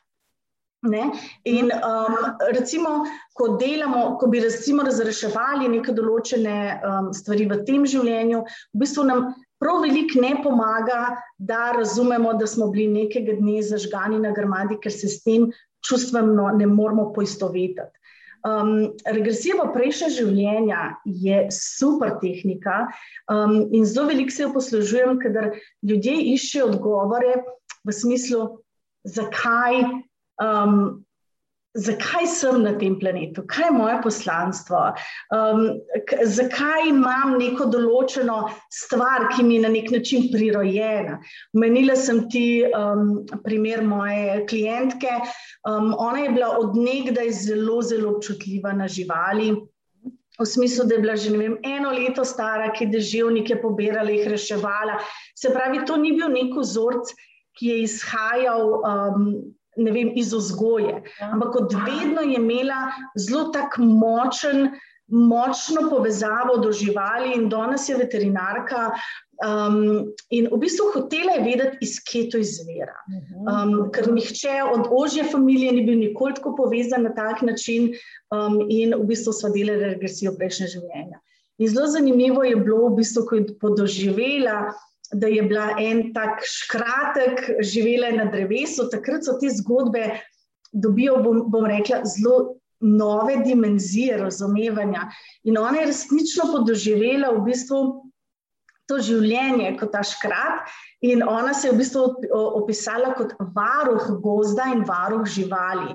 Ne? 0.84 1.06
In 1.48 1.72
um, 1.72 2.16
recimo, 2.52 3.06
ko 3.32 3.54
delamo, 3.56 4.18
ko 4.20 4.28
bi 4.28 4.42
recimo 4.44 4.84
razreševali 4.84 5.70
neke 5.72 5.94
določene 5.96 6.56
um, 6.76 7.08
stvari 7.16 7.46
v 7.48 7.62
tem 7.64 7.86
življenju, 7.88 8.42
v 8.44 8.82
bistvu 8.82 9.06
nam 9.08 9.30
prav 9.62 9.80
veliko 9.80 10.20
ne 10.20 10.34
pomaga, 10.44 11.16
da 11.40 11.72
razumemo, 11.78 12.34
da 12.36 12.46
smo 12.46 12.68
bili 12.74 12.90
nekega 12.92 13.38
dne 13.40 13.62
zažgani 13.64 14.20
na 14.20 14.34
grmadi, 14.36 14.76
ker 14.82 14.92
se 14.92 15.08
s 15.08 15.24
tem 15.24 15.48
čustveno 15.84 16.50
ne 16.58 16.68
moramo 16.68 17.12
poistovetiti. 17.16 17.88
Um, 18.44 18.92
regresija 19.08 19.56
v 19.56 19.70
prejšnje 19.72 20.10
življenja 20.18 20.80
je 21.08 21.46
super 21.54 22.18
tehnika 22.20 22.82
um, 23.32 23.62
in 23.72 23.86
zelo 23.88 24.10
veliko 24.10 24.34
se 24.34 24.42
jo 24.42 24.50
poslužujem, 24.52 25.16
ker 25.22 25.54
ljudje 25.80 26.18
iščejo 26.34 26.66
odgovore 26.74 27.38
v 27.88 27.94
smislu, 27.96 28.42
zakaj 29.08 29.80
um, 30.44 31.03
zakaj 31.74 32.26
sem 32.30 32.62
na 32.62 32.72
tem 32.78 32.94
planetu, 32.98 33.42
kaj 33.50 33.66
je 33.66 33.74
moje 33.74 33.96
poslanstvo, 34.02 34.80
um, 35.34 35.64
zakaj 36.22 36.88
imam 36.88 37.34
neko 37.40 37.66
določeno 37.72 38.38
stvar, 38.72 39.28
ki 39.34 39.42
mi 39.42 39.58
je 39.58 39.64
na 39.64 39.72
nek 39.74 39.90
način 39.90 40.28
prirojena. 40.32 41.18
Menila 41.58 41.96
sem 41.98 42.24
ti 42.30 42.62
um, 42.68 43.24
primer 43.44 43.82
moje 43.82 44.44
klientke. 44.50 45.18
Um, 45.66 45.92
ona 45.98 46.26
je 46.26 46.34
bila 46.36 46.54
odnegdaj 46.62 47.32
zelo, 47.42 47.80
zelo 47.82 48.16
občutljiva 48.16 48.72
na 48.72 48.88
živali. 48.88 49.54
v 50.34 50.44
smislu, 50.46 50.84
da 50.90 50.94
je 50.94 51.00
bila 51.00 51.14
že 51.16 51.30
vem, 51.30 51.58
eno 51.62 51.92
leto 51.94 52.24
stara, 52.26 52.72
ki 52.74 52.84
je 52.84 52.90
deževnike 52.90 53.60
pobirala, 53.62 54.10
jih 54.10 54.26
reševala. 54.26 54.98
Se 55.38 55.50
pravi, 55.54 55.84
to 55.86 55.96
ni 55.96 56.10
bil 56.12 56.26
nek 56.26 56.56
vzorc, 56.58 57.12
ki 57.54 57.68
je 57.68 57.76
izhajal 57.84 58.82
um, 58.82 59.28
vem, 59.76 60.12
iz 60.14 60.32
vzgoje, 60.32 61.02
ja. 61.20 61.30
ampak 61.32 61.56
od 61.60 61.76
vedno 61.86 62.24
je 62.24 62.40
imela 62.40 62.88
zelo 63.16 63.48
tak 63.54 63.78
močen. 63.78 64.74
Močno 65.04 65.90
povezavo 65.90 66.56
do 66.64 66.70
živali, 66.72 67.34
in 67.36 67.50
danes 67.52 67.88
je 67.90 67.96
veterinarka, 67.96 68.86
um, 69.44 70.08
in 70.30 70.48
v 70.48 70.58
bistvu 70.62 70.86
hotela 70.94 71.36
je 71.36 71.42
vedeti, 71.44 71.78
iz 71.84 71.98
kje 72.00 72.22
to 72.32 72.40
izvira. 72.40 72.96
Mhm. 73.12 73.42
Um, 73.44 73.90
ker 73.92 74.08
nihče 74.12 74.62
od 74.72 74.88
ožje 74.90 75.26
družine 75.32 75.76
ni 75.76 75.84
bil 75.84 75.98
nikoli 75.98 76.34
tako 76.34 76.54
povezan 76.56 77.04
na 77.04 77.12
tak 77.14 77.42
način, 77.42 77.92
um, 78.32 78.62
in 78.68 78.94
v 78.96 79.04
bistvu 79.12 79.32
smo 79.32 79.52
delali 79.52 79.92
regresijo 79.92 80.32
prejšnje 80.38 80.72
življenja. 80.78 81.20
In 81.58 81.68
zelo 81.68 81.86
zanimivo 81.86 82.42
je 82.44 82.56
bilo, 82.56 82.88
v 82.88 83.02
bistvu, 83.02 83.26
ko 83.28 83.36
je 83.36 83.46
podoživela 83.60 84.72
da 85.12 85.26
je 85.26 85.42
bila 85.42 85.74
en 85.78 86.12
tak 86.14 86.42
škratek, 86.42 87.44
živela 87.60 88.10
na 88.16 88.24
drevesu. 88.32 88.88
Takrat 88.90 89.24
so 89.24 89.36
te 89.40 89.50
zgodbe 89.52 90.08
dobijo, 90.72 91.20
bom, 91.22 91.44
bom 91.50 91.66
rekla, 91.70 92.02
zelo 92.08 92.56
nove 92.80 93.36
dimenzije 93.44 94.16
razumevanja. 94.18 95.08
In 95.44 95.58
ona 95.58 95.78
je 95.78 95.86
resnično 95.92 96.50
podoživela 96.52 97.30
v 97.36 97.44
bistvu 97.46 97.82
to 98.88 98.98
življenje 99.00 99.76
kot 99.80 99.94
ta 99.94 100.02
škrat. 100.04 100.68
In 101.04 101.22
ona 101.28 101.54
se 101.54 101.68
je 101.68 101.74
v 101.74 101.80
bistvu 101.80 102.04
opisala 102.60 103.14
kot 103.16 103.34
varuh 103.56 104.08
gozda 104.24 104.70
in 104.72 104.84
varuh 104.88 105.24
živali. 105.28 105.94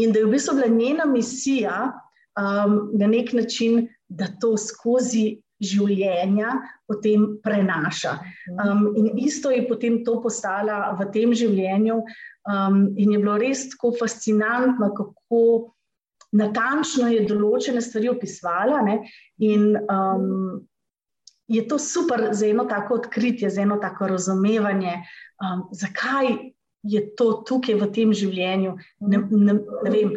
In 0.00 0.12
da 0.12 0.20
je 0.20 0.28
v 0.28 0.34
bistvu 0.36 0.56
bila 0.58 0.70
njena 0.72 1.06
misija 1.08 1.76
um, 1.90 2.90
na 2.92 3.08
nek 3.08 3.32
način, 3.36 3.86
da 4.08 4.28
to 4.40 4.56
skozi 4.60 5.40
življenja 5.60 6.54
potem 6.88 7.36
prenaša. 7.44 8.16
Um, 8.56 8.88
in 8.96 9.12
isto 9.20 9.52
je 9.52 9.66
potem 9.68 10.00
to 10.04 10.18
postala 10.24 10.94
v 10.98 11.06
tem 11.14 11.34
življenju, 11.36 12.00
um, 12.48 12.80
in 12.96 13.12
je 13.12 13.20
bilo 13.20 13.36
res 13.40 13.68
tako 13.74 13.92
fascinantno, 14.00 14.90
kako 14.96 15.42
natančno 16.32 17.10
je 17.10 17.26
določene 17.28 17.82
stvari 17.82 18.10
opisovala. 18.10 18.80
In 19.42 19.74
um, 19.84 20.60
je 21.50 21.66
to 21.68 21.78
super 21.82 22.30
za 22.32 22.46
eno 22.46 22.64
tako 22.70 23.00
odkritje, 23.02 23.50
za 23.50 23.62
eno 23.62 23.80
tako 23.82 24.12
razumevanje, 24.14 25.00
um, 25.42 25.66
zakaj 25.74 26.36
je 26.82 27.02
to 27.18 27.42
tukaj 27.46 27.76
v 27.76 27.90
tem 27.92 28.12
življenju. 28.16 28.76
Ne, 29.04 29.18
ne, 29.30 29.56
ne, 29.58 29.90
vem, 29.90 30.14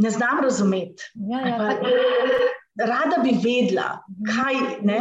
ne 0.00 0.10
znam 0.10 0.42
razumeti. 0.44 1.06
Ja, 1.30 1.40
ja, 1.46 1.70
rada 2.78 3.22
bi 3.22 3.34
vedela, 3.42 4.00
mhm. 4.10 4.30
kaj 4.30 4.54
je. 4.54 5.00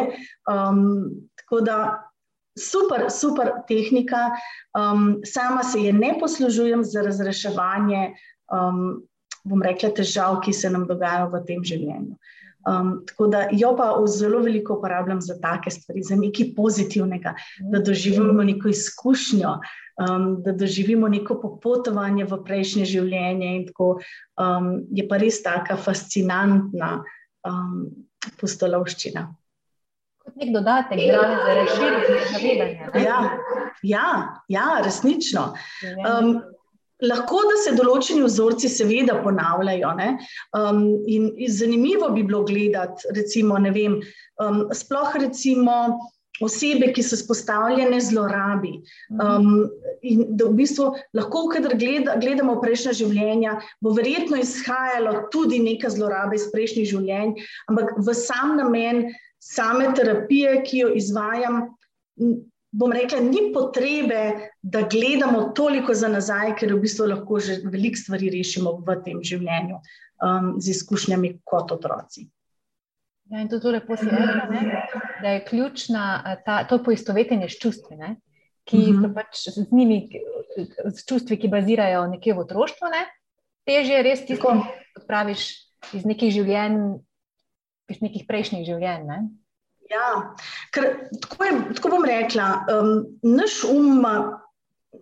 Um, 0.49 1.11
tako 1.35 1.61
da 1.61 2.09
super, 2.59 3.09
super 3.09 3.51
tehnika. 3.67 4.29
Um, 4.73 5.21
sama 5.25 5.63
se 5.63 5.79
je 5.79 5.93
ne 5.93 6.15
poslužujem 6.19 6.83
za 6.83 7.01
razreševanje, 7.01 8.13
um, 8.51 9.01
bom 9.43 9.63
rekla, 9.63 9.93
težav, 9.95 10.41
ki 10.43 10.53
se 10.53 10.69
nam 10.69 10.87
dogajajo 10.87 11.29
v 11.33 11.43
tem 11.47 11.63
življenju. 11.63 12.17
Um, 12.67 13.05
tako 13.07 13.27
da 13.31 13.45
jo 13.55 13.71
pa 13.77 13.87
zelo 14.11 14.41
veliko 14.43 14.75
uporabljam 14.75 15.21
za 15.23 15.37
take 15.41 15.71
stvari, 15.71 16.03
za 16.03 16.17
nekaj 16.19 16.51
pozitivnega, 16.57 17.33
da 17.71 17.79
doživimo 17.79 18.43
neko 18.43 18.67
izkušnjo, 18.69 19.53
um, 20.03 20.25
da 20.43 20.51
doživimo 20.51 21.07
neko 21.07 21.39
popotovanje 21.39 22.27
v 22.27 22.41
prejšnje 22.43 22.85
življenje. 22.85 23.53
Tako, 23.71 23.93
um, 24.35 24.73
je 24.91 25.07
pa 25.07 25.21
res 25.23 25.39
tako 25.45 25.79
fascinantna 25.87 26.99
um, 27.47 27.87
pustolovščina. 28.39 29.25
Kot 30.19 30.37
nek 30.39 30.53
dodatek, 30.53 31.01
zdravi 31.01 31.41
za 31.41 31.57
razširitev 31.59 32.31
zavedanja. 32.33 32.91
Ja, 33.03 33.19
ja, 33.83 34.07
ja, 34.51 34.67
resnično. 34.85 35.45
Um, 36.03 36.33
lahko 37.01 37.41
da 37.47 37.57
se 37.63 37.73
določeni 37.77 38.25
vzorci, 38.27 38.69
seveda, 38.71 39.19
ponavljajo. 39.23 39.95
Um, 40.59 40.83
in, 41.07 41.31
in 41.39 41.51
zanimivo 41.55 42.11
bi 42.15 42.25
bilo 42.27 42.43
gledati, 42.47 43.09
recimo, 43.15 43.57
ne 43.57 43.71
vem, 43.75 43.99
um, 44.43 44.65
sploh 44.75 45.15
recimo 45.23 45.79
osebe, 46.41 46.91
ki 46.93 47.03
so 47.03 47.17
spostavljene 47.19 47.99
zlorabi. 48.01 48.75
Um, 49.15 49.69
in 50.01 50.25
da 50.29 50.49
v 50.49 50.57
bistvu 50.61 50.91
lahko, 51.17 51.47
kadar 51.53 51.75
gleda, 51.79 52.15
gledamo 52.21 52.59
prejšnja 52.61 52.93
življenja, 53.01 53.57
bo 53.83 53.93
verjetno 53.97 54.39
izhajalo 54.39 55.29
tudi 55.33 55.59
neka 55.63 55.91
zloraba 55.93 56.37
iz 56.37 56.47
prejšnjih 56.53 56.87
življenj, 56.93 57.35
ampak 57.71 57.97
v 57.97 58.15
sam 58.17 58.55
namen 58.59 59.09
same 59.39 59.91
terapije, 59.95 60.61
ki 60.67 60.85
jo 60.85 60.93
izvajam. 60.95 61.61
Bom 62.69 62.91
rekla, 62.93 63.23
ni 63.25 63.47
potrebe, 63.53 64.49
da 64.61 64.83
gledamo 64.91 65.47
toliko 65.57 65.95
za 65.97 66.07
nazaj, 66.11 66.53
ker 66.59 66.75
v 66.75 66.83
bistvu 66.83 67.07
lahko 67.09 67.39
že 67.41 67.61
veliko 67.65 67.97
stvari 67.97 68.29
rešimo 68.35 68.75
v 68.85 68.99
tem 69.05 69.23
življenju 69.25 69.79
um, 69.79 70.51
z 70.61 70.75
izkušnjami 70.75 71.39
kot 71.49 71.73
otroci. 71.73 72.27
Ja, 73.29 73.41
in 73.41 73.49
to 73.49 73.59
je 73.61 73.71
lepo 73.71 73.97
slišati, 73.97 74.65
da 75.21 75.29
je 75.29 75.45
ključna 75.45 76.23
eh, 76.25 76.41
ta, 76.45 76.63
to 76.63 76.83
poistovetenje 76.83 77.49
s 77.49 77.59
čustvi, 77.61 77.97
ne? 77.97 78.15
ki 78.63 78.77
uh 78.77 78.89
mhm. 78.89 79.05
-huh. 79.05 79.13
pač 79.13 79.49
z 79.49 79.71
njimi, 79.71 80.09
z 80.93 81.05
čustvi, 81.05 81.39
ki 81.39 81.47
bazirajo 81.47 82.07
nekje 82.07 82.33
v 82.33 82.39
otroštvu. 82.39 82.87
Ne? 82.87 83.05
Težje 83.65 83.95
je 83.95 84.03
res 84.03 84.25
tisto, 84.25 84.47
kar 84.93 85.05
praviš 85.07 85.47
iz 85.93 86.05
nekih 86.05 86.33
življenj, 86.33 86.99
iz 87.89 88.01
nekih 88.01 88.25
prejšnjih 88.27 88.65
življenj. 88.65 89.05
Ne? 89.05 89.19
Ja, 89.89 90.35
ker 90.71 91.09
tako, 91.21 91.43
je, 91.43 91.53
tako 91.75 91.89
bom 91.89 92.05
rekla, 92.05 92.65
um, 92.69 93.05
naš 93.23 93.63
um 93.63 93.97
ima 93.97 94.41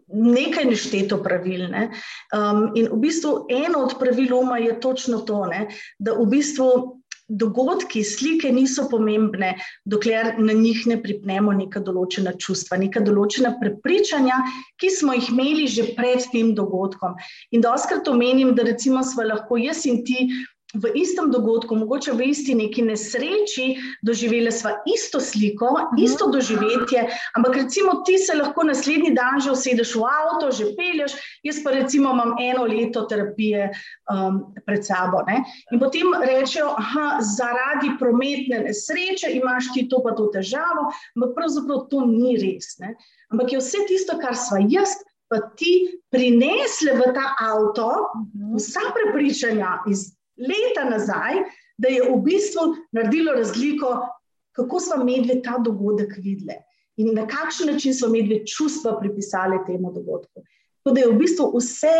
nekaj 0.08 0.66
nešteto 0.66 1.24
pravil. 1.24 1.68
Ne? 1.72 1.90
Um, 2.36 2.72
in 2.76 2.88
v 2.92 3.00
bistvu 3.00 3.48
eno 3.50 3.84
od 3.84 4.00
pravil 4.00 4.36
uma 4.36 4.58
je 4.58 4.80
točno 4.80 5.20
to, 5.28 5.46
ne? 5.46 5.68
da 6.00 6.14
v 6.14 6.26
bistvu 6.26 6.97
dogodki, 7.28 8.04
slike 8.04 8.52
niso 8.52 8.88
pomembne, 8.90 9.56
dokler 9.86 10.34
na 10.40 10.54
njih 10.54 10.86
ne 10.88 10.98
pripnemo 11.04 11.54
neka 11.54 11.82
določena 11.84 12.34
čustva, 12.40 12.80
neka 12.80 13.04
določena 13.04 13.56
prepričanja, 13.62 14.40
ki 14.80 14.92
smo 14.96 15.16
jih 15.18 15.32
imeli 15.34 15.68
že 15.68 15.92
pred 15.98 16.24
tem 16.32 16.54
dogodkom. 16.56 17.18
In 17.52 17.64
doskrat 17.66 18.08
omenim, 18.08 18.56
da 18.56 18.64
recimo 18.64 19.04
smo 19.04 19.28
lahko 19.28 19.60
jaz 19.60 19.86
in 19.86 20.04
ti 20.08 20.30
v 20.78 20.92
istem 20.96 21.32
dogodku, 21.32 21.76
mogoče 21.76 22.14
v 22.14 22.30
isti 22.30 22.56
neki 22.56 22.86
nesreči, 22.86 23.78
doživeli 24.06 24.52
smo 24.52 24.70
isto 24.86 25.20
sliko, 25.20 25.66
-huh. 25.66 26.04
isto 26.04 26.30
doživetje, 26.32 27.08
ampak 27.36 27.56
recimo 27.56 28.02
ti 28.06 28.18
se 28.18 28.34
lahko 28.34 28.64
naslednji 28.64 29.12
dan 29.14 29.42
že 29.42 29.52
usedeš 29.52 29.96
v 29.96 30.04
avto, 30.06 30.52
že 30.52 30.66
pelješ, 30.78 31.12
jaz 31.44 31.64
pa 31.64 31.72
recimo 31.72 32.14
imam 32.14 32.36
eno 32.40 32.64
leto 32.64 33.02
terapije 33.02 33.72
um, 34.14 34.54
pred 34.66 34.86
sabo. 34.86 35.24
Ne? 35.28 35.44
In 35.72 35.80
potem 35.80 36.08
rečejo, 36.22 36.76
da 36.96 37.20
zaradi 37.22 37.92
prometne 38.00 38.60
nesreče 38.60 39.32
imaš 39.32 39.74
ti 39.74 39.88
to 39.90 40.02
pa 40.04 40.12
to 40.12 40.30
težavo, 40.34 40.92
ampak 41.16 41.36
pravzaprav 41.36 41.88
to 41.90 42.06
ni 42.06 42.38
res. 42.38 42.78
Ne? 42.80 42.96
Ampak 43.32 43.52
je 43.54 43.60
vse 43.60 43.86
tisto, 43.88 44.18
kar 44.22 44.36
sva 44.36 44.62
jaz. 44.70 44.90
Pa 45.28 45.42
ti 45.60 46.00
prinesli 46.08 46.94
v 46.96 47.12
ta 47.12 47.36
avto 47.36 47.88
mhm. 48.16 48.56
vsa 48.56 48.80
prepričanja 48.96 49.84
iz 49.92 50.17
leta 50.38 50.86
nazaj, 50.90 51.42
da 51.78 51.90
je 51.94 52.06
v 52.10 52.16
bistvu 52.26 52.72
naredilo 52.92 53.34
razliko, 53.34 54.08
kako 54.52 54.80
smo 54.80 55.04
medved 55.04 55.44
ta 55.46 55.58
dogodek 55.62 56.16
videli 56.18 56.58
in 56.98 57.14
na 57.14 57.28
kakšen 57.30 57.70
način 57.70 57.94
so 57.94 58.10
medved 58.10 58.48
čustva 58.50 58.96
pripisali 59.00 59.60
temu 59.68 59.92
dogodku. 59.94 60.42
Tako 60.82 60.96
da 60.96 61.02
je 61.02 61.12
v 61.12 61.18
bistvu 61.20 61.52
vse 61.58 61.98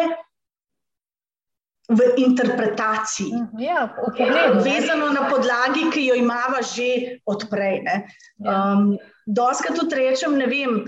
v 1.88 2.04
interpretaciji, 2.18 3.32
mhm, 3.32 3.60
ja, 3.64 3.86
v 3.86 4.06
pogledu, 4.06 4.64
vezano 4.64 5.08
na 5.16 5.30
podlagi, 5.30 5.86
ki 5.94 6.08
jo 6.10 6.16
imamo 6.20 6.60
že 6.60 7.20
odprej. 7.26 7.84
Ja. 7.86 8.74
Um, 8.74 8.98
Doskrat 9.28 9.76
tudi 9.80 9.96
rečem, 9.96 10.36
ne 10.40 10.48
vem. 10.48 10.84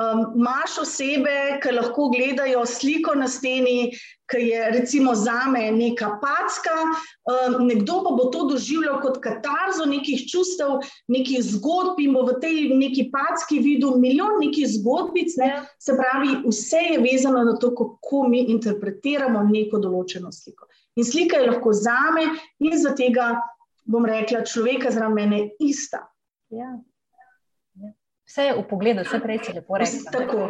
Um, 0.00 0.32
Maš 0.40 0.78
osebe, 0.80 1.58
ki 1.60 1.74
lahko 1.76 2.08
gledajo 2.08 2.62
sliko 2.66 3.12
na 3.14 3.26
steni, 3.28 3.92
ki 4.30 4.38
je 4.48 4.70
recimo 4.72 5.12
za 5.14 5.44
me 5.52 5.66
neka 5.70 6.06
packa, 6.22 6.76
um, 7.28 7.66
nekdo 7.66 7.98
pa 8.06 8.14
bo 8.16 8.30
to 8.32 8.46
doživljal 8.48 9.02
kot 9.02 9.18
katarzo 9.20 9.84
nekih 9.90 10.24
čustev, 10.30 10.80
nekih 11.12 11.42
zgodb 11.44 12.00
in 12.00 12.16
bo 12.16 12.24
v 12.30 12.38
tej 12.40 12.70
neki 12.72 13.10
packi 13.12 13.60
videl 13.60 13.98
milijon 14.00 14.40
nekih 14.40 14.70
zgodbic. 14.78 15.36
Ne? 15.36 15.50
Se 15.78 15.92
pravi, 15.98 16.38
vse 16.46 16.80
je 16.94 17.02
vezano 17.04 17.44
na 17.44 17.58
to, 17.60 17.74
kako 17.76 18.22
mi 18.32 18.46
interpretiramo 18.54 19.44
neko 19.50 19.82
določeno 19.82 20.32
sliko. 20.32 20.70
In 20.96 21.04
slika 21.04 21.36
je 21.36 21.50
lahko 21.50 21.72
za 21.76 21.98
me 22.16 22.30
in 22.64 22.78
za 22.80 22.94
tega, 22.96 23.34
bom 23.84 24.08
rekla, 24.08 24.46
človeka 24.48 24.90
zraven 24.90 25.20
mene 25.20 25.44
ista. 25.60 26.06
Ja. 26.48 26.72
Vse 28.32 28.46
je 28.48 28.52
v 28.56 28.62
pogledu, 28.64 29.04
vse 29.04 29.18
prej 29.20 29.42
si 29.44 29.52
lepo 29.52 29.76
rekel. 29.76 30.04
Tako, 30.08 30.44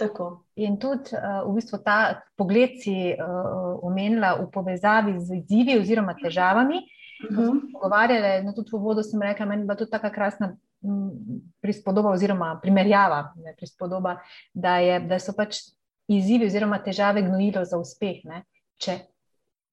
tako. 0.00 0.26
In 0.56 0.78
tudi 0.80 1.12
uh, 1.12 1.44
v 1.44 1.58
bistvu 1.58 1.76
ta 1.84 2.24
pogled 2.40 2.80
si 2.80 3.12
uh, 3.12 3.76
omenila 3.84 4.38
v 4.40 4.48
povezavi 4.48 5.20
z 5.20 5.44
izzivi 5.44 5.76
oziroma 5.76 6.16
težavami. 6.16 6.80
pogovarjali, 7.74 8.46
no, 8.46 8.54
tudi 8.56 8.72
v 8.72 8.80
vodu 8.80 9.02
sem 9.04 9.20
rekla, 9.20 9.44
meni 9.44 9.68
je 9.68 9.76
tudi 9.76 9.90
tako 9.90 10.08
krasna 10.14 10.54
prispodoba 11.60 12.14
oziroma 12.14 12.54
primerjava, 12.62 13.34
ne, 13.36 13.52
prispodoba, 13.58 14.22
da, 14.54 14.78
je, 14.78 15.00
da 15.00 15.18
so 15.18 15.34
pač 15.36 15.58
izzivi 16.08 16.46
oziroma 16.46 16.78
težave 16.80 17.22
gnojilo 17.26 17.64
za 17.66 17.76
uspeh. 17.76 18.22
Ne. 18.24 18.44
Če, 18.78 18.94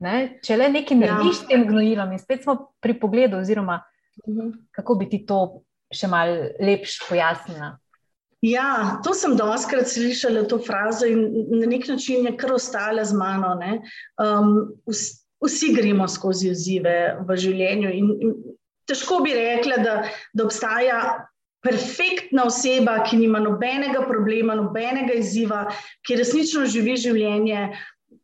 ne, 0.03 0.15
če 0.43 0.57
le 0.57 0.71
nekaj 0.73 0.97
narediš 0.97 1.31
ja. 1.31 1.41
s 1.43 1.47
tem 1.47 1.67
gnojilom 1.69 2.11
in 2.11 2.19
spet 2.19 2.43
smo 2.43 2.57
pri 2.83 2.97
pogledu 2.99 3.39
oziroma 3.39 3.79
mhm. 4.25 4.51
kako 4.75 4.97
bi 4.99 5.09
ti 5.09 5.21
to 5.29 5.61
še 5.93 6.10
mal 6.12 6.32
lepš 6.62 7.00
pojasnila. 7.10 7.76
Ja, 8.45 9.02
to 9.02 9.15
sem 9.17 9.34
doskrat 9.38 9.89
slišala, 9.89 10.45
to 10.50 10.60
frazo, 10.62 11.08
in 11.10 11.48
na 11.50 11.65
nek 11.69 11.88
način 11.89 12.28
je 12.28 12.36
kar 12.38 12.54
ostala 12.54 13.06
z 13.06 13.15
mano. 13.17 13.56
Um, 14.21 14.52
vsi, 14.86 15.15
vsi 15.45 15.71
gremo 15.74 16.08
skozi 16.08 16.52
izzive 16.54 17.15
v 17.26 17.38
življenju, 17.41 17.89
in, 17.89 18.12
in 18.21 18.36
težko 18.89 19.24
bi 19.26 19.34
rekla, 19.34 19.80
da, 19.82 19.95
da 20.34 20.45
obstaja 20.45 21.00
perfektna 21.65 22.45
oseba, 22.45 23.00
ki 23.08 23.17
nima 23.24 23.41
nobenega 23.41 24.04
problema, 24.06 24.54
nobenega 24.58 25.17
izziva, 25.17 25.65
ki 26.06 26.19
resnično 26.19 26.67
živi 26.69 26.98
življenje, 27.02 27.69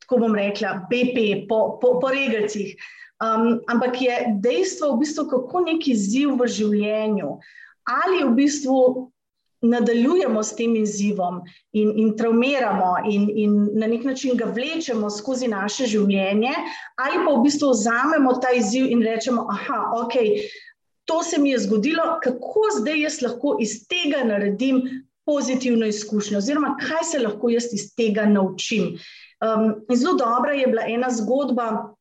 tako 0.04 0.22
bom 0.26 0.38
rekla, 0.38 0.84
BP, 0.92 1.48
po, 1.50 1.80
po, 1.82 1.96
po 2.04 2.14
regalcih. 2.14 2.76
Um, 3.22 3.60
ampak 3.70 4.02
je 4.02 4.16
dejstvo, 4.42 4.96
v 4.96 5.04
bistvu, 5.06 5.28
kako 5.30 5.66
neki 5.68 5.92
izziv 5.94 6.34
v 6.40 6.48
življenju. 6.50 7.36
Ali 7.86 8.24
v 8.26 8.32
bistvu 8.38 9.12
nadaljujemo 9.62 10.44
s 10.44 10.56
tem 10.58 10.76
izzivom 10.76 11.42
in, 11.78 11.92
in 11.96 12.16
traumiramo, 12.18 12.96
in, 13.06 13.30
in 13.30 13.54
na 13.78 13.88
nek 13.88 14.04
način 14.04 14.38
ga 14.38 14.50
vlečemo 14.50 15.10
skozi 15.10 15.48
naše 15.48 15.86
življenje, 15.86 16.54
ali 16.98 17.22
pa 17.22 17.36
v 17.36 17.44
bistvu 17.46 17.70
vzamemo 17.70 18.34
ta 18.42 18.56
izziv 18.58 18.90
in 18.90 19.06
rečemo, 19.06 19.46
da 19.68 19.84
okay, 20.02 20.42
to 21.06 21.22
se 21.24 21.38
mi 21.38 21.54
je 21.54 21.62
zgodilo, 21.68 22.18
kako 22.24 22.66
zdaj 22.80 23.02
jaz 23.02 23.22
lahko 23.22 23.58
iz 23.62 23.84
tega 23.88 24.24
naredim 24.26 24.82
pozitivno 25.26 25.86
izkušnjo, 25.86 26.42
oziroma 26.42 26.76
kaj 26.82 27.04
se 27.12 27.20
lahko 27.20 27.50
jaz 27.54 27.70
iz 27.74 27.92
tega 27.96 28.26
naučim. 28.26 28.96
Um, 29.42 29.76
zelo 29.94 30.18
dobra 30.18 30.54
je 30.58 30.68
bila 30.68 30.90
ena 30.90 31.10
zgodba. 31.14 31.94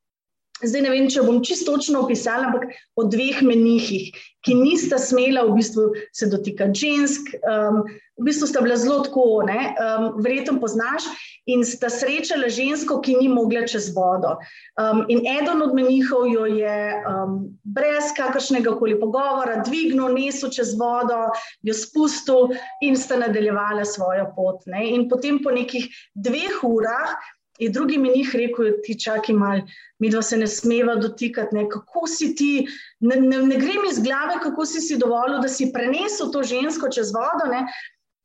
Zdaj 0.61 0.83
ne 0.85 0.93
vem, 0.93 1.09
če 1.09 1.25
bom 1.25 1.41
čisto 1.45 1.73
točno 1.73 2.05
opisala, 2.05 2.51
ampak 2.51 2.69
o 3.01 3.07
dveh 3.09 3.41
menihih, 3.47 4.11
ki 4.45 4.57
nista 4.59 4.99
smela 5.01 5.47
v 5.49 5.57
bistvu 5.57 5.89
se 6.17 6.29
dotikati 6.29 6.77
žensk. 6.85 7.33
Um, 7.49 7.83
v 8.21 8.27
bistvu 8.29 8.51
sta 8.51 8.61
bila 8.61 8.77
zelo 8.77 9.01
tako, 9.07 9.25
um, 9.41 10.05
verjetno 10.21 10.59
poznaš, 10.61 11.09
in 11.49 11.65
sta 11.65 11.89
srečala 11.89 12.51
žensko, 12.53 12.99
ki 13.01 13.17
ni 13.17 13.29
mogla 13.33 13.65
čez 13.69 13.89
vodo. 13.97 14.37
Um, 14.77 15.07
in 15.09 15.25
eden 15.25 15.65
od 15.65 15.73
menihov 15.77 16.29
jo 16.29 16.45
je 16.45 16.77
um, 17.09 17.41
brez 17.65 18.13
kakršnega 18.17 18.77
koli 18.77 18.99
pogovora 19.01 19.63
dvignil, 19.65 20.13
nesel 20.13 20.53
čez 20.53 20.77
vodo, 20.77 21.31
jo 21.65 21.75
spustil 21.77 22.53
in 22.85 23.01
sta 23.01 23.17
nadaljevala 23.21 23.89
svojo 23.89 24.29
pot. 24.37 24.65
Ne? 24.69 24.91
In 24.93 25.09
potem 25.09 25.41
po 25.41 25.55
nekih 25.57 25.89
dveh 26.15 26.61
urah 26.69 27.17
je 27.61 27.69
drugi 27.71 27.99
menih 27.99 28.31
rekel, 28.35 28.73
ti 28.83 28.97
čakaj 29.01 29.35
malo, 29.37 29.63
mi 29.99 30.11
dva 30.11 30.23
se 30.23 30.37
ne 30.37 30.47
smeva 30.47 30.97
dotikati, 30.97 31.55
ne? 31.55 31.69
kako 31.69 32.07
si 32.07 32.35
ti, 32.35 32.67
ne, 33.01 33.21
ne, 33.21 33.43
ne 33.47 33.57
gre 33.61 33.77
mi 33.83 33.91
iz 33.91 34.01
glave, 34.03 34.41
kako 34.43 34.67
si 34.67 34.81
si 34.81 34.99
dovolil, 34.99 35.41
da 35.41 35.49
si 35.49 35.71
prenesel 35.73 36.33
to 36.33 36.43
žensko 36.43 36.89
čez 36.89 37.13
vodo. 37.15 37.51
Ne? 37.53 37.67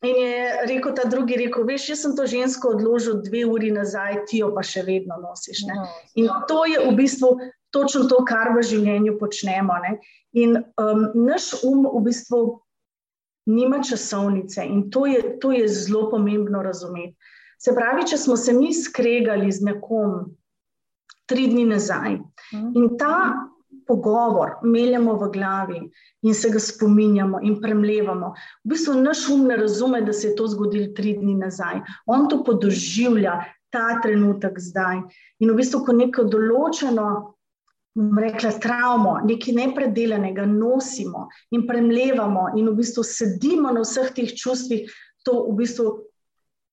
In 0.05 0.15
je 0.15 0.65
rekel 0.69 0.93
ta 0.95 1.07
drugi, 1.09 1.37
rekel, 1.39 1.65
veš, 1.67 1.89
jaz 1.89 2.03
sem 2.05 2.15
to 2.15 2.27
žensko 2.29 2.75
odložil 2.77 3.21
dve 3.25 3.45
uri 3.49 3.71
nazaj, 3.73 4.21
ti 4.29 4.43
jo 4.43 4.51
pa 4.55 4.63
še 4.63 4.85
vedno 4.87 5.17
nosiš. 5.21 5.65
Ne? 5.67 5.77
No, 5.79 5.87
in 6.15 6.29
to 6.47 6.65
je 6.69 6.83
v 6.83 6.91
bistvu 6.95 7.31
točno 7.75 8.05
to, 8.11 8.21
kar 8.27 8.53
v 8.55 8.63
življenju 8.63 9.17
počnemo. 9.19 9.79
Ne? 9.83 9.97
In 10.37 10.59
um, 10.79 11.09
naš 11.15 11.53
um 11.63 11.87
v 11.89 12.05
bistvu 12.07 12.43
nima 13.51 13.81
časovnice 13.83 14.63
in 14.65 14.89
to 14.91 15.05
je, 15.05 15.39
to 15.41 15.51
je 15.51 15.67
zelo 15.67 16.09
pomembno 16.11 16.63
razumeti. 16.63 17.15
Se 17.65 17.73
pravi, 17.73 18.05
če 18.05 18.17
smo 18.21 18.37
se 18.37 18.53
mi 18.53 18.69
skregali 18.73 19.49
z 19.51 19.65
nekom 19.65 20.25
tri 21.25 21.47
dni 21.49 21.65
nazaj 21.65 22.19
mhm. 22.19 22.71
in 22.77 22.97
ta 22.99 23.33
pogovor 23.87 24.59
meljemo 24.63 25.15
v 25.21 25.29
glavi 25.33 25.79
in 26.25 26.33
se 26.33 26.49
ga 26.49 26.59
spominjamo 26.59 27.39
in 27.45 27.59
premlevamo, 27.61 28.31
v 28.65 28.73
bistvu 28.73 28.95
naš 29.01 29.27
um 29.33 29.45
ne 29.49 29.57
razume, 29.61 30.01
da 30.01 30.13
se 30.13 30.31
je 30.31 30.35
to 30.35 30.47
zgodilo 30.47 30.93
tri 30.97 31.13
dni 31.17 31.35
nazaj. 31.37 31.81
On 32.05 32.29
to 32.29 32.43
podoživlja 32.43 33.35
ta 33.69 33.99
trenutek 34.01 34.57
zdaj. 34.59 35.03
In 35.39 35.51
v 35.51 35.57
bistvu, 35.59 35.83
ko 35.85 35.93
neko 35.93 36.25
določeno, 36.31 37.07
bom 37.95 38.19
rekla, 38.19 38.55
travmo, 38.61 39.19
nekaj 39.25 39.55
nepredelanega 39.55 40.45
nosimo 40.49 41.27
in 41.55 41.67
premlevamo 41.67 42.49
in 42.59 42.69
v 42.71 42.77
bistvu 42.81 43.05
sedimo 43.05 43.71
na 43.75 43.85
vseh 43.85 44.11
teh 44.15 44.33
čustvih, 44.33 44.89
to 45.25 45.45
v 45.51 45.57
bistvu 45.61 45.93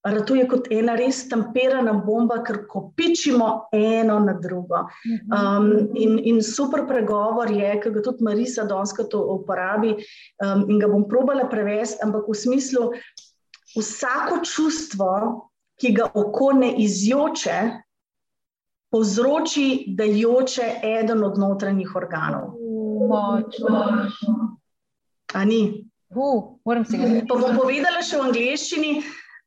ratuje 0.05 0.47
kot 0.51 0.67
ena 0.75 0.97
res 0.99 1.23
temperana 1.31 1.93
bomba, 1.95 2.41
ker 2.43 2.65
kopičimo 2.69 3.69
eno 3.73 4.19
na 4.19 4.35
drugo. 4.35 4.87
Mhm. 5.07 5.33
Um, 5.33 5.97
in, 5.97 6.19
in 6.19 6.43
super 6.43 6.87
pregovor 6.89 7.51
je, 7.51 7.77
ki 7.83 7.91
ga 7.91 8.03
tudi 8.03 8.25
Marisa 8.25 8.65
Donska 8.65 9.07
to 9.11 9.23
uporabi 9.37 9.95
um, 10.43 10.67
in 10.71 10.83
ga 10.83 10.91
bom 10.91 11.07
probala 11.09 11.47
prevesti, 11.51 12.03
ampak 12.03 12.27
v 12.29 12.35
smislu, 12.35 12.91
vsako 13.77 14.43
čustvo, 14.43 15.13
ki 15.81 15.95
ga 15.95 16.11
oko 16.15 16.53
ne 16.53 16.75
izjoče, 16.83 17.59
povzroči, 18.93 19.95
da 19.97 20.05
joče 20.05 20.83
eden 20.85 21.25
od 21.25 21.39
notranjih 21.39 21.95
organov. 21.97 22.53
Močno. 23.09 23.87
A 25.33 25.45
ni? 25.45 25.89
Uh, 26.13 26.59
moram 26.65 26.85
se 26.85 26.99
ga. 26.99 27.09
Pa 27.29 27.39
bom 27.41 27.57
povedala 27.57 28.03
še 28.05 28.21
v 28.21 28.27
angleščini 28.29 28.91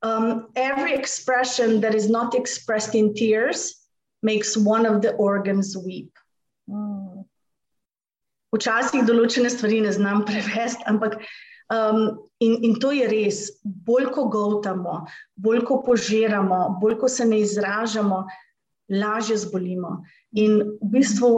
um, 0.02 0.48
every 0.56 0.94
expression 0.94 1.82
that 1.82 1.96
is 1.96 2.10
not 2.10 2.36
expressed 2.36 2.96
in 2.96 3.14
tears 3.14 3.88
makes 4.24 4.58
one 4.58 4.86
of 4.86 5.02
the 5.02 5.14
organs 5.16 5.76
weep. 5.78 6.12
Mm. 6.70 7.26
Včasih 8.56 9.04
določene 9.04 9.52
stvari 9.52 9.82
ne 9.84 9.92
znam 9.92 10.24
prevesti, 10.28 10.86
ampak 10.88 11.20
um, 11.74 12.28
in, 12.40 12.56
in 12.64 12.78
to 12.80 12.94
je 12.96 13.08
res. 13.12 13.40
Bolj 13.64 14.08
ko 14.16 14.30
govtamo, 14.32 15.02
bolj 15.36 15.66
ko 15.68 15.82
požiramo, 15.84 16.78
bolj 16.82 16.98
ko 17.02 17.12
se 17.12 17.28
ne 17.28 17.42
izražamo, 17.44 18.24
lažje 18.90 19.38
zbolimo. 19.44 19.98
In 20.40 20.62
v 20.80 20.92
bistvu 20.94 21.32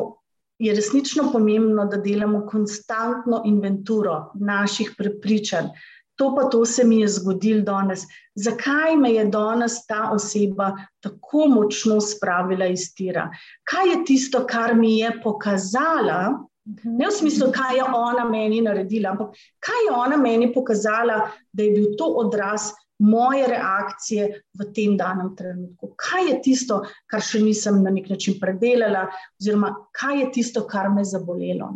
je 0.62 0.74
resnično 0.74 1.32
pomembno, 1.32 1.86
da 1.89 1.98
delamo 2.02 2.46
konstantno 2.50 3.43
inventuro 3.46 4.32
naših 4.36 4.93
prepričanj, 4.98 5.70
to 6.17 6.34
pa 6.36 6.47
to 6.49 6.65
se 6.65 6.84
mi 6.84 6.99
je 7.01 7.08
zgodilo 7.08 7.62
danes. 7.62 8.06
Zakaj 8.36 8.97
me 8.97 9.13
je 9.13 9.25
danes 9.25 9.86
ta 9.86 10.10
oseba 10.13 10.71
tako 11.01 11.47
močno 11.47 12.01
spravila 12.01 12.65
iz 12.65 12.89
tira? 12.95 13.30
Kaj 13.69 13.91
je 13.91 14.03
tisto, 14.06 14.45
kar 14.49 14.75
mi 14.75 14.97
je 14.99 15.12
pokazala? 15.23 16.39
Ne 16.84 17.08
v 17.08 17.12
smislu, 17.13 17.51
kaj 17.56 17.77
je 17.77 17.86
ona 17.95 18.25
meni 18.30 18.60
naredila, 18.62 19.13
ampak 19.13 19.38
kaj 19.63 19.86
je 19.88 19.93
ona 19.95 20.17
meni 20.17 20.49
pokazala, 20.53 21.21
da 21.53 21.63
je 21.63 21.71
bil 21.71 21.93
to 21.97 22.10
odraz 22.25 22.73
moje 22.99 23.45
reakcije 23.47 24.41
v 24.60 24.67
tem 24.73 24.97
danem 24.97 25.36
trenutku. 25.38 25.93
Kaj 25.95 26.32
je 26.32 26.39
tisto, 26.43 26.82
kar 27.08 27.21
še 27.21 27.43
nisem 27.45 27.84
na 27.84 27.93
nek 27.93 28.10
način 28.10 28.39
predelala, 28.41 29.06
oziroma 29.39 29.75
kaj 29.93 30.21
je 30.21 30.32
tisto, 30.39 30.65
kar 30.67 30.89
me 30.89 31.06
je 31.06 31.13
zabolelo. 31.13 31.69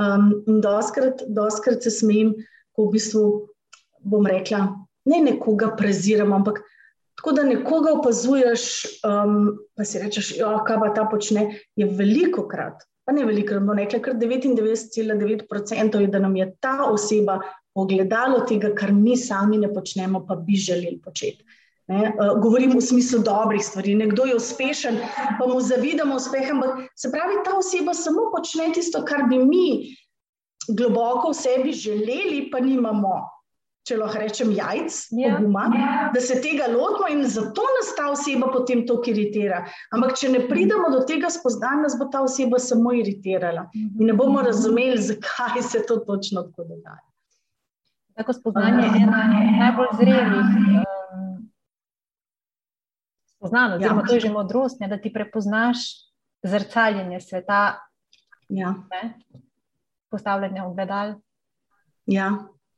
Um, 0.00 0.30
in 0.46 0.62
doskrat, 0.62 1.26
doskrat 1.28 1.82
se 1.82 1.90
smejim, 1.90 2.32
ko 2.72 2.86
v 2.86 2.94
bistvu 2.94 3.24
bom 4.02 4.26
rekla, 4.26 4.66
ne 5.04 5.20
nekoga 5.20 5.72
preziramo, 5.76 6.36
ampak 6.36 6.60
tako 7.16 7.32
da 7.32 7.42
nekoga 7.42 7.92
opazuješ, 7.92 8.62
um, 9.06 9.58
pa 9.76 9.84
si 9.84 9.98
rečeš, 9.98 10.36
da 10.38 10.52
ja, 10.68 10.78
pa 10.80 10.90
ta 10.94 11.04
počne, 11.10 11.58
je 11.76 11.86
veliko 11.86 12.48
krat. 12.48 12.82
Pa 13.04 13.12
ne 13.12 13.24
veliko, 13.26 13.58
no, 13.60 13.74
nekaj, 13.74 14.00
kar 14.02 14.14
99,9% 14.14 16.00
je, 16.00 16.06
da 16.06 16.18
nam 16.18 16.36
je 16.36 16.46
ta 16.60 16.86
oseba 16.90 17.40
ogledalo 17.74 18.44
tega, 18.48 18.72
kar 18.74 18.92
mi 18.92 19.16
sami 19.16 19.58
ne 19.58 19.72
počnemo, 19.74 20.24
pa 20.26 20.36
bi 20.36 20.56
želeli 20.56 21.00
početi. 21.04 21.44
Ne, 21.90 22.12
uh, 22.14 22.36
govorim 22.42 22.76
v 22.76 22.80
smislu 22.80 23.18
dobrih 23.26 23.62
stvari. 23.64 23.94
Nekdo 23.98 24.24
je 24.24 24.36
uspešen, 24.38 25.00
pa 25.38 25.46
mu 25.46 25.60
zavidamo 25.60 26.16
uspeh, 26.16 26.50
ampak 26.50 26.86
se 26.96 27.10
pravi, 27.10 27.42
ta 27.44 27.56
oseba 27.58 27.94
samo 27.94 28.30
počne 28.34 28.70
tisto, 28.74 29.02
kar 29.04 29.26
bi 29.28 29.38
mi 29.38 29.66
globoko 30.68 31.32
v 31.32 31.38
sebi 31.38 31.72
želeli, 31.74 32.48
pa 32.52 32.60
nimamo 32.62 33.31
če 33.86 33.96
lahko 33.98 34.20
rečem, 34.22 34.52
jajc, 34.54 34.96
ja. 35.18 35.36
poguma, 35.36 35.64
ja. 35.74 35.94
da 36.14 36.20
se 36.22 36.36
tega 36.42 36.68
lotimo 36.70 37.08
in 37.10 37.24
zato 37.28 37.64
nas 37.76 37.90
ta 37.96 38.10
oseba 38.12 38.50
potem 38.52 38.84
to 38.86 39.00
iritira. 39.10 39.64
Ampak, 39.94 40.14
če 40.20 40.30
ne 40.34 40.42
pridemo 40.48 40.90
do 40.94 41.02
tega 41.08 41.30
spoznanja, 41.34 41.88
nas 41.88 41.96
bo 41.98 42.06
ta 42.12 42.22
oseba 42.22 42.60
samo 42.62 42.94
iritirala 42.94 43.66
in 43.74 44.06
ne 44.06 44.14
bomo 44.14 44.44
razumeli, 44.46 45.00
zakaj 45.02 45.62
se 45.66 45.82
to 45.88 45.98
točno 46.06 46.46
tako 46.50 46.68
dogaja. 46.70 47.02
Tako 48.18 48.32
spoznanje 48.36 48.86
je 48.86 49.02
ena 49.02 49.22
najbolj 49.58 49.94
zrelih. 49.98 50.50
Um, 50.78 51.30
spoznano, 53.38 53.80
oziroma 53.80 54.02
ja. 54.04 54.08
to 54.08 54.18
je 54.18 54.26
že 54.26 54.34
modrost, 54.34 54.80
ne, 54.80 54.90
da 54.92 55.00
ti 55.00 55.12
prepoznaš 55.12 55.86
zrcaljenje 56.42 57.20
sveta 57.20 57.62
Ja. 58.52 58.74
Postavljanje 60.10 60.62
ogledal. 60.62 61.14
Ja, 62.06 62.32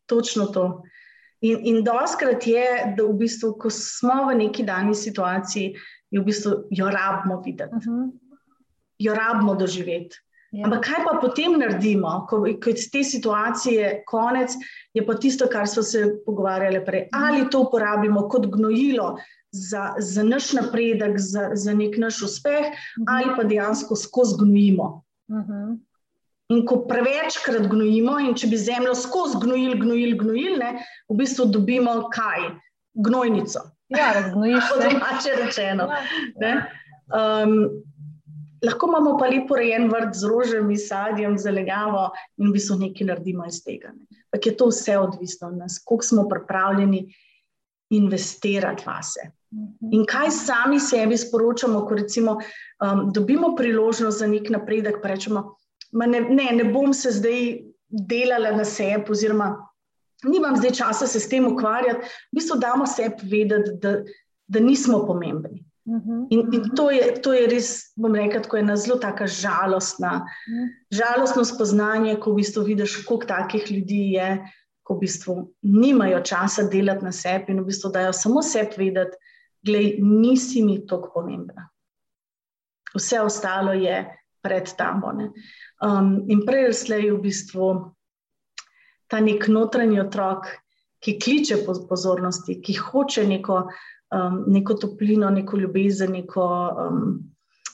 točno 0.07 0.45
to. 0.45 0.83
In, 1.45 1.61
in 1.69 1.83
doskrat 1.85 2.47
je, 2.49 2.67
da 2.97 3.05
v 3.05 3.17
bistvu, 3.21 3.53
ko 3.61 3.71
smo 3.71 4.25
v 4.31 4.39
neki 4.47 4.65
dani 4.65 4.95
situaciji, 4.97 5.75
v 6.15 6.23
bistvu 6.25 6.55
jo 6.73 6.89
rabimo 6.91 7.41
videti, 7.45 7.75
uh 7.75 7.83
mhm. 7.83 7.97
-huh. 7.97 8.39
jo 8.99 9.15
rabimo 9.15 9.55
doživeti. 9.55 10.17
Ja. 10.55 10.65
Ampak 10.65 10.85
kaj 10.87 11.01
pa 11.03 11.19
potem 11.19 11.57
naredimo, 11.59 12.27
ko, 12.31 12.45
ko 12.63 12.71
je 12.71 12.91
te 12.93 13.03
situacije 13.05 14.05
konec, 14.07 14.53
je 14.95 15.03
pa 15.07 15.15
tisto, 15.15 15.49
kar 15.51 15.67
smo 15.67 15.83
se 15.83 16.05
pogovarjali 16.27 16.85
prej. 16.85 17.09
Ali 17.13 17.49
to 17.51 17.65
uporabimo 17.67 18.29
kot 18.29 18.47
gnojilo 18.47 19.17
za, 19.51 19.95
za 19.99 20.23
naš 20.23 20.53
napredek, 20.53 21.19
za, 21.19 21.51
za 21.55 21.75
nek 21.75 21.99
naš 21.99 22.23
uspeh, 22.23 22.71
mhm. 22.71 23.09
ali 23.09 23.35
pa 23.37 23.43
dejansko 23.45 23.97
skozi 23.97 24.39
gnojimo. 24.39 25.03
Uh 25.29 25.37
mhm. 25.37 25.53
-huh. 25.53 25.79
In 26.53 26.67
ko 26.69 26.83
prevečkrat 26.89 27.71
gnojimo, 27.71 28.19
in 28.21 28.35
če 28.37 28.51
bi 28.51 28.59
zemljo 28.61 28.93
skozi 28.99 29.39
gnojil, 29.41 29.79
gnojil, 29.81 30.13
gnojil, 30.21 30.59
ne, 30.61 30.85
v 31.09 31.17
bistvu 31.23 31.49
dobimo 31.53 31.95
kaj? 32.13 32.51
Gnojnico. 32.95 33.63
Ja, 33.89 34.13
razgnojiš 34.15 34.65
se. 34.69 34.77
Domače 34.83 35.33
rečeno. 35.41 35.89
Ja. 36.41 36.53
Um, 37.15 37.55
lahko 38.65 38.89
imamo 38.89 39.17
pa 39.19 39.29
lepo 39.29 39.57
rejen 39.57 39.89
vrt 39.93 40.15
z 40.15 40.29
rožami, 40.29 40.77
sadjem, 40.81 41.39
zelenjavo 41.39 42.11
in 42.39 42.49
v 42.49 42.55
bistvu 42.57 42.79
nekaj 42.81 43.09
naredimo 43.09 43.49
iz 43.49 43.63
tega. 43.65 43.93
Ampak 44.29 44.47
je 44.47 44.57
to 44.57 44.69
vse 44.71 44.99
odvisno 44.99 45.49
od 45.49 45.59
nas, 45.65 45.81
koliko 45.85 46.07
smo 46.07 46.29
pripravljeni 46.29 47.07
investirati 47.95 48.85
vase. 48.87 49.31
Mhm. 49.55 49.93
In 49.93 50.07
kaj 50.07 50.31
sami 50.31 50.81
sebi 50.81 51.17
sporočamo, 51.17 51.85
ko 51.87 51.95
recimo 51.95 52.39
um, 52.39 53.11
dobimo 53.13 53.55
priložnost 53.57 54.19
za 54.19 54.27
nek 54.27 54.51
napredek, 54.51 55.03
pa 55.03 55.13
rečemo, 55.13 55.55
ne, 55.95 56.21
ne, 56.21 56.49
ne 56.53 56.65
bom 56.65 56.93
se 56.95 57.13
zdaj 57.15 57.61
delala 57.89 58.51
na 58.57 58.65
sebi, 58.65 59.11
oziroma 59.11 59.53
nimam 60.25 60.57
zdaj 60.57 60.73
časa 60.75 61.07
se 61.07 61.21
s 61.21 61.29
tem 61.29 61.47
ukvarjati, 61.47 62.09
v 62.33 62.41
bistvu 62.41 62.59
damo 62.59 62.87
sebi 62.87 63.29
vedeti, 63.31 63.77
da, 63.83 63.99
da 64.49 64.61
nismo 64.61 65.05
pomembni. 65.07 65.65
Mhm. 65.85 66.27
In, 66.31 66.49
in 66.53 66.71
to, 66.77 66.89
je, 66.91 67.21
to 67.23 67.35
je 67.37 67.47
res, 67.47 67.71
bom 68.01 68.15
rekel, 68.17 68.43
tako 68.43 68.57
ena 68.57 68.77
zelo 68.77 68.97
tako 68.99 69.29
žalostna, 69.29 70.23
mhm. 70.25 70.71
žalostno 70.91 71.45
spoznanje, 71.45 72.17
ko 72.21 72.33
v 72.33 72.41
bistvu 72.41 72.65
vidiš, 72.71 73.03
koliko 73.05 73.29
takih 73.29 73.69
ljudi 73.73 74.03
je, 74.17 74.31
ko 74.85 74.97
v 74.97 75.05
bistvu 75.05 75.37
nimajo 75.63 76.21
časa 76.25 76.67
delati 76.69 77.05
na 77.05 77.13
sebi 77.13 77.53
in 77.53 77.63
v 77.63 77.69
bistvu 77.69 77.93
dajo 77.93 78.13
samo 78.13 78.43
sebi 78.43 78.89
vedeti, 78.89 79.17
da 79.65 79.81
nisi 80.01 80.63
mi 80.65 80.83
tako 80.87 81.13
pomembna. 81.15 81.71
Vse 82.95 83.21
ostalo 83.21 83.73
je 83.73 84.03
pred 84.45 84.69
tamo. 84.77 85.13
Um, 85.83 86.25
in 86.31 86.45
prej 86.47 86.73
slej 86.73 87.11
v 87.11 87.19
bistvu 87.25 87.71
ta 89.11 89.21
nek 89.21 89.49
notranji 89.49 90.01
otrok, 90.01 90.47
ki 91.03 91.19
kliče 91.21 91.65
po 91.67 91.75
pozornosti, 91.89 92.61
ki 92.63 92.79
hoče 92.79 93.27
neko 93.29 93.65
um, 94.15 94.45
neko 94.47 94.75
toplino, 94.75 95.31
neko 95.31 95.59
ljubezen, 95.61 96.13
neko 96.13 96.47
um, 96.89 97.19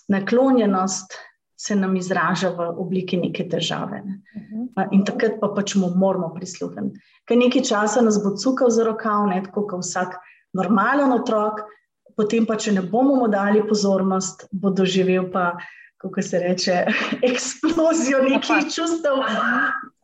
naklonjenost, 0.08 1.14
se 1.60 1.76
nam 1.76 1.96
izraža 1.96 2.48
v 2.56 2.66
obliki 2.80 3.18
neke 3.20 3.44
težave. 3.48 4.00
Ne. 4.04 4.22
Uh 4.36 4.42
mhm. 4.42 4.62
-huh. 4.76 4.88
In 4.92 5.04
takrat 5.04 5.40
pa 5.40 5.48
pač 5.48 5.74
mu 5.74 5.90
moramo 5.96 6.34
prisluhniti. 6.34 7.00
Ker 7.28 7.36
nekaj 7.36 7.62
časa 7.62 8.00
nas 8.00 8.22
bo 8.24 8.36
cukal 8.36 8.70
za 8.70 8.84
rokav, 8.84 9.26
ne 9.26 9.42
tako 9.44 9.66
kot 9.66 9.84
vsak 9.84 10.16
normalen 10.52 11.12
otrok, 11.12 11.60
potem 12.16 12.46
pa, 12.46 12.56
če 12.56 12.72
ne 12.72 12.82
bomo 12.82 13.14
mu 13.14 13.28
dali 13.28 13.62
pozornost, 13.68 14.48
bo 14.52 14.70
doživel 14.70 15.30
pa. 15.32 15.56
Kako 16.00 16.22
se 16.24 16.38
reče, 16.40 16.84
eksplozijo 17.30 18.22
nekih 18.24 18.70
čustev. 18.72 19.20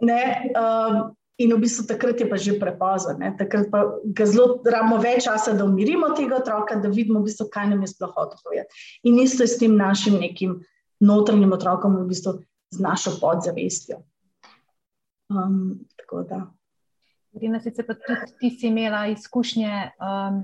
Ne, 0.00 0.22
um, 0.52 1.16
In 1.36 1.52
v 1.52 1.60
bistvu 1.60 1.84
takrat 1.84 2.16
je 2.16 2.24
pa 2.24 2.40
že 2.40 2.56
prepozno, 2.56 3.20
takrat 3.36 3.68
pa 3.68 4.00
ga 4.08 4.24
zelo 4.24 4.56
rabimo 4.64 4.96
več 4.96 5.28
časa, 5.28 5.52
da 5.52 5.68
umirimo 5.68 6.08
tega 6.16 6.40
otroka, 6.40 6.78
da 6.80 6.88
vidimo, 6.88 7.20
v 7.20 7.28
bistvu, 7.28 7.50
kaj 7.52 7.68
nam 7.74 7.84
je 7.84 7.92
sploh 7.92 8.14
odpovedati. 8.16 8.72
In 9.04 9.20
isto 9.20 9.44
je 9.44 9.52
s 9.52 9.60
tem 9.60 9.76
našim 9.76 10.16
nekim 10.16 10.62
notranjim 10.96 11.52
otrokom, 11.52 12.00
v 12.00 12.08
bistvu 12.08 12.40
z 12.72 12.80
našo 12.80 13.18
podzavestjo. 13.20 14.00
Um, 15.28 15.84
tako 16.00 16.24
da. 16.24 16.40
Rina, 17.36 17.60
sicer 17.60 17.84
pa 17.84 17.92
tudi 18.00 18.32
ti 18.40 18.50
si 18.56 18.72
imela 18.72 19.04
izkušnje, 19.12 19.92
um, 20.00 20.40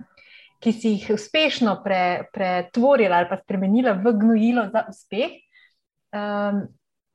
ki 0.62 0.72
si 0.72 0.94
jih 0.94 1.09
uspešno 1.16 1.81
pre, 1.85 2.29
pretvorila 2.35 3.18
ali 3.18 3.29
pa 3.31 3.40
spremenila 3.40 3.96
v 3.98 4.12
gnojilo 4.18 4.68
za 4.70 4.85
uspeh. 4.88 5.40
Um, 6.14 6.62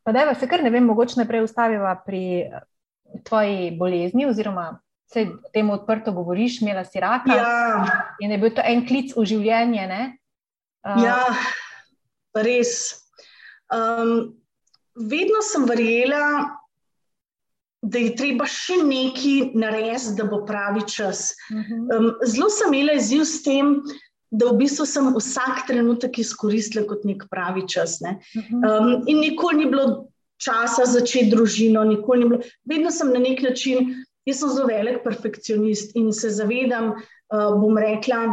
pa 0.03 0.12
da, 0.12 0.33
se 0.36 0.49
kar 0.49 0.63
ne 0.63 0.71
vem, 0.73 0.83
mogoče 0.83 1.21
najprej 1.21 1.45
ustaviva 1.45 1.95
pri 2.05 2.49
tvoji 3.23 3.71
bolezni, 3.79 4.27
oziroma 4.27 4.73
se 5.07 5.23
o 5.31 5.51
tem 5.53 5.69
odprto 5.71 6.12
govoriš, 6.12 6.62
imela 6.62 6.83
si 6.86 6.99
raka. 6.99 7.36
Ja. 7.36 7.86
In 8.19 8.31
je 8.31 8.38
bil 8.38 8.51
to 8.55 8.63
en 8.65 8.83
klic 8.88 9.13
v 9.15 9.23
življenje. 9.29 9.88
Uh, 10.83 10.99
ja, 11.03 11.21
res. 12.36 12.73
Um, 13.71 14.36
vedno 14.95 15.39
sem 15.45 15.63
verjela, 15.67 16.21
da 17.88 18.02
je 18.02 18.15
treba 18.19 18.47
še 18.50 18.82
nekaj 18.84 19.54
narediti, 19.58 20.15
da 20.17 20.28
bo 20.28 20.41
pravi 20.47 20.84
čas. 20.89 21.32
Um, 21.52 22.12
zelo 22.26 22.50
sem 22.54 22.73
imela 22.73 22.97
izziv 23.00 23.23
s 23.26 23.41
tem. 23.45 23.78
Da, 24.28 24.50
v 24.52 24.58
bistvu 24.60 24.84
sem 24.84 25.06
vsak 25.15 25.69
trenutek 25.69 26.17
izkoristila 26.19 26.84
kot 26.89 27.06
nek 27.08 27.30
pravi 27.32 27.63
čas. 27.71 28.02
Ne? 28.04 28.17
Um, 28.60 29.06
in 29.08 29.21
nikoli 29.23 29.62
ni 29.62 29.69
bilo 29.71 30.10
časa 30.43 30.84
začeti 30.84 31.32
družino, 31.32 31.86
nikoli 31.88 32.26
ni 32.26 32.30
bilo. 32.34 32.41
Vedno 32.67 32.91
sem 32.91 33.13
na 33.15 33.21
nek 33.23 33.39
način, 33.45 33.93
jaz 34.28 34.41
sem 34.41 34.52
zelo 34.52 34.67
velik 34.67 35.00
perfekcionist 35.06 35.95
in 35.95 36.12
se 36.12 36.34
zavedam, 36.36 36.91
uh, 36.97 37.56
bom 37.56 37.80
rekla, 37.80 38.26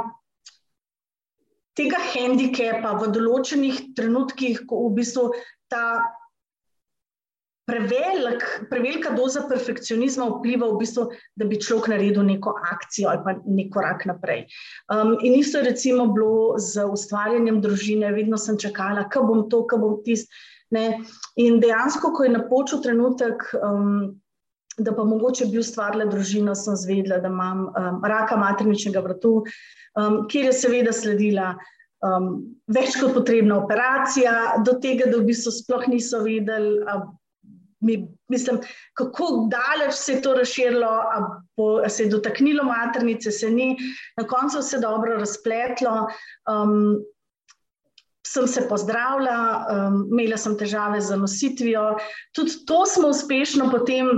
tega 1.79 2.03
handikepa 2.11 2.97
v 2.99 3.13
določenih 3.15 3.81
trenutkih, 3.95 4.65
ko 4.67 4.89
v 4.89 4.93
bistvu 4.99 5.31
ta. 5.71 5.87
Prevelik, 7.65 8.43
prevelika 8.69 9.15
doza 9.17 9.47
perfekcionizma 9.49 10.27
vpliva, 10.29 10.67
v 10.69 10.81
bistvu, 10.83 11.07
da 11.41 11.47
bi 11.49 11.57
človek 11.57 11.89
naredil 11.95 12.27
neko 12.27 12.53
akcijo 12.61 13.09
ali 13.09 13.23
pa 13.25 13.33
nek 13.41 13.71
korak 13.73 14.05
naprej. 14.05 14.45
Um, 14.93 15.15
in 15.25 15.39
isto 15.39 15.63
je 15.63 15.71
recimo 15.71 16.05
bilo 16.13 16.59
z 16.61 16.85
ustvarjanjem 16.85 17.63
družine, 17.65 18.13
vedno 18.13 18.37
sem 18.37 18.59
čakala, 18.61 19.07
kaj 19.09 19.25
bom 19.31 19.47
to, 19.49 19.63
kaj 19.65 19.81
bom 19.81 19.97
tisto. 20.05 20.29
Ne? 20.77 21.01
In 21.41 21.57
dejansko, 21.63 22.13
ko 22.13 22.27
je 22.27 22.35
napočil 22.37 22.83
trenutek, 22.85 23.49
um, 23.57 24.13
da 24.77 24.93
pa 24.93 25.05
mogoče 25.07 25.47
bi 25.49 25.63
ustvarila 25.63 26.05
družino, 26.11 26.53
sem 26.59 26.77
zvedela, 26.77 27.21
da 27.23 27.33
imam 27.33 27.69
um, 27.71 28.01
raka 28.05 28.37
materničnega 28.37 29.01
vrtu, 29.09 29.39
um, 29.97 30.25
kjer 30.29 30.51
je 30.51 30.57
seveda 30.61 30.93
sledila 30.93 31.55
um, 32.05 32.31
več 32.69 32.99
kot 33.01 33.15
potrebna 33.17 33.61
operacija, 33.63 34.61
do 34.67 34.77
tega, 34.83 35.09
da 35.09 35.21
v 35.21 35.31
bistvu 35.31 35.55
sploh 35.63 35.87
niso 35.89 36.25
vedeli. 36.27 36.83
Mi, 37.85 37.99
mislim, 38.33 38.63
kako 38.97 39.49
daleč 39.53 39.95
se 39.95 40.13
je 40.13 40.23
to 40.23 40.35
razširilo, 40.35 40.89
ali 40.89 41.91
se 41.91 42.07
je 42.07 42.11
dotaknilo 42.11 42.65
maternice, 42.65 43.31
se 43.31 43.51
ni, 43.51 43.77
na 44.17 44.25
koncu 44.27 44.63
se 44.63 44.77
je 44.77 44.81
dobro 44.81 45.19
razpletlo. 45.21 46.07
Um, 46.49 47.05
sem 48.27 48.47
se 48.49 48.69
pozdravila, 48.69 49.37
um, 49.71 49.99
imela 50.11 50.37
sem 50.41 50.57
težave 50.59 51.01
z 51.01 51.17
nositvijo. 51.17 51.99
Tudi 52.35 52.65
to 52.67 52.87
smo 52.87 53.13
uspešno 53.13 53.69
potem, 53.71 54.09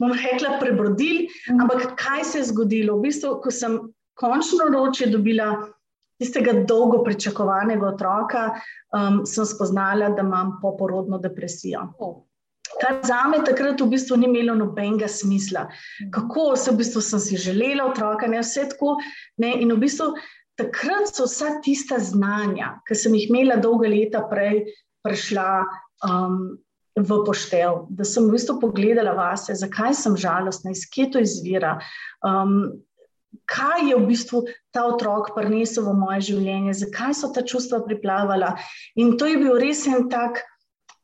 bom 0.00 0.14
rekla, 0.16 0.56
prebrodili. 0.60 1.28
Mhm. 1.50 1.60
Ampak 1.60 1.94
kaj 2.00 2.24
se 2.24 2.38
je 2.38 2.48
zgodilo? 2.50 2.96
V 2.98 3.08
bistvu, 3.08 3.36
ko 3.44 3.50
sem 3.50 3.78
končno 4.18 4.70
roče 4.72 5.06
dobila 5.12 5.52
tistega 6.22 6.52
dolgo 6.68 7.02
pričakovanega 7.04 7.88
otroka, 7.94 8.42
um, 8.94 9.22
sem 9.26 9.46
spoznala, 9.46 10.12
da 10.14 10.22
imam 10.22 10.58
poporodno 10.62 11.18
depresijo. 11.18 11.88
Kar 12.82 12.98
za 13.06 13.22
me 13.30 13.38
takrat 13.46 13.80
v 13.80 13.86
bistvu 13.94 14.18
ni 14.18 14.26
imelo 14.26 14.56
nobenega 14.58 15.08
smisla. 15.08 15.68
Mhm. 15.68 16.10
Kako 16.10 16.56
se 16.56 16.70
v 16.70 16.80
bistvu 16.82 17.00
sem 17.00 17.20
si 17.20 17.36
želela 17.38 17.86
otroka, 17.90 18.26
ne 18.26 18.42
vse 18.42 18.68
tako. 18.74 18.96
Ne, 19.38 19.54
in 19.62 19.70
v 19.72 19.78
bistvu 19.86 20.12
takrat 20.58 21.14
so 21.14 21.28
vsa 21.28 21.58
tista 21.64 21.98
znanja, 21.98 22.76
ki 22.88 22.98
sem 22.98 23.14
jih 23.16 23.30
imela 23.30 23.56
dolga 23.62 23.88
leta 23.88 24.26
prej, 24.30 24.66
prišla 25.06 25.48
um, 26.06 26.56
v 26.98 27.18
poštev. 27.26 27.86
Da 27.90 28.04
sem 28.04 28.28
v 28.28 28.36
bistvu 28.36 28.58
pogledala 28.60 29.14
vase, 29.16 29.54
zakaj 29.56 29.94
sem 29.96 30.16
žalostna, 30.18 30.74
iz 30.74 30.86
kje 30.90 31.10
to 31.12 31.22
izvira. 31.22 31.78
Um, 32.26 32.82
Kaj 33.48 33.88
je 33.88 33.96
v 33.96 34.06
bistvu 34.06 34.42
ta 34.76 34.84
otrok 34.84 35.30
prinesel 35.32 35.86
v 35.86 35.94
moje 35.96 36.20
življenje, 36.28 36.74
zakaj 36.82 37.14
so 37.16 37.30
ta 37.32 37.40
čustva 37.40 37.80
priplavala. 37.86 38.52
In 39.00 39.16
to 39.16 39.24
je 39.24 39.38
bil 39.40 39.56
res 39.60 39.86
en 39.88 40.04
tak 40.12 40.42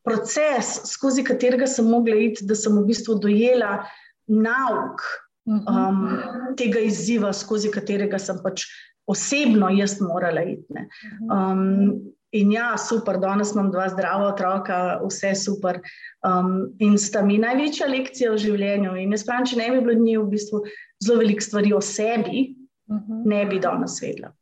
proces, 0.04 0.80
skozi 0.92 1.24
katerega 1.24 1.66
sem 1.66 1.88
mogla 1.88 2.16
iti, 2.28 2.46
da 2.46 2.56
sem 2.56 2.74
v 2.76 2.84
bistvu 2.88 3.18
dojela 3.22 3.82
nauk 4.28 5.02
mhm. 5.48 5.64
um, 5.66 6.54
tega 6.56 6.82
izziva, 6.84 7.32
skozi 7.32 7.72
katerega 7.72 8.20
sem 8.20 8.38
pač 8.44 8.66
osebno 9.08 9.70
jaz 9.72 9.98
morala 10.04 10.44
iti. 10.44 10.84
Um, 11.32 12.12
in 12.36 12.52
ja, 12.52 12.74
super, 12.76 13.16
danes 13.20 13.54
imam 13.54 13.70
dva 13.72 13.86
zdrava 13.88 14.34
otroka, 14.34 14.78
vse 15.00 15.32
super. 15.40 15.80
Um, 16.26 16.74
in 16.84 16.98
sta 17.00 17.22
mi 17.24 17.38
največja 17.40 17.88
lekcija 17.88 18.34
v 18.34 18.42
življenju. 18.42 18.96
In 19.00 19.16
jaz 19.16 19.24
pravim, 19.24 19.48
če 19.48 19.60
ne 19.62 19.70
bi 19.72 19.84
bilo 19.86 19.96
njih 19.96 20.18
v 20.20 20.32
bistvu 20.34 20.60
zelo 21.04 21.22
veliko 21.22 21.46
stvari 21.46 21.72
o 21.72 21.80
sebi, 21.80 22.50
uh 22.88 22.96
mhm. 22.96 23.12
-huh. 23.12 23.22
ne 23.32 23.46
bi 23.46 23.60
danes 23.64 23.96
vedela. 24.02 24.34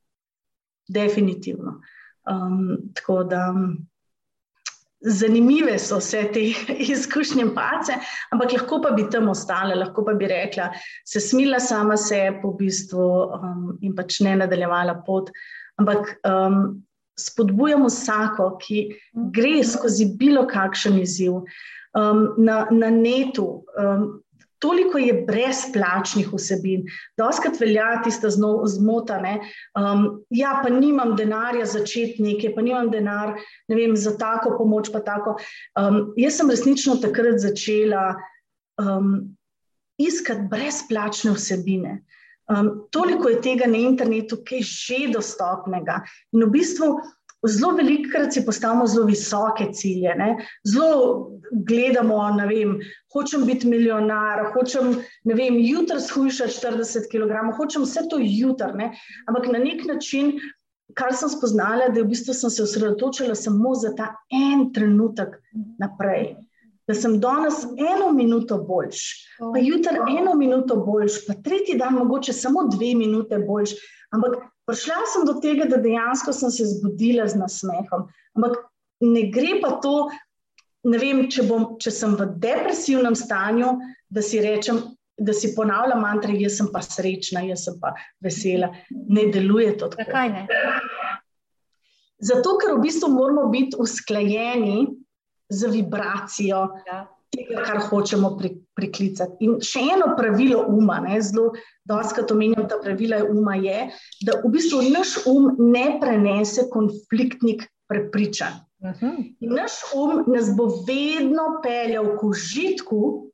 Definitivno. 0.88 1.80
Um, 2.26 2.90
tako 2.94 3.22
da. 3.24 3.54
Zanimive 5.06 5.76
so 5.78 6.00
vse 6.00 6.24
te 6.34 6.42
izkušnje, 6.94 7.46
pace, 7.54 7.98
ampak 8.34 8.56
lahko 8.56 8.80
pa 8.82 8.90
bi 8.96 9.06
tam 9.10 9.30
ostale, 9.30 9.76
lahko 9.78 10.04
pa 10.06 10.16
bi 10.18 10.30
rekla, 10.30 10.70
se 11.06 11.22
smila 11.22 11.60
sama 11.62 11.96
sebi 11.96 12.42
v 12.42 12.56
bistvu 12.58 13.06
um, 13.38 13.70
in 13.82 13.94
pač 13.96 14.20
ne 14.26 14.34
nadaljevala 14.42 14.98
pot. 15.06 15.30
Ampak 15.78 16.16
um, 16.26 16.82
spodbujamo 17.16 17.88
vsako, 17.88 18.50
ki 18.60 18.82
gre 19.32 19.62
skozi 19.64 20.10
bilo 20.18 20.46
kakšen 20.48 20.98
izziv 21.00 21.40
um, 21.96 22.34
na, 22.38 22.66
na 22.70 22.90
netu. 22.90 23.64
Um, 23.78 24.08
toliko 24.58 24.98
je 24.98 25.12
brezplačnih 25.26 26.30
vsebin, 26.32 26.86
da 27.16 27.28
oskrat 27.28 27.60
velja 27.60 28.00
tiste 28.04 28.30
zmotane. 28.30 29.38
Um, 29.76 30.06
ja, 30.30 30.60
pa 30.62 30.72
nimam 30.72 31.16
denarja 31.16 31.66
začeti 31.66 32.22
nekaj, 32.24 32.54
pa 32.54 32.64
nimam 32.64 32.90
denar 32.90 33.36
vem, 33.68 33.96
za 33.96 34.16
tako 34.18 34.56
pomoč. 34.58 34.90
Tako. 35.06 35.36
Um, 35.78 36.12
jaz 36.16 36.38
sem 36.40 36.50
resnično 36.50 36.96
takrat 37.02 37.40
začela 37.42 38.14
um, 38.80 39.36
iskati 39.98 40.48
brezplačne 40.50 41.34
vsebine. 41.36 42.00
Um, 42.46 42.86
toliko 42.94 43.28
je 43.28 43.40
tega 43.42 43.66
na 43.66 43.80
internetu, 43.82 44.38
ki 44.46 44.62
je 44.62 44.66
že 44.70 44.98
dostopnega. 45.16 46.00
In 46.32 46.46
v 46.46 46.52
bistvu 46.54 46.92
zelo 47.46 47.72
velikokrat 47.76 48.32
si 48.32 48.44
postavimo 48.44 48.86
zelo 48.86 49.06
visoke 49.06 49.70
cilje. 49.72 50.14
Ne? 50.18 50.36
Zelo 50.68 51.30
gledamo, 51.66 52.18
da 52.36 52.46
hočem 53.14 53.46
biti 53.46 53.68
milijonar, 53.68 54.52
hočem 54.54 54.96
jutri 55.60 56.00
shujšati 56.00 56.58
40 56.66 57.10
kg, 57.12 57.56
hočem 57.56 57.82
vse 57.82 58.06
to 58.10 58.18
jutri. 58.20 58.90
Ampak 59.26 59.48
na 59.52 59.58
nek 59.58 59.84
način, 59.86 60.34
kar 60.94 61.14
sem 61.14 61.28
spoznala, 61.28 61.88
da 61.88 62.02
v 62.02 62.10
bistvu 62.12 62.34
sem 62.34 62.50
se 62.50 62.62
osredotočila 62.62 63.34
samo 63.34 63.74
za 63.74 63.94
ta 63.96 64.14
en 64.32 64.72
trenutek 64.72 65.38
naprej. 65.78 66.36
Da 66.86 66.94
sem 66.94 67.16
danes 67.20 67.64
eno 67.82 68.12
minuto 68.14 68.60
boljš, 68.62 69.02
pa 69.40 69.58
jutri 69.58 69.98
eno 70.20 70.36
minuto 70.38 70.76
boljš, 70.86 71.24
pa 71.26 71.34
tretji 71.42 71.74
dan 71.78 71.96
mogoče 71.98 72.32
samo 72.32 72.68
dve 72.70 72.94
minute 72.94 73.38
boljš. 73.42 73.74
Ampak 74.14 74.36
prišla 74.70 75.02
sem 75.12 75.26
do 75.26 75.34
tega, 75.42 75.66
da 75.66 75.80
dejansko 75.82 76.32
sem 76.32 76.52
se 76.54 76.68
zbudila 76.76 77.26
z 77.26 77.40
nasmehom. 77.40 78.06
Ampak 78.38 78.60
ne 79.02 79.26
gre 79.34 79.58
pa 79.62 79.76
to, 79.82 79.96
ne 80.86 81.00
vem, 81.02 81.24
če, 81.30 81.46
bom, 81.48 81.72
če 81.82 81.90
sem 81.90 82.14
v 82.18 82.28
depresivnem 82.42 83.18
stanju, 83.18 83.72
da 84.06 84.22
si 84.22 84.38
rečem, 84.42 84.78
da 85.18 85.34
si 85.34 85.54
ponavljam 85.56 86.04
mantre, 86.04 86.36
jaz 86.38 86.60
sem 86.60 86.68
pa 86.72 86.84
srečna, 86.84 87.42
jaz 87.48 87.66
sem 87.66 87.80
pa 87.82 87.96
vesela. 88.22 88.70
Ne 88.90 89.26
deluje 89.34 89.74
to 89.80 89.90
tako. 89.90 90.06
Zakaj 90.06 90.32
ne? 90.34 90.46
Zato, 92.22 92.54
ker 92.62 92.76
v 92.76 92.84
bistvu 92.86 93.10
moramo 93.12 93.48
biti 93.52 93.76
usklajeni 93.82 94.86
z 95.48 95.70
vibracijo. 95.72 96.64
Ja 96.86 97.06
tega, 97.36 97.62
kar 97.66 97.80
hočemo 97.88 98.34
pri, 98.38 98.52
priklicati. 98.76 99.46
In 99.46 99.58
še 99.64 99.82
eno 99.94 100.12
pravilo 100.18 100.64
uma, 100.72 100.98
ne, 101.04 101.18
zelo 101.24 101.52
doskrat 101.88 102.32
omenjam 102.32 102.68
ta 102.70 102.78
pravila 102.82 103.22
uma, 103.30 103.56
je, 103.60 103.88
da 104.26 104.38
v 104.42 104.52
bistvu 104.54 104.82
naš 104.94 105.18
um 105.30 105.52
ne 105.60 105.86
prenese 106.02 106.68
konfliktnih 106.72 107.66
prepričanj. 107.90 108.62
Uh 108.84 108.90
mhm. 108.90 109.06
-huh. 109.06 109.52
Naš 109.56 109.72
um 109.94 110.24
nas 110.32 110.50
bo 110.56 110.68
vedno 110.88 111.60
peljal 111.62 112.16
k 112.18 112.24
užitku, 112.24 113.30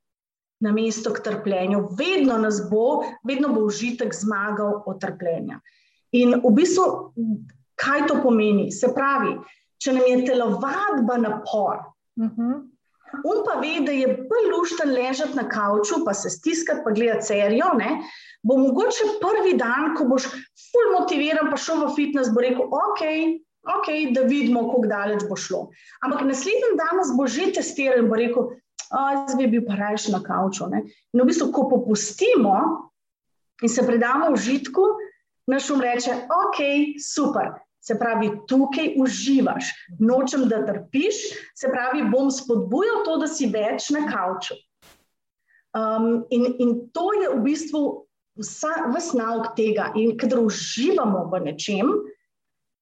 na 0.63 0.71
mesto 0.73 1.11
k 1.11 1.23
trpljenju, 1.23 1.89
vedno 1.99 2.39
nas 2.39 2.61
bo, 2.71 3.03
vedno 3.27 3.49
bo 3.49 3.65
užitek 3.67 4.15
zmagal 4.15 4.83
od 4.87 5.01
trpljenja. 5.01 5.59
In 6.13 6.39
v 6.45 6.53
bistvu, 6.55 6.85
kaj 7.75 8.07
to 8.07 8.21
pomeni? 8.23 8.71
Se 8.71 8.93
pravi, 8.95 9.35
če 9.83 9.93
nam 9.93 10.07
je 10.07 10.27
telovadba 10.27 11.17
napor, 11.19 11.92
-huh. 12.17 12.73
On 13.25 13.45
pa 13.45 13.61
ve, 13.61 13.85
da 13.85 13.93
je 13.93 14.09
bolj 14.09 14.47
lušten 14.53 14.93
ležati 14.93 15.37
na 15.37 15.45
kavču, 15.49 16.01
pa 16.05 16.15
se 16.15 16.31
stiskati, 16.31 16.81
pa 16.85 16.91
gledati 16.91 17.27
serijo. 17.27 17.73
Ne? 17.79 18.01
Bo 18.43 18.57
mogoče 18.57 19.09
prvi 19.21 19.57
dan, 19.59 19.95
ko 19.97 20.05
boš 20.09 20.29
ful 20.71 20.93
motiviran, 20.99 21.51
pa 21.51 21.57
šel 21.57 21.85
v 21.85 21.93
fitness, 21.97 22.33
bo 22.33 22.41
rekel, 22.41 22.65
ok, 22.65 23.03
okay 23.77 24.15
da 24.15 24.25
vidimo, 24.27 24.65
kako 24.71 24.89
daleč 24.89 25.27
bo 25.29 25.37
šlo. 25.37 25.67
Ampak 26.05 26.25
naslednji 26.25 26.73
dan 26.81 27.03
bo 27.17 27.27
že 27.27 27.53
testiral 27.53 28.03
in 28.03 28.09
bo 28.09 28.17
rekel, 28.17 28.49
zdaj 29.29 29.45
bi 29.45 29.59
bil 29.59 29.67
pa 29.69 29.77
rajš 29.77 30.09
na 30.13 30.23
kavču. 30.25 30.67
Ne? 30.73 30.85
In 31.13 31.23
v 31.23 31.29
bistvu, 31.29 31.53
ko 31.53 31.69
popustimo 31.69 32.57
in 33.63 33.69
se 33.69 33.85
predamo 33.87 34.33
v 34.33 34.41
žitku, 34.41 34.89
naš 35.47 35.71
um 35.71 35.81
reče, 35.81 36.27
ok, 36.33 36.59
super, 36.99 37.53
se 37.83 37.99
pravi, 37.99 38.31
tukaj 38.49 38.95
uživaš, 39.03 39.73
nočem, 39.99 40.47
da 40.49 40.63
trpiš, 40.67 41.19
se 41.59 41.71
pravi, 41.73 42.05
bom 42.13 42.31
spodbujal 42.31 43.03
to, 43.07 43.17
da 43.25 43.29
si 43.31 43.51
več 43.51 43.91
na 43.91 44.07
kavču. 44.07 44.55
Um, 45.73 46.25
in, 46.31 46.47
in 46.61 46.73
to 46.95 47.09
je 47.17 47.33
v 47.33 47.41
bistvu 47.47 47.83
vse 48.39 49.17
nauk 49.19 49.55
tega. 49.57 49.91
In 49.97 50.17
kadar 50.21 50.45
uživamo 50.45 51.27
v 51.33 51.43
nečem, 51.49 51.91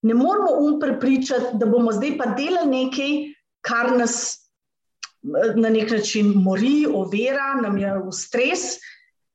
ne 0.03 0.15
moramo 0.15 0.59
um 0.67 0.79
prepričati, 0.81 1.57
da 1.61 1.67
bomo 1.67 1.93
zdaj 1.93 2.17
pa 2.19 2.33
delali 2.37 2.71
nekaj, 2.85 3.17
kar 3.65 3.93
nas 3.97 4.37
na 5.23 5.69
nek 5.69 5.91
način 5.91 6.33
mori, 6.43 6.87
ovira, 6.89 7.55
nam 7.61 7.77
je 7.79 7.93
v 7.99 8.13
stres 8.13 8.79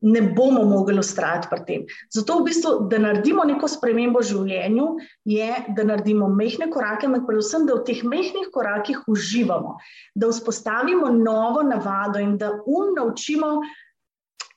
ne 0.01 0.21
bomo 0.21 0.63
mogli 0.63 0.99
ustrajati 0.99 1.47
pri 1.49 1.61
tem. 1.65 1.85
Zato, 2.13 2.39
v 2.39 2.49
bistvu, 2.49 2.73
da 2.89 2.99
naredimo 2.99 3.43
neko 3.47 3.67
spremembo 3.67 4.21
v 4.21 4.27
življenju, 4.29 4.87
je, 5.25 5.49
da 5.77 5.85
naredimo 5.87 6.27
mehke 6.29 6.67
korake, 6.73 7.07
ampak 7.07 7.25
predvsem, 7.29 7.65
da 7.65 7.79
v 7.79 7.85
teh 7.87 8.03
mehkih 8.03 8.51
korakih 8.53 9.05
uživamo, 9.11 9.77
da 10.15 10.29
vzpostavimo 10.29 11.09
novo 11.15 11.63
navado 11.65 12.21
in 12.21 12.35
da 12.37 12.51
um 12.65 12.93
naučimo, 12.97 13.61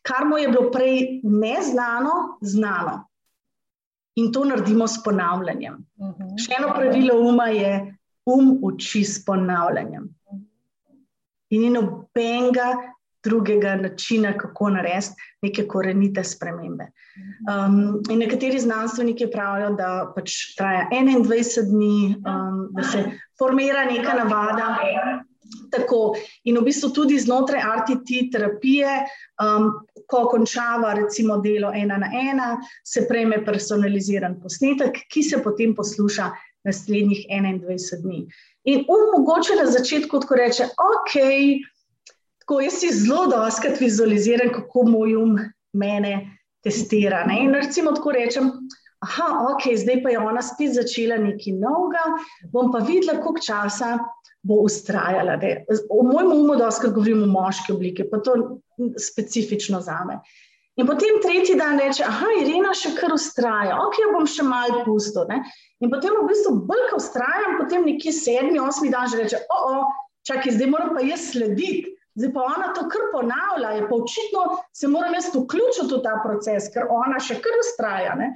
kar 0.03 0.27
mu 0.27 0.41
je 0.41 0.49
bilo 0.49 0.69
prej 0.75 1.21
neznano, 1.23 2.39
znano. 2.43 3.05
In 4.19 4.33
to 4.35 4.45
naredimo 4.45 4.89
s 4.89 4.99
ponavljanjem. 5.05 5.79
Uh 5.97 6.07
mhm. 6.07 6.23
-huh. 6.23 6.45
Še 6.45 6.55
eno 6.59 6.75
pravilo 6.75 7.21
uma 7.21 7.49
je, 7.55 7.95
um 8.27 8.59
uči 8.63 9.05
s 9.05 9.25
ponavljanjem. 9.25 10.09
In 11.51 11.63
ni 11.63 11.71
nobenega 11.71 12.75
drugega 13.29 13.77
načina, 13.77 14.33
kako 14.39 14.71
narediti 14.75 15.29
neke 15.43 15.67
korenite 15.69 16.25
spremembe. 16.25 16.89
Um, 17.49 18.03
nekateri 18.19 18.59
znanstveniki 18.59 19.29
pravijo, 19.33 19.71
da 19.79 19.91
pač 20.17 20.35
traja 20.59 20.89
21 20.93 21.71
dni, 21.71 22.17
um, 22.19 22.69
da 22.75 22.83
se 22.83 23.05
formira 23.39 23.85
neka 23.85 24.17
navada. 24.19 24.77
Tako. 25.73 26.15
In 26.45 26.59
v 26.61 26.67
bistvu 26.67 26.91
tudi 26.93 27.17
znotraj 27.21 27.63
RTT 27.81 28.27
terapije, 28.33 28.99
um, 29.41 29.71
ko 30.09 30.27
končava 30.29 30.93
recimo 30.99 31.39
delo 31.45 31.71
ena 31.75 31.97
na 32.01 32.11
ena, 32.13 32.51
se 32.85 33.07
prejme 33.09 33.41
personaliziran 33.45 34.37
posnetek, 34.43 35.07
ki 35.09 35.23
se 35.25 35.41
potem 35.45 35.75
posluša 35.77 36.29
naslednjih 36.69 37.25
21 37.31 38.03
dni. 38.03 38.21
In 38.69 38.85
um, 38.85 39.09
mogoče 39.17 39.57
na 39.57 39.67
začetku, 39.73 40.21
ko 40.29 40.37
reče, 40.37 40.69
ok, 40.85 41.17
Tako 42.49 42.63
jaz 42.65 42.79
si 42.81 42.89
zelo 42.97 43.27
doskrat 43.29 43.77
vizualiziram, 43.81 44.49
kako 44.55 44.87
moj 44.89 45.17
um 45.21 45.35
mene 45.77 46.13
testira. 46.65 47.27
Ne? 47.29 47.43
In 47.45 47.53
recimo 47.53 47.93
tako 47.93 48.15
rečem, 48.17 48.47
aha, 49.05 49.27
ok, 49.51 49.67
zdaj 49.77 50.01
pa 50.03 50.15
je 50.15 50.23
ona 50.31 50.41
spet 50.43 50.73
začela 50.79 51.19
nekaj 51.21 51.59
novega, 51.61 52.07
bom 52.49 52.73
pa 52.73 52.81
videla, 52.89 53.19
koliko 53.21 53.45
časa 53.45 53.99
bo 54.49 54.63
ustrajala. 54.65 55.37
Ne? 55.43 55.51
O 55.93 56.01
mojem 56.09 56.33
umu 56.39 56.57
doskrat 56.57 56.95
govorim 56.97 57.21
v 57.27 57.29
moški 57.35 57.75
obliki, 57.75 58.09
pa 58.09 58.23
to 58.25 58.39
specifično 58.97 59.83
za 59.85 59.99
me. 60.09 60.17
In 60.81 60.89
potem 60.89 61.21
tretji 61.21 61.59
dan 61.59 61.77
reče, 61.77 62.07
aha, 62.07 62.33
Irina 62.41 62.73
še 62.73 62.95
kar 62.97 63.13
ustraja, 63.13 63.77
ok, 63.83 64.01
bom 64.15 64.25
še 64.25 64.47
malo 64.47 64.87
pustil. 64.87 65.29
Ne? 65.29 65.43
In 65.85 65.93
potem 65.93 66.17
v 66.17 66.25
bistvu 66.33 66.65
ko 66.65 66.97
ustrajam, 66.97 67.61
potem 67.61 67.85
nekje 67.85 68.17
sedmi, 68.17 68.57
osmi 68.63 68.89
dan 68.89 69.11
že 69.13 69.21
reče, 69.21 69.45
o, 69.53 69.63
o, 69.69 69.87
čakaj, 70.25 70.57
zdaj 70.57 70.73
moram 70.73 70.97
pa 70.97 71.05
jaz 71.05 71.29
slediti. 71.35 71.98
Zdaj 72.19 72.33
pa 72.35 72.45
ona 72.51 72.69
to 72.75 72.85
kar 72.91 73.05
ponavlja, 73.13 73.71
je 73.77 73.89
pa 73.89 73.95
očitno 73.95 74.45
se 74.75 74.89
moram 74.91 75.15
jaz 75.15 75.29
vključiti 75.35 75.95
v 75.95 76.03
ta 76.03 76.17
proces, 76.25 76.67
ker 76.75 76.91
ona 76.91 77.21
še 77.23 77.39
kar 77.43 77.59
ustraja. 77.63 78.17
Ne? 78.19 78.33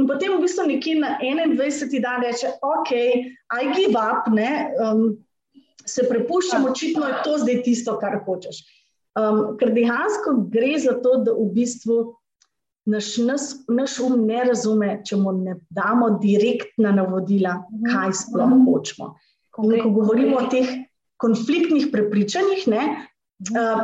In 0.00 0.08
potem 0.08 0.34
v 0.34 0.42
bistvu 0.42 0.66
nekje 0.66 0.96
na 0.98 1.16
21. 1.22 2.00
dan 2.02 2.24
reče, 2.24 2.54
ok, 2.64 2.90
I 2.90 3.70
give 3.76 3.94
up, 3.94 4.30
um, 4.32 5.12
se 5.86 6.06
prepuščam, 6.08 6.64
očitno 6.70 7.06
je 7.06 7.18
to 7.24 7.38
zdaj 7.44 7.62
tisto, 7.66 7.98
kar 8.00 8.18
hočeš. 8.26 8.62
Um, 9.18 9.58
ker 9.60 9.74
dejansko 9.74 10.36
gre 10.50 10.78
za 10.80 10.96
to, 11.02 11.18
da 11.26 11.34
v 11.36 11.50
bistvu 11.54 12.00
naš, 12.90 13.16
naš, 13.18 13.46
naš 13.68 13.98
um 14.06 14.16
ne 14.26 14.44
razume, 14.48 14.92
če 15.06 15.18
mu 15.20 15.34
ne 15.38 15.58
damo 15.74 16.14
direktna 16.22 16.94
navodila, 16.96 17.58
kaj 17.86 18.14
sploh 18.24 18.56
hočemo. 18.66 19.14
In 19.60 19.76
ko 19.82 19.90
govorimo 19.92 20.38
o 20.40 20.46
teh 20.48 20.70
konfliktnih 21.20 21.90
prepričanjih, 21.92 22.64
ne, 22.72 22.84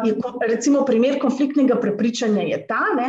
je, 0.04 0.14
recimo 0.48 0.84
primer 0.84 1.20
konfliktnega 1.20 1.80
prepričanja 1.80 2.42
je 2.42 2.66
ta, 2.66 2.82
ne, 2.96 3.08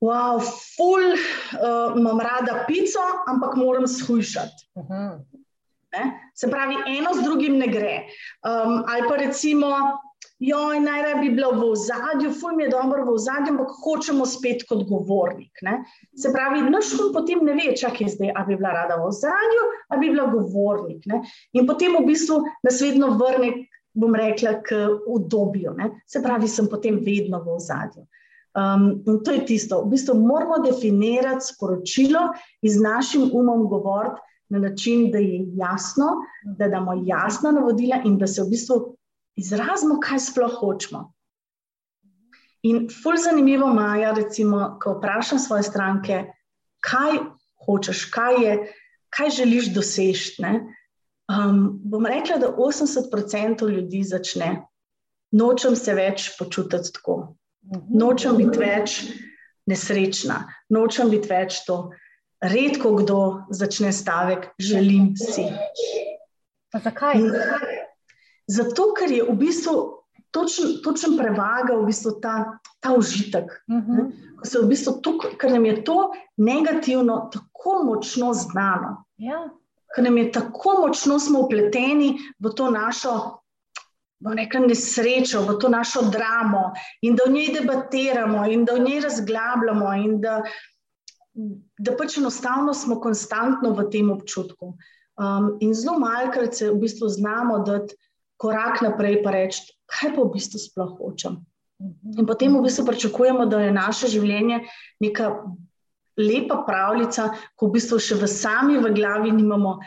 wow, 0.00 0.36
uh, 0.38 1.98
imam 1.98 2.20
rada 2.20 2.64
pico, 2.66 3.02
ampak 3.26 3.56
moram 3.56 3.86
shujšati. 3.86 4.70
Uh 4.74 4.84
-huh. 4.84 5.18
Se 6.34 6.50
pravi, 6.50 6.76
eno 6.98 7.14
z 7.14 7.22
drugim 7.24 7.58
ne 7.58 7.66
gre. 7.66 8.02
Um, 8.44 8.82
ali 8.86 9.08
pa 9.08 9.16
recimo, 9.16 9.68
joj, 10.38 10.80
najraje 10.80 11.14
bi 11.14 11.30
bilo 11.30 11.52
v 11.56 11.70
zadju, 11.80 12.32
ful 12.40 12.56
mi 12.56 12.66
je 12.66 12.72
dobro 12.74 13.04
v 13.04 13.18
zadju, 13.18 13.54
ampak 13.54 13.72
hočemo 13.84 14.26
spet 14.26 14.66
kot 14.68 14.84
govornik. 14.88 15.62
Ne? 15.62 15.78
Se 16.16 16.32
pravi, 16.32 16.66
naš 16.70 16.92
um 17.00 17.14
potem 17.14 17.44
ne 17.44 17.54
ve, 17.56 17.76
čak 17.76 18.00
je 18.00 18.08
zdaj, 18.08 18.32
ali 18.36 18.46
bi 18.46 18.56
bila 18.60 18.74
rada 18.76 18.98
v 19.00 19.12
zadju, 19.12 19.64
ali 19.88 20.00
bi 20.00 20.12
bila 20.12 20.26
govornik. 20.26 21.06
Ne? 21.06 21.22
In 21.52 21.66
potem 21.66 21.96
v 21.96 22.04
bistvu 22.06 22.42
nas 22.62 22.80
vedno 22.84 23.14
vrne, 23.16 23.54
bom 23.96 24.14
rekla, 24.14 24.60
k 24.62 24.76
udobju. 25.06 25.72
Ne? 25.76 25.90
Se 26.06 26.22
pravi, 26.22 26.48
sem 26.48 26.68
potem 26.68 27.00
vedno 27.04 27.40
v 27.44 27.56
zadju. 27.60 28.04
Um, 28.56 29.02
in 29.04 29.20
to 29.24 29.34
je 29.34 29.44
tisto. 29.44 29.82
V 29.84 29.92
bistvu 29.92 30.14
moramo 30.20 30.62
definirati 30.64 31.44
sporočilo 31.44 32.30
in 32.62 32.72
z 32.72 32.80
našim 32.80 33.30
umom 33.32 33.66
govoriti 33.68 34.20
na 34.48 34.58
način, 34.58 35.10
da 35.10 35.18
je 35.18 35.42
jasno, 35.56 36.06
da 36.44 36.68
damo 36.68 36.94
jasna 37.04 37.50
navodila 37.52 38.00
in 38.04 38.18
da 38.18 38.26
se 38.26 38.42
v 38.42 38.50
bistvu 38.54 38.96
izrazimo, 39.36 39.98
kaj 40.00 40.22
sploh 40.30 40.54
hočemo. 40.60 41.12
In 42.62 42.88
fulj 42.88 43.20
zanimivo, 43.24 43.68
Maja, 43.74 44.14
recimo, 44.16 44.78
ko 44.82 44.96
vprašam 44.96 45.38
svoje 45.38 45.62
stranke, 45.62 46.24
kaj 46.80 47.18
hočeš, 47.66 48.06
kaj, 48.10 48.40
je, 48.42 48.56
kaj 49.10 49.30
želiš 49.30 49.72
doseči. 49.74 50.42
Um, 51.26 51.80
bom 51.82 52.06
rekla, 52.06 52.38
da 52.38 52.52
80% 52.54 53.68
ljudi 53.68 54.02
začne, 54.06 54.50
nočem 55.34 55.76
se 55.76 55.94
več 55.94 56.30
počutiti 56.38 56.92
tako. 56.94 57.36
Nočem 57.90 58.36
biti 58.38 58.60
več 58.62 59.00
nesrečna, 59.66 60.44
nočem 60.70 61.10
biti 61.10 61.30
več 61.30 61.64
to. 61.66 61.90
Redko 62.46 62.92
kdo 63.00 63.20
začne 63.50 63.90
stavek, 63.96 64.50
želim 64.60 65.14
si. 65.18 65.48
Pa 66.70 66.82
zakaj? 66.84 67.22
Zato, 68.46 68.92
ker 68.94 69.10
je 69.10 69.24
v 69.26 69.34
bistvu 69.40 69.74
točen, 70.30 70.76
točen 70.84 71.16
prevaga 71.18 71.74
v 71.80 71.88
bistvu 71.88 72.18
ta, 72.22 72.60
ta 72.78 72.94
užitek. 72.94 73.50
Uh 73.66 73.76
mhm. 73.76 74.00
-huh. 74.44 74.62
v 74.62 74.68
bistvu 74.68 75.00
tuk, 75.02 75.26
ker 75.40 75.50
nam 75.50 75.64
je 75.64 75.84
to 75.84 76.12
negativno 76.36 77.30
tako 77.32 77.82
močno 77.82 78.34
znano. 78.34 79.04
Ja. 79.16 79.48
Ker 79.96 80.04
nam 80.04 80.18
je 80.20 80.30
tako 80.32 80.76
močno 80.82 81.18
smo 81.18 81.46
upleteni 81.46 82.14
v 82.38 82.52
to 82.52 82.70
našo 82.70 83.16
v 84.20 84.32
nekem 84.34 84.64
nesrečo, 84.64 85.44
v 85.44 85.58
to 85.60 85.68
našo 85.68 86.08
dramo 86.08 86.72
in 87.04 87.16
da 87.16 87.28
v 87.28 87.36
njej 87.36 87.48
debatiramo 87.60 88.46
in 88.48 88.64
da 88.64 88.74
v 88.74 88.84
njej 88.88 89.00
razglabljamo 89.04 89.92
in 90.00 90.20
da, 90.20 90.40
da 91.78 91.96
pač 91.96 92.16
enostavno 92.18 92.74
smo 92.74 93.00
konstantno 93.00 93.74
v 93.76 93.88
tem 93.92 94.10
občutku. 94.10 94.76
Um, 95.16 95.56
in 95.60 95.74
zelo 95.74 95.98
malkrat 96.00 96.54
se 96.56 96.70
v 96.70 96.80
bistvu 96.80 97.08
znamo 97.08 97.60
dati 97.64 97.96
korak 98.36 98.82
naprej 98.84 99.20
in 99.20 99.28
reči, 99.32 99.76
kaj 99.88 100.16
pa 100.16 100.22
v 100.22 100.32
bistvu 100.32 100.60
sploh 100.60 100.96
hočem. 100.96 101.40
In 102.16 102.24
potem 102.26 102.56
v 102.56 102.64
bistvu 102.64 102.86
pričakujemo, 102.88 103.46
da 103.46 103.60
je 103.60 103.72
naše 103.72 104.08
življenje 104.08 104.64
neka 105.00 105.44
lepa 106.16 106.62
pravljica, 106.66 107.30
ko 107.56 107.68
v 107.68 107.76
bistvu 107.76 108.00
še 108.00 108.18
v 108.20 108.28
sami 108.30 108.80
v 108.80 108.92
glavi 108.96 109.32
nimamo, 109.36 109.78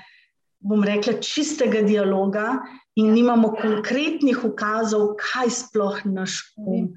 bom 0.59 0.83
rekla, 0.83 1.17
čistega 1.23 1.81
dialoga 1.87 2.59
in 2.99 3.13
nimamo 3.15 3.53
konkretnih 3.57 4.43
ukazov, 4.45 5.15
kaj 5.21 5.53
sploh 5.55 6.01
naš 6.05 6.41
um, 6.59 6.89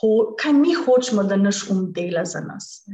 ho, 0.00 0.10
kaj 0.38 0.52
mi 0.54 0.74
hočemo, 0.74 1.24
da 1.26 1.36
naš 1.36 1.64
um 1.70 1.88
dela 1.92 2.24
za 2.24 2.40
nas. 2.40 2.86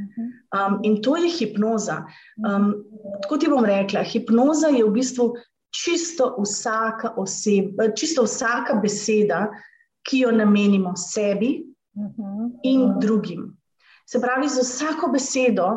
Um, 0.55 0.79
in 0.83 1.01
to 1.01 1.15
je 1.21 1.29
hipnoza. 1.29 2.03
Um, 2.41 2.73
tako 3.21 3.37
ti 3.37 3.49
bom 3.51 3.65
rekla, 3.65 4.03
hipnoza 4.03 4.73
je 4.73 4.83
v 4.83 4.91
bistvu 4.91 5.35
čisto 5.75 6.35
vsaka 6.39 7.13
oseba, 7.17 7.91
čisto 7.95 8.23
vsaka 8.23 8.79
beseda, 8.81 9.49
ki 10.05 10.25
jo 10.25 10.31
namenimo 10.31 10.93
sebi 10.95 11.65
in 12.63 12.99
drugim. 12.99 13.54
Se 14.05 14.21
pravi, 14.21 14.49
za 14.49 14.61
vsako 14.61 15.09
besedo, 15.13 15.69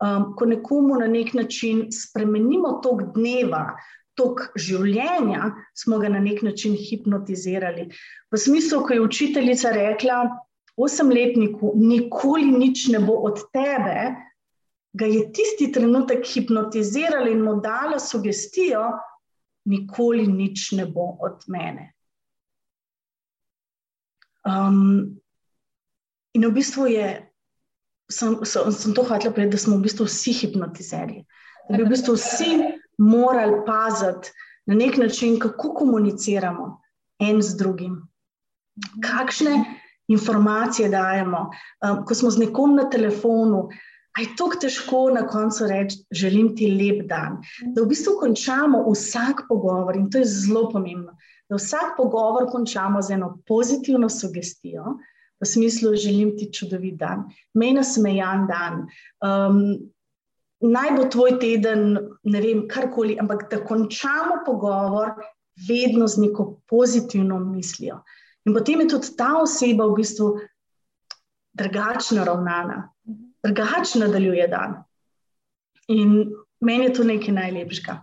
um, 0.00 0.32
ko 0.36 0.46
nekomu 0.48 0.96
na 1.00 1.06
nek 1.06 1.34
način 1.34 1.86
spremenimo 1.92 2.78
tok 2.84 3.02
dneva, 3.16 3.74
tok 4.14 4.46
življenja, 4.56 5.50
smo 5.76 5.98
ga 5.98 6.08
na 6.08 6.20
nek 6.22 6.42
način 6.46 6.76
hipnotizirali. 6.78 7.88
V 8.32 8.40
smislu, 8.40 8.84
ko 8.86 8.94
je 8.94 9.04
učiteljica 9.04 9.72
rekla, 9.74 10.22
osemletniku, 10.76 11.74
nikoli 11.78 12.50
nič 12.50 12.88
ne 12.94 13.00
bo 13.02 13.18
od 13.28 13.42
tebe, 13.54 14.14
ga 14.94 15.06
je 15.10 15.26
tisti 15.34 15.70
trenutek 15.74 16.26
hipnotizirala 16.26 17.30
in 17.30 17.42
mu 17.42 17.58
dala 17.62 17.98
sugestijo, 17.98 18.86
nikoli 19.70 20.26
nič 20.30 20.72
ne 20.78 20.86
bo 20.86 21.14
od 21.20 21.46
mene. 21.50 21.90
Um, 24.44 25.16
in 26.36 26.44
v 26.44 26.52
bistvu 26.52 26.86
je, 26.92 27.06
sem, 28.10 28.38
sem, 28.44 28.72
sem 28.72 28.94
to 28.94 29.02
hotela 29.02 29.32
povedati, 29.32 29.52
da 29.56 29.58
smo 29.58 29.76
v 29.76 29.86
bistvu 29.88 30.06
vsi 30.06 30.32
hipnotizerji. 30.32 31.24
Da 31.68 31.76
bi 31.76 31.84
v 31.84 31.92
bistvu 31.92 32.16
vsi 32.16 32.50
morali 32.98 33.62
paziti 33.66 34.32
na 34.66 34.74
nek 34.74 34.96
način, 34.96 35.38
kako 35.38 35.74
komuniciramo 35.74 36.68
en 37.20 37.42
z 37.42 37.56
drugim. 37.56 37.96
Kakšne 39.02 39.64
informacije 40.08 40.88
dajemo, 40.88 41.48
um, 41.48 42.04
ko 42.04 42.14
smo 42.14 42.30
z 42.30 42.46
nekom 42.46 42.76
na 42.76 42.88
telefonu. 42.90 43.68
A 44.14 44.22
je 44.22 44.28
tako 44.38 44.60
težko 44.62 44.98
na 45.10 45.24
koncu 45.26 45.66
reči, 45.66 46.04
želim 46.10 46.52
ti 46.56 46.68
lep 46.70 47.08
dan. 47.08 47.40
Da 47.74 47.82
v 47.82 47.88
bistvu 47.90 48.14
končamo 48.20 48.84
vsak 48.92 49.46
pogovor, 49.48 49.96
in 49.96 50.06
to 50.10 50.20
je 50.22 50.28
zelo 50.30 50.68
pomembno, 50.70 51.16
da 51.50 51.58
vsak 51.58 51.96
pogovor 51.96 52.46
končamo 52.50 53.02
z 53.02 53.16
eno 53.16 53.32
pozitivno 53.46 54.08
sugestijo, 54.08 54.94
v 55.40 55.46
smislu, 55.46 55.94
želim 55.96 56.36
ti 56.38 56.50
čudovit 56.52 56.96
dan, 57.00 57.26
meni 57.54 57.80
nasmejan 57.80 58.46
dan, 58.48 58.86
um, 59.24 59.60
naj 60.64 60.90
bo 60.96 61.08
tvoj 61.10 61.38
teden, 61.40 61.98
ne 62.22 62.40
vem, 62.40 62.64
karkoli, 62.68 63.18
ampak 63.20 63.48
da 63.50 63.64
končamo 63.64 64.42
pogovor 64.46 65.12
vedno 65.68 66.06
z 66.08 66.20
neko 66.26 66.60
pozitivno 66.70 67.38
mislijo. 67.38 68.02
In 68.44 68.54
potem 68.54 68.80
je 68.80 68.88
tudi 68.88 69.16
ta 69.16 69.34
oseba 69.40 69.86
v 69.86 70.00
bistvu 70.00 70.32
drugačna 71.54 72.24
ravnana, 72.24 72.88
drugačna 73.44 74.06
nadaljuje 74.06 74.48
dan. 74.48 74.82
In 75.88 76.34
meni 76.60 76.88
je 76.88 76.92
to 76.92 77.04
nekaj 77.04 77.34
najlepšega. 77.34 78.00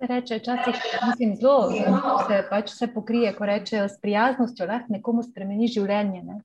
Reče, 0.00 0.38
včasih 0.40 0.74
mislim, 1.06 1.36
zelo 1.36 1.70
se, 2.28 2.44
pač 2.50 2.70
se 2.72 2.86
pokrije, 2.94 3.34
ko 3.36 3.46
rečejo, 3.46 3.88
s 3.88 4.00
prijaznostjo 4.00 4.66
lahko 4.66 4.94
nekomu 4.96 5.22
spremeni 5.22 5.68
življenje. 5.68 6.22
Ne? 6.24 6.38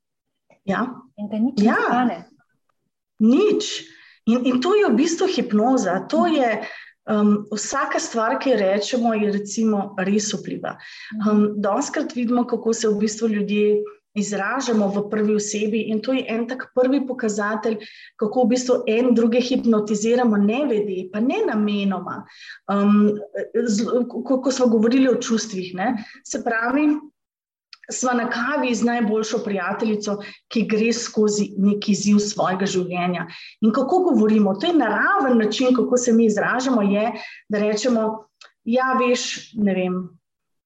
Ja. 0.68 0.82
In 1.18 1.30
da 1.32 1.40
nič 1.40 1.62
ja. 1.64 1.76
ne 1.76 1.86
stane. 1.86 2.18
Nič. 3.24 3.70
In, 4.28 4.42
in 4.50 4.60
to 4.62 4.74
je 4.76 4.90
v 4.90 4.98
bistvu 4.98 5.30
hipnoza. 5.32 6.02
To 6.12 6.26
je 6.28 6.50
um, 7.08 7.46
vsaka 7.54 8.02
stvar, 8.02 8.40
ki 8.42 8.52
jo 8.52 8.58
rečemo, 8.60 9.14
je 9.16 9.32
recimo 9.38 9.86
res 10.04 10.34
vpliva. 10.34 10.76
Um, 11.22 11.48
Doskrat 11.62 12.16
vidimo, 12.18 12.44
kako 12.50 12.74
se 12.74 12.90
v 12.92 13.00
bistvu 13.06 13.32
ljudje. 13.38 13.84
Izražamo 14.16 14.88
v 14.96 15.06
prvi 15.12 15.36
osebi, 15.36 15.86
in 15.92 16.02
to 16.02 16.14
je 16.16 16.26
en 16.32 16.46
tak 16.48 16.70
prvi 16.76 17.02
pokazatelj, 17.08 17.82
kako 18.16 18.46
v 18.46 18.52
bistvu 18.54 18.78
en 18.88 19.12
druge 19.16 19.42
hipnotiziramo, 19.44 20.38
ne 20.38 20.62
vedi, 20.70 21.10
pa 21.12 21.20
ne 21.20 21.42
namenoma. 21.48 22.22
Um, 22.72 23.12
ko, 24.08 24.40
ko 24.42 24.52
smo 24.52 24.70
govorili 24.72 25.10
o 25.12 25.20
čustvih, 25.20 25.74
ne? 25.76 25.92
se 26.24 26.44
pravi, 26.44 26.88
sva 27.92 28.14
na 28.14 28.30
kavi 28.30 28.76
z 28.76 28.84
najboljšo 28.86 29.40
prijateljico, 29.44 30.18
ki 30.48 30.66
gre 30.70 30.94
skozi 30.94 31.52
neki 31.58 31.92
izziv 31.92 32.20
svojega 32.24 32.66
življenja. 32.66 33.28
In 33.62 33.74
kako 33.76 34.00
govorimo, 34.10 34.56
to 34.60 34.72
je 34.72 34.78
naraven 34.78 35.38
način, 35.38 35.74
kako 35.76 35.98
se 35.98 36.14
mi 36.14 36.26
izražamo, 36.26 36.82
je, 36.82 37.12
da 37.50 37.62
rečemo, 37.62 38.28
ja, 38.64 38.94
veš, 39.00 39.54
ne 39.54 39.76
vem, 39.78 40.00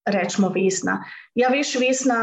rečemo 0.08 0.50
vesna. 0.56 1.02
Ja, 1.36 1.50
veš, 1.50 1.76
vesna, 1.82 2.22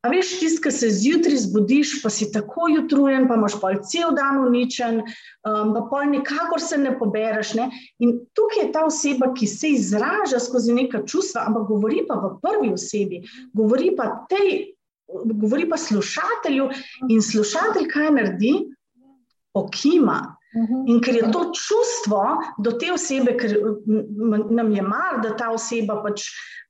A 0.00 0.08
veš, 0.08 0.30
tisti, 0.40 0.62
ki 0.64 0.70
se 0.72 0.88
zjutraj 0.96 1.36
zbudiš, 1.42 1.98
pa 2.00 2.08
si 2.10 2.30
tako 2.32 2.70
jutrujen, 2.72 3.26
pa 3.28 3.36
imaš 3.36 3.58
pol 3.60 3.76
cel 3.84 4.14
dan 4.16 4.38
uničen, 4.40 5.02
um, 5.04 5.74
pa 5.74 5.82
pol 5.90 6.08
nikakor 6.08 6.62
se 6.64 6.78
ne 6.80 6.94
pobereš. 6.98 7.52
Ne? 7.58 7.68
In 8.00 8.16
tukaj 8.32 8.64
je 8.64 8.72
ta 8.72 8.86
oseba, 8.88 9.28
ki 9.36 9.46
se 9.46 9.74
izraža 9.76 10.40
skozi 10.40 10.72
neka 10.72 11.04
čustva, 11.04 11.44
ampak 11.50 11.68
govori 11.68 12.06
pa 12.08 12.16
v 12.22 12.32
prvi 12.40 12.72
osebi, 12.72 13.20
govori 13.52 13.92
pa 13.96 14.08
tej 14.30 14.72
govori 15.12 15.68
pa 15.68 15.76
slušatelju 15.76 16.68
in 17.08 17.22
slušatelj 17.22 17.88
kaj 17.88 18.10
naredi? 18.10 18.52
Okima. 19.54 20.36
In 20.86 20.98
ker 20.98 21.14
je 21.14 21.28
to 21.30 21.44
čustvo 21.54 22.22
do 22.58 22.72
te 22.78 22.90
osebe, 22.92 23.36
ker 23.38 23.52
nam 24.50 24.72
je 24.74 24.82
mar, 24.82 25.20
da 25.22 25.36
ta 25.38 25.52
oseba 25.54 26.00
pač 26.02 26.24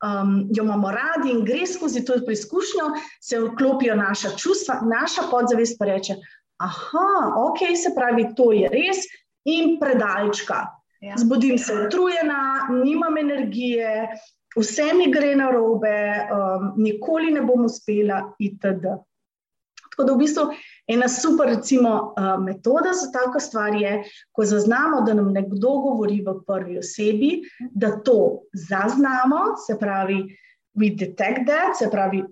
um, 0.04 0.34
jo 0.52 0.64
imamo 0.66 0.90
radi 0.92 1.32
in 1.32 1.44
gre 1.48 1.64
skozi 1.66 2.04
to 2.04 2.18
preizkušnjo, 2.26 2.90
se 3.24 3.40
vklopijo 3.40 3.96
naša 3.96 4.34
čustva, 4.36 4.82
naša 4.84 5.30
podzavest 5.30 5.78
pa 5.78 5.88
reče: 5.88 6.18
Aha, 6.60 7.32
ok, 7.40 7.64
se 7.76 7.94
pravi, 7.96 8.28
to 8.36 8.52
je 8.52 8.68
res 8.68 9.06
in 9.48 9.78
predalčka. 9.80 10.66
Ja. 11.00 11.16
Zbudim 11.16 11.56
se 11.58 11.72
utrujena, 11.86 12.68
nimam 12.84 13.16
energije, 13.16 14.10
vse 14.56 14.90
mi 14.92 15.08
gre 15.12 15.32
na 15.36 15.48
robe, 15.50 15.96
um, 16.28 16.74
nikoli 16.76 17.32
ne 17.32 17.40
bom 17.40 17.64
uspela, 17.64 18.26
itd. 18.38 18.92
Tako 20.00 20.06
da 20.06 20.14
v 20.14 20.18
bistvu 20.18 20.42
ena 20.88 21.08
super 21.08 21.48
recimo, 21.48 22.14
uh, 22.16 22.44
metoda 22.44 22.92
za 22.92 23.10
tako 23.12 23.40
stvar 23.40 23.74
je, 23.74 24.04
ko 24.32 24.44
zaznamo, 24.44 25.02
da 25.04 25.14
nam 25.14 25.32
nekdo 25.32 25.68
govori 25.68 26.22
v 26.24 26.38
prvi 26.46 26.78
osebi, 26.78 27.42
da 27.70 27.90
to 28.00 28.40
zaznamo, 28.52 29.56
se 29.66 29.76
pravi, 29.78 30.22
we 30.74 30.88
detect 30.96 31.44
that, 31.44 31.76
se 31.76 31.90
pravi, 31.90 32.22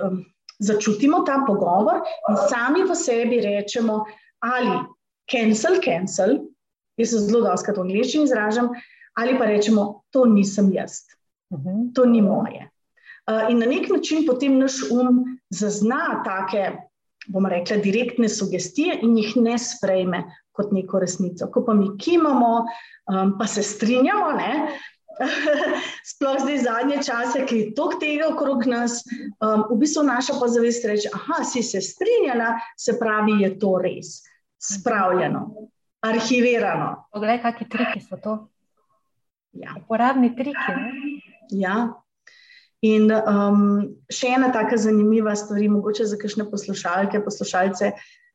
um, 0.00 0.24
začutimo 0.58 1.20
ta 1.26 1.44
pogovor 1.46 2.00
in 2.30 2.40
sami 2.48 2.82
v 2.88 2.96
sebi 2.96 3.40
rečemo 3.40 4.04
ali 4.40 4.72
cancel, 5.30 5.76
cancel, 5.84 6.38
jaz 6.96 7.10
se 7.10 7.20
zelo 7.28 7.44
doskrat 7.44 7.76
v 7.76 7.84
angliščini 7.84 8.24
izražam, 8.24 8.72
ali 9.20 9.36
pa 9.38 9.52
rečemo, 9.52 10.02
to 10.10 10.24
nisem 10.24 10.72
jaz, 10.72 11.02
mhm. 11.52 11.92
to 11.92 12.08
ni 12.08 12.24
moje. 12.24 12.70
Uh, 13.28 13.50
in 13.52 13.60
na 13.60 13.66
nek 13.68 13.90
način 13.92 14.24
potem 14.26 14.58
naš 14.58 14.80
um 14.88 15.26
zazna 15.52 16.22
take 16.24 16.87
bomo 17.28 17.48
rekli, 17.48 17.80
direktne 17.84 18.28
sugestije 18.28 18.98
in 19.02 19.16
jih 19.18 19.36
ne 19.36 19.58
sprejme 19.58 20.24
kot 20.52 20.72
neko 20.72 20.98
resnico. 20.98 21.46
Ko 21.52 21.62
pa 21.66 21.74
mi 21.74 21.92
kimamo, 21.98 22.64
um, 23.12 23.34
pa 23.38 23.46
se 23.46 23.62
strinjamo, 23.62 24.32
ne, 24.32 24.52
sploh 26.10 26.38
zdaj 26.42 26.58
zadnje 26.62 26.98
čase, 27.06 27.44
ki 27.46 27.58
je 27.58 27.70
tok 27.74 27.98
tega 28.00 28.28
okrog 28.30 28.66
nas, 28.70 29.00
um, 29.42 29.64
v 29.70 29.78
bistvu 29.82 30.04
naša 30.06 30.38
pa 30.40 30.48
zavest 30.50 30.86
reče: 30.86 31.10
Aha, 31.14 31.42
si 31.44 31.62
se 31.62 31.80
strinjala, 31.84 32.54
se 32.78 32.98
pravi, 32.98 33.40
je 33.42 33.52
to 33.58 33.76
res, 33.82 34.18
spravljeno, 34.58 35.46
arhivirano. 36.06 36.90
Poglej, 37.12 37.42
kakšni 37.42 37.68
triki 37.68 38.02
so 38.04 38.20
to. 38.22 38.38
Ja. 39.58 39.74
Uporabni 39.80 40.34
triki. 40.36 40.74
Ne? 40.76 40.92
Ja, 41.50 41.76
In 42.86 43.10
um, 43.10 43.62
še 44.12 44.34
ena 44.36 44.52
tako 44.54 44.76
zanimiva 44.78 45.34
stvar, 45.36 45.64
mogoče 45.70 46.06
za 46.06 46.18
kakšne 46.20 46.46
poslušalke, 46.50 47.20
poslušalce, 47.24 47.90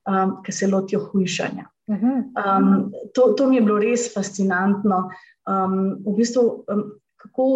um, 0.09 0.39
ki 0.43 0.51
se 0.51 0.67
lotijo 0.67 1.05
hujšanja. 1.11 1.69
Mhm. 1.91 2.19
Um, 2.39 2.91
to, 3.15 3.33
to 3.37 3.47
mi 3.47 3.59
je 3.59 3.63
bilo 3.63 3.79
res 3.79 4.09
fascinantno. 4.13 5.05
Um, 5.47 5.95
v 6.03 6.17
bistvu, 6.19 6.43
um, 6.67 6.83
kako 7.23 7.47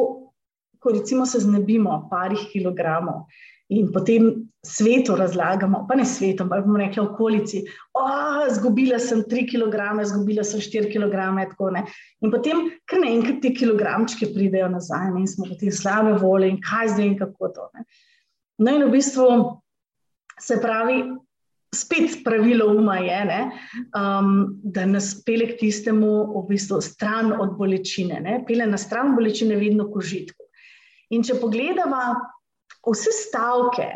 ko 0.80 0.92
recimo 0.94 1.26
se 1.26 1.40
znebimo 1.40 2.08
parih 2.12 2.40
kilogramov 2.52 3.26
in 3.70 3.92
potem 3.92 4.48
svetu 4.64 5.16
razlagamo, 5.16 5.86
pa 5.90 5.96
ne 5.96 6.06
svetu, 6.06 6.44
ampak 6.44 6.66
bomo 6.66 6.80
rekli 6.80 7.02
okolici, 7.04 7.64
izgubila 8.48 9.00
sem 9.00 9.24
3 9.28 9.44
kg, 9.52 10.02
izgubila 10.02 10.44
sem 10.44 10.62
4 10.64 10.92
kg. 10.92 11.84
In 12.24 12.32
potem 12.32 12.64
kar 12.88 13.04
naenkrat 13.04 13.42
ti 13.44 13.54
kilogramčki 13.56 14.32
pridejo 14.34 14.70
nazaj 14.72 15.12
ne? 15.12 15.24
in 15.24 15.28
smo 15.28 15.48
potem 15.50 15.72
slabe 15.72 16.16
volje 16.22 16.52
in 16.52 16.60
kaj 16.64 16.96
zdaj 16.96 17.08
in 17.08 17.18
kako 17.20 17.54
to. 17.56 17.70
Ne? 17.76 17.88
No, 18.58 18.76
in 18.76 18.88
v 18.88 18.92
bistvu 18.98 19.30
se 20.40 20.62
pravi. 20.62 21.02
Spet 21.76 22.22
pravilo 22.24 22.70
uma 22.72 22.96
je, 23.04 23.18
ne, 23.28 23.40
um, 24.00 24.30
da 24.64 24.86
nas 24.88 25.10
pele 25.28 25.50
k 25.50 25.58
tistemu, 25.60 26.12
v 26.32 26.44
bistvu, 26.48 26.80
stran 26.82 27.34
od 27.36 27.58
bolečine, 27.60 28.22
ne, 28.24 28.38
pele 28.48 28.66
na 28.66 28.80
stran 28.80 29.12
bolečine, 29.18 29.58
vedno 29.60 29.90
k 29.92 30.00
užitku. 30.00 30.46
In 31.12 31.28
če 31.28 31.36
pogledamo 31.42 32.00
vse 32.92 33.12
stavke 33.12 33.88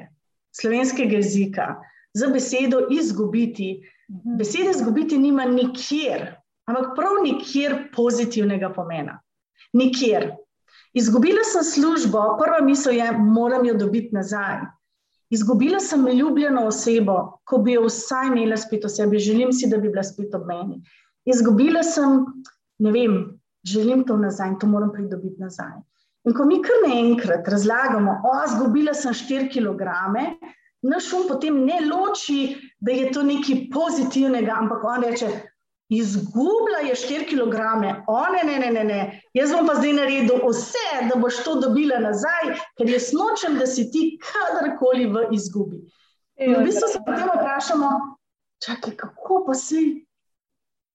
slovenskega 0.56 1.16
jezika 1.16 1.76
za 2.14 2.28
besedo 2.28 2.88
izgubiti, 2.92 3.82
mhm. 4.10 4.38
besede 4.38 4.70
izgubiti 4.72 5.18
nima 5.18 5.46
nikjer, 5.46 6.36
ampak 6.66 6.96
prav 6.96 7.24
nikjer 7.24 7.78
pozitivnega 7.96 8.74
pomena. 8.74 9.20
Nikjer. 9.74 10.32
Izgubila 10.94 11.44
sem 11.48 11.64
službo, 11.64 12.20
prva 12.40 12.60
misel 12.66 12.94
je, 12.94 13.12
moram 13.12 13.66
jo 13.66 13.74
dobiti 13.80 14.16
nazaj. 14.16 14.60
Izgubila 15.32 15.80
sem 15.80 16.08
ljubljeno 16.08 16.66
osebo, 16.68 17.40
ko 17.48 17.58
bi 17.58 17.78
jo 17.78 17.86
vsaj 17.86 18.28
imela 18.28 18.58
spet 18.58 18.86
o 18.86 18.90
sebi, 18.90 19.20
želim 19.20 19.54
si, 19.54 19.70
da 19.72 19.78
bi 19.78 19.90
bila 19.90 20.04
spet 20.04 20.36
ob 20.36 20.44
meni. 20.48 20.82
Izgubila 21.26 21.84
sem, 21.84 22.26
ne 22.80 22.92
vem, 22.92 23.16
želim 23.64 24.04
to 24.08 24.18
nazaj 24.18 24.50
in 24.50 24.60
to 24.60 24.68
moram 24.68 24.92
pridobiti 24.92 25.40
nazaj. 25.40 25.80
In 26.28 26.36
ko 26.38 26.46
mi 26.46 26.60
kar 26.62 26.84
naenkrat 26.86 27.48
razlagamo, 27.50 28.18
da 28.24 28.30
oh, 28.30 28.42
izgubila 28.46 28.94
sem 28.94 29.14
4 29.14 29.48
kg, 29.54 29.88
naš 30.86 31.08
um 31.18 31.24
potem 31.30 31.64
ne 31.66 31.80
loči, 31.86 32.58
da 32.80 32.94
je 32.94 33.08
to 33.14 33.24
nekaj 33.26 33.64
pozitivnega, 33.74 34.58
ampak 34.64 34.84
on 34.86 35.08
reče: 35.08 35.32
Izgubila 35.92 36.84
je 36.86 36.94
4 36.96 37.26
kg, 37.32 37.64
oh, 38.08 38.28
ne, 38.36 38.44
ne, 38.48 38.60
ne, 38.60 38.70
ne, 38.72 38.84
ne, 38.84 39.00
jaz 39.34 39.52
bom 39.52 39.68
pa 39.68 39.76
zdaj 39.80 39.98
naredil 39.98 40.46
vse, 40.46 40.86
da 41.10 41.18
boš 41.20 41.42
to 41.44 41.58
dobila 41.66 41.98
nazaj, 42.00 42.54
ker 42.78 42.94
jaz 42.94 43.10
nočem, 43.18 43.58
da 43.60 43.68
si 43.68 43.90
ti 43.92 44.06
kadarkoli 44.22 45.10
v 45.12 45.26
izgubi. 45.36 45.82
In 46.42 46.56
v 46.56 46.64
bistvu 46.70 46.88
se 46.94 47.02
potem 47.06 47.34
vprašamo, 47.34 47.90
čakaj, 48.66 48.96
kako 49.04 49.44
pa 49.50 49.58
si 49.58 50.06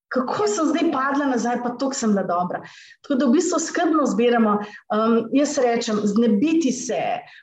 kako 0.08 0.46
sem 0.46 0.68
zdaj 0.70 0.90
padla 0.92 1.26
nazaj, 1.26 1.58
pa 1.62 1.72
to 1.80 1.90
sem 1.92 2.12
bila 2.14 2.22
dobra. 2.22 2.62
Tako 3.02 3.18
da 3.18 3.26
v 3.26 3.36
bistvu 3.36 3.58
skrbno 3.60 4.06
zbiramo. 4.06 4.58
Um, 4.94 5.16
jaz 5.34 5.56
rečem, 5.58 5.98
znebiti 6.04 6.72
se, 6.72 7.00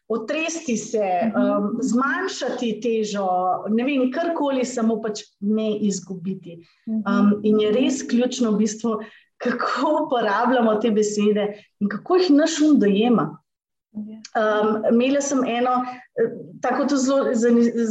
otresti 0.07 0.77
se, 0.77 1.09
um, 1.35 1.73
zmanjšati 1.81 2.71
težo, 2.83 3.27
ne 3.69 3.83
vem, 3.83 4.07
karkoli, 4.11 4.65
samo 4.65 5.01
pač 5.01 5.25
ne 5.39 5.73
izgubiti. 5.89 6.61
Um, 6.87 7.39
in 7.43 7.59
je 7.59 7.71
res 7.75 8.01
ključno 8.07 8.55
v 8.55 8.63
bistvu, 8.63 8.97
kako 9.43 10.05
uporabljamo 10.05 10.75
te 10.79 10.91
besede 10.91 11.49
in 11.79 11.89
kako 11.91 12.21
jih 12.21 12.31
naš 12.31 12.61
um 12.63 12.77
dojema. 12.79 13.33
Um, 13.93 14.85
imela 14.89 15.21
sem 15.21 15.43
eno 15.45 15.83
tako 16.61 16.87
zelo 16.95 17.27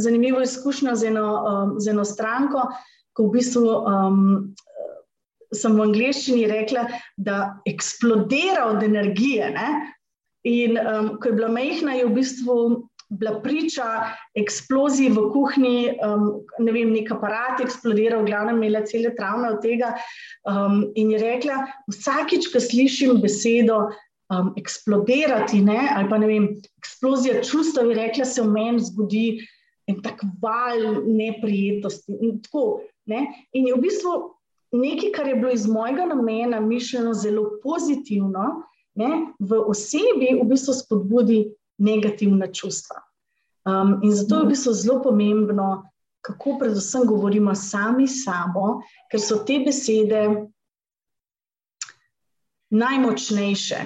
zanimivo 0.01 0.41
izkušnjo 0.41 0.95
z 0.95 1.07
eno, 1.07 1.27
um, 1.47 1.75
z 1.79 1.93
eno 1.93 2.03
stranko, 2.05 2.65
ko 3.13 3.27
v 3.27 3.31
bistvu 3.37 3.63
um, 3.63 4.55
sem 5.57 5.75
v 5.77 5.87
angleščini 5.87 6.47
rekla, 6.49 6.87
da 7.17 7.53
eksplodira 7.69 8.67
od 8.71 8.83
energije. 8.85 9.51
Ne? 9.55 9.69
In 10.49 10.79
um, 10.79 11.13
ko 11.21 11.31
je 11.31 11.37
bila 11.37 11.51
mehna, 11.53 11.95
je 11.95 12.07
v 12.09 12.17
bistvu 12.17 12.57
bila 13.13 13.37
priča 13.43 13.85
eksploziji 14.35 15.11
v 15.13 15.27
kuhinji, 15.33 15.93
um, 16.01 16.41
ne 16.59 16.73
vem, 16.73 16.93
nek 16.95 17.11
aparat 17.13 17.61
je 17.61 17.67
eksplodiral, 17.67 18.23
v 18.23 18.31
glavnem 18.31 18.57
imela 18.61 18.83
cele 18.89 19.13
travme 19.17 19.53
od 19.53 19.61
tega. 19.63 19.93
Um, 20.49 20.87
in 20.99 21.13
je 21.13 21.21
rekla, 21.21 21.61
vsakič, 21.91 22.49
ko 22.53 22.63
slišim 22.63 23.21
besedo. 23.23 23.85
Um, 24.33 24.53
eksplodirati, 24.57 25.59
ne? 25.61 25.91
ali 25.93 26.07
pa 26.09 26.17
ne 26.17 26.25
vem, 26.25 26.45
eksplozija 26.79 27.43
čustev, 27.45 27.91
je 27.91 27.97
rekla, 27.99 28.25
se 28.25 28.41
v 28.41 28.49
meni 28.49 28.79
zgodi 28.81 29.25
en 29.91 29.99
tak 30.01 30.23
val 30.41 31.03
neprijetnosti. 31.05 32.15
In, 32.17 32.39
tako, 32.41 32.81
ne? 33.05 33.27
in 33.53 33.67
je 33.67 33.75
v 33.75 33.83
bistvu 33.83 34.13
nekaj, 34.77 35.11
kar 35.15 35.27
je 35.27 35.35
bilo 35.35 35.51
iz 35.51 35.67
mojega 35.67 36.05
namena 36.05 36.59
mišljeno 36.59 37.13
zelo 37.13 37.59
pozitivno, 37.63 38.63
ne, 38.95 39.09
v 39.39 39.59
osebi 39.67 40.33
v 40.41 40.45
bistvu 40.49 40.73
spodbudi 40.73 41.39
negativna 41.77 42.47
čustva. 42.47 43.01
Um, 43.65 43.99
in 44.03 44.11
zato 44.11 44.41
je 44.41 44.45
v 44.45 44.51
bistvu 44.53 44.73
zelo 44.73 45.01
pomembno, 45.03 45.89
kako 46.21 46.57
predvsem 46.59 47.05
govorimo 47.07 47.55
sami 47.55 48.07
sabo, 48.07 48.81
ker 49.11 49.19
so 49.19 49.41
te 49.43 49.59
besede 49.65 50.23
najmočnejše 52.73 53.81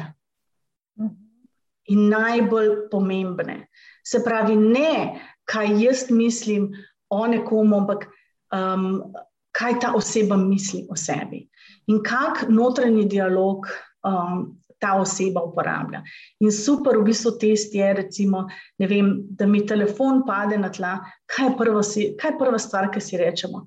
in 1.88 2.10
najbolj 2.10 2.90
pomembne. 2.92 3.68
Se 4.06 4.22
pravi, 4.24 4.56
ne 4.56 5.20
kaj 5.48 5.72
jaz 5.84 6.06
mislim 6.12 6.72
o 7.10 7.28
nekomu, 7.28 7.78
ampak 7.78 8.08
um, 8.52 9.14
kaj 9.58 9.80
ta 9.82 9.94
oseba 9.98 10.38
misli 10.38 10.86
o 10.90 10.96
sebi 10.96 11.48
in 11.88 12.04
kak 12.04 12.46
notranji 12.50 13.06
dialog 13.10 13.68
um, 14.06 14.48
ta 14.80 14.94
oseba 15.02 15.42
uporablja. 15.42 16.04
In 16.40 16.52
super, 16.52 16.98
v 16.98 17.08
bistvu, 17.10 17.34
test 17.42 17.74
je, 17.74 17.88
recimo, 17.98 18.46
vem, 18.78 19.14
da 19.34 19.48
mi 19.50 19.66
telefon 19.66 20.22
pade 20.28 20.58
na 20.58 20.70
tla. 20.70 20.98
Kaj 21.26 21.48
je 21.48 21.54
prva, 21.58 21.84
si, 21.84 22.08
kaj 22.20 22.36
je 22.36 22.40
prva 22.40 22.60
stvar, 22.62 22.92
ki 22.94 23.02
si 23.02 23.18
rečemo? 23.18 23.64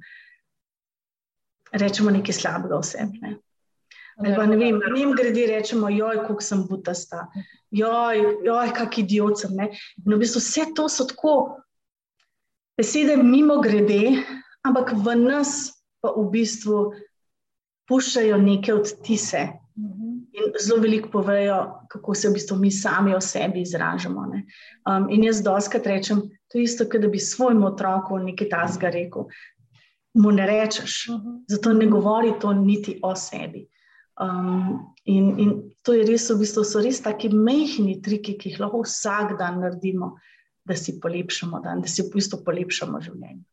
Rečemo 1.72 2.14
nekaj 2.14 2.36
slabega 2.38 2.78
o 2.78 2.84
sebi. 2.86 3.18
Ne? 3.24 3.34
Ali 4.20 4.36
pa 4.36 4.45
ne 4.47 4.59
vem, 4.61 4.78
ne 4.78 4.93
vem, 4.95 5.14
grede 5.16 5.49
rečemo, 5.51 5.91
joj, 5.91 6.22
koliko 6.26 6.45
sem 6.45 6.62
butasta, 6.68 7.24
joj, 7.74 8.22
joj, 8.47 8.72
kak 8.76 9.01
idiot 9.03 9.41
sem. 9.43 9.57
Ne? 9.57 9.70
In 10.05 10.14
v 10.14 10.20
bistvu 10.22 10.43
vse 10.45 10.68
to 10.76 10.86
so 10.93 11.09
tako 11.11 11.34
besede 12.78 13.16
mimo 13.18 13.59
grede, 13.64 14.20
ampak 14.66 14.93
v 14.95 15.16
nas 15.18 15.80
pa 16.01 16.12
v 16.16 16.26
bistvu 16.32 16.82
puščajo 17.90 18.38
neke 18.42 18.74
odtise. 18.74 19.48
In 20.30 20.53
zelo 20.62 20.80
veliko 20.84 21.11
povejo, 21.11 21.57
kako 21.90 22.14
se 22.14 22.28
v 22.28 22.36
bistvu 22.36 22.59
mi 22.61 22.70
sami 22.70 23.14
o 23.14 23.20
sebi 23.20 23.64
izražamo. 23.64 24.26
Um, 24.30 25.09
in 25.11 25.24
jaz 25.26 25.42
doskrat 25.42 25.86
rečem, 25.86 26.22
to 26.48 26.59
je 26.59 26.68
isto, 26.68 26.86
kot 26.86 27.03
da 27.03 27.09
bi 27.09 27.18
svojemu 27.18 27.66
otroku 27.66 28.18
nekaj 28.18 28.48
tasga 28.53 28.92
rekel. 28.94 29.26
Mu 30.14 30.32
ne 30.34 30.46
rečeš, 30.46 31.07
zato 31.51 31.72
ne 31.72 31.86
govori 31.86 32.32
to 32.40 32.53
niti 32.53 32.98
o 33.03 33.14
sebi. 33.16 33.66
Um, 34.20 34.94
in, 35.05 35.38
in 35.40 35.53
to 35.82 35.94
je 35.96 36.05
res, 36.07 36.28
v 36.30 36.42
bistvu 36.42 36.64
so 36.66 36.82
res 36.84 37.01
taki 37.01 37.30
mehki 37.32 37.96
triki, 38.05 38.36
ki 38.38 38.53
jih 38.53 38.61
lahko 38.61 38.82
vsak 38.84 39.38
dan 39.38 39.62
naredimo, 39.64 40.14
da 40.66 40.76
si 40.76 40.98
polepšamo 41.01 41.62
dan, 41.64 41.80
da 41.80 41.88
si 41.88 42.05
v 42.05 42.12
bistvu 42.14 42.42
polepšamo 42.44 43.01
življenje. 43.01 43.46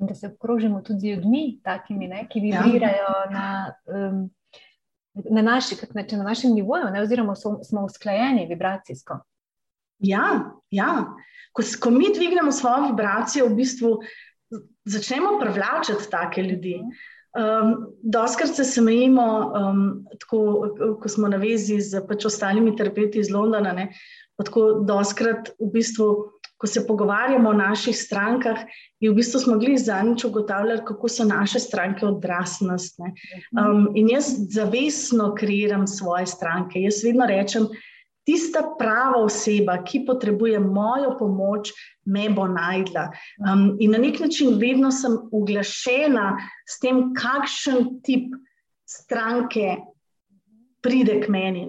In 0.00 0.06
da 0.06 0.14
se 0.14 0.26
obkrožimo 0.26 0.80
tudi 0.82 1.00
z 1.00 1.04
ljudmi, 1.04 1.60
takimi, 1.64 2.08
ne, 2.08 2.26
ki 2.28 2.40
ja. 2.44 2.62
vibrirajo 2.62 3.08
ja. 3.08 3.26
na, 3.30 3.74
um, 3.86 4.30
na, 5.14 5.42
naši, 5.42 5.76
na, 5.94 6.04
na 6.12 6.24
našem 6.24 6.54
nivoju, 6.54 6.88
ne, 6.92 7.02
oziroma 7.02 7.36
so, 7.36 7.58
smo 7.64 7.84
usklajeni 7.84 8.46
vibracijsko. 8.48 9.18
Ja, 9.98 10.24
ja. 10.70 10.90
Ko, 11.52 11.62
ko 11.80 11.90
mi 11.90 12.08
dvignemo 12.14 12.52
svojo 12.52 12.86
vibracijo, 12.88 13.48
v 13.50 13.58
bistvu 13.60 13.98
začnemo 14.84 15.38
privlačiti 15.40 16.10
take 16.10 16.42
ljudi. 16.42 16.78
Um, 17.30 17.74
Doskrat 18.02 18.56
se 18.56 18.64
smejimo, 18.64 19.52
um, 19.54 20.06
tako, 20.20 20.40
ko 21.02 21.08
smo 21.08 21.28
na 21.28 21.36
vezi 21.36 21.80
z 21.80 22.00
pač 22.08 22.24
ostalimi 22.26 22.72
terapeuti 22.76 23.20
iz 23.20 23.30
Londona. 23.30 23.72
Ne, 23.72 23.90
tako 24.40 24.80
doskrat 24.88 25.52
v 25.60 25.70
bistvu 25.74 26.08
ko 26.60 26.66
se 26.66 26.86
pogovarjamo 26.86 27.48
o 27.50 27.56
naših 27.56 27.96
strankah, 27.96 28.58
in 29.00 29.12
v 29.12 29.16
bistvu 29.16 29.40
smo 29.40 29.56
bili 29.58 29.78
zadnjič 29.80 30.24
ugotavljali, 30.28 30.84
kako 30.84 31.08
so 31.08 31.24
naše 31.24 31.60
stranke 31.60 32.06
odraslost. 32.06 33.00
Um, 33.00 33.88
in 33.96 34.10
jaz 34.12 34.28
zavestno 34.52 35.32
kreiram 35.34 35.86
svoje 35.86 36.26
stranke. 36.26 36.82
Jaz 36.84 37.00
vedno 37.04 37.26
rečem, 37.26 37.68
tista 38.28 38.60
prava 38.78 39.22
oseba, 39.24 39.78
ki 39.84 40.04
potrebuje 40.06 40.60
mojo 40.60 41.16
pomoč, 41.18 41.72
me 42.04 42.28
bo 42.28 42.44
najdla. 42.46 43.08
Um, 43.40 43.64
in 43.80 43.96
na 43.96 43.98
nek 43.98 44.20
način 44.20 44.58
vedno 44.60 44.92
sem 44.92 45.16
uglašena 45.32 46.34
s 46.68 46.76
tem, 46.84 47.08
kakšen 47.16 48.02
tip 48.04 48.36
stranke 48.84 49.78
pride 50.82 51.20
k 51.20 51.28
meni. 51.28 51.68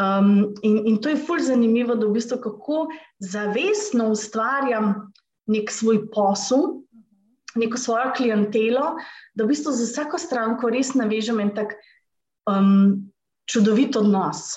Um, 0.00 0.54
in, 0.62 0.86
in 0.86 0.98
to 1.02 1.12
je 1.12 1.20
fulj 1.26 1.46
zanimivo, 1.50 1.94
da 1.94 2.06
v 2.06 2.16
bistvu 2.18 2.40
kako 2.42 2.86
zavestno 3.18 4.10
ustvarjam 4.10 5.12
nek 5.50 5.70
svoj 5.70 6.04
posel, 6.14 6.82
neko 7.58 7.78
svojo 7.78 8.12
klientelo, 8.16 8.94
da 9.34 9.44
v 9.44 9.52
bistvu 9.52 9.74
za 9.74 9.86
vsako 9.86 10.18
stranko 10.18 10.70
res 10.70 10.94
navežem 10.94 11.40
en 11.40 11.54
tak 11.54 11.74
um, 12.50 13.10
čudovit 13.50 13.96
odnos. 13.96 14.54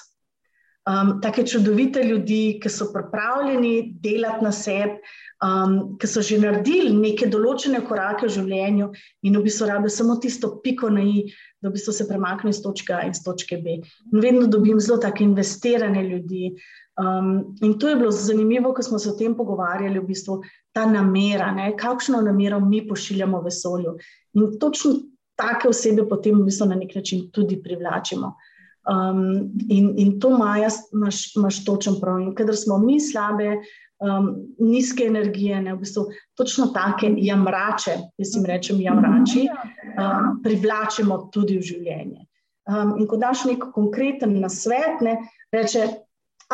Um, 0.83 1.21
take 1.23 1.45
čudovite 1.47 2.03
ljudi, 2.03 2.59
ki 2.61 2.69
so 2.69 2.89
pripravljeni 2.91 3.93
delati 4.03 4.43
na 4.43 4.51
sebi, 4.51 4.97
um, 5.43 5.97
ki 5.99 6.07
so 6.07 6.21
že 6.23 6.39
naredili 6.39 6.93
neke 6.95 7.27
določene 7.31 7.83
korake 7.87 8.27
v 8.27 8.33
življenju 8.37 8.89
in 9.27 9.37
v 9.37 9.43
bistvu 9.47 9.67
rabijo 9.69 9.91
samo 9.95 10.17
tisto 10.23 10.53
piko 10.63 10.89
na 10.93 11.03
i, 11.03 11.25
da 11.61 11.71
bistvu 11.73 11.95
se 11.95 12.07
premakne 12.07 12.53
iz 12.53 12.61
točke 12.63 12.93
A 12.95 13.03
in 13.07 13.15
iz 13.15 13.23
točke 13.23 13.59
B. 13.63 13.79
In 14.11 14.23
vedno 14.23 14.47
dobim 14.47 14.79
zelo 14.79 14.99
tako 15.03 15.23
investirane 15.23 16.03
ljudi. 16.07 16.53
Um, 16.99 17.55
in 17.65 17.77
to 17.79 17.89
je 17.89 17.95
bilo 17.97 18.11
zanimivo, 18.11 18.73
ko 18.73 18.83
smo 18.85 18.99
se 18.99 19.09
o 19.09 19.17
tem 19.17 19.33
pogovarjali, 19.35 19.99
v 19.99 20.07
bistvu 20.11 20.41
ta 20.75 20.85
namera, 20.85 21.49
ne, 21.55 21.71
kakšno 21.77 22.21
namero 22.21 22.59
mi 22.61 22.83
pošiljamo 22.87 23.41
v 23.41 23.49
vesolju. 23.49 23.97
In 24.37 24.57
točno 24.61 24.93
take 25.39 25.67
osebe 25.69 26.05
potem 26.09 26.37
v 26.39 26.49
bistvu 26.51 26.69
na 26.69 26.77
nek 26.77 26.93
način 26.95 27.29
tudi 27.33 27.57
privlačimo. 27.63 28.35
Um, 28.83 29.55
in, 29.71 29.93
in 29.97 30.19
to 30.19 30.29
Maja, 30.35 30.67
imaš, 30.93 31.35
imaš 31.35 31.63
točen 31.65 31.95
prav. 32.01 32.19
In 32.19 32.35
kadar 32.35 32.55
smo 32.59 32.77
mi 32.77 32.99
slabe, 32.99 33.55
um, 34.01 34.29
nizke 34.59 35.05
energije, 35.05 35.61
ne, 35.61 35.73
v 35.73 35.83
bistvu 35.83 36.05
točno 36.37 36.69
take 36.75 37.11
jamrače, 37.17 37.97
jaz 38.17 38.35
jim 38.35 38.45
rečem 38.45 38.81
jamrači, 38.81 39.47
um, 39.47 40.37
privlačimo 40.43 41.27
tudi 41.33 41.57
v 41.57 41.67
življenje. 41.71 42.25
Um, 42.69 42.95
in 42.99 43.07
ko 43.07 43.19
daš 43.19 43.45
nek 43.49 43.65
konkreten 43.75 44.37
nasvet, 44.39 45.01
ne, 45.03 45.17
reče, 45.51 45.87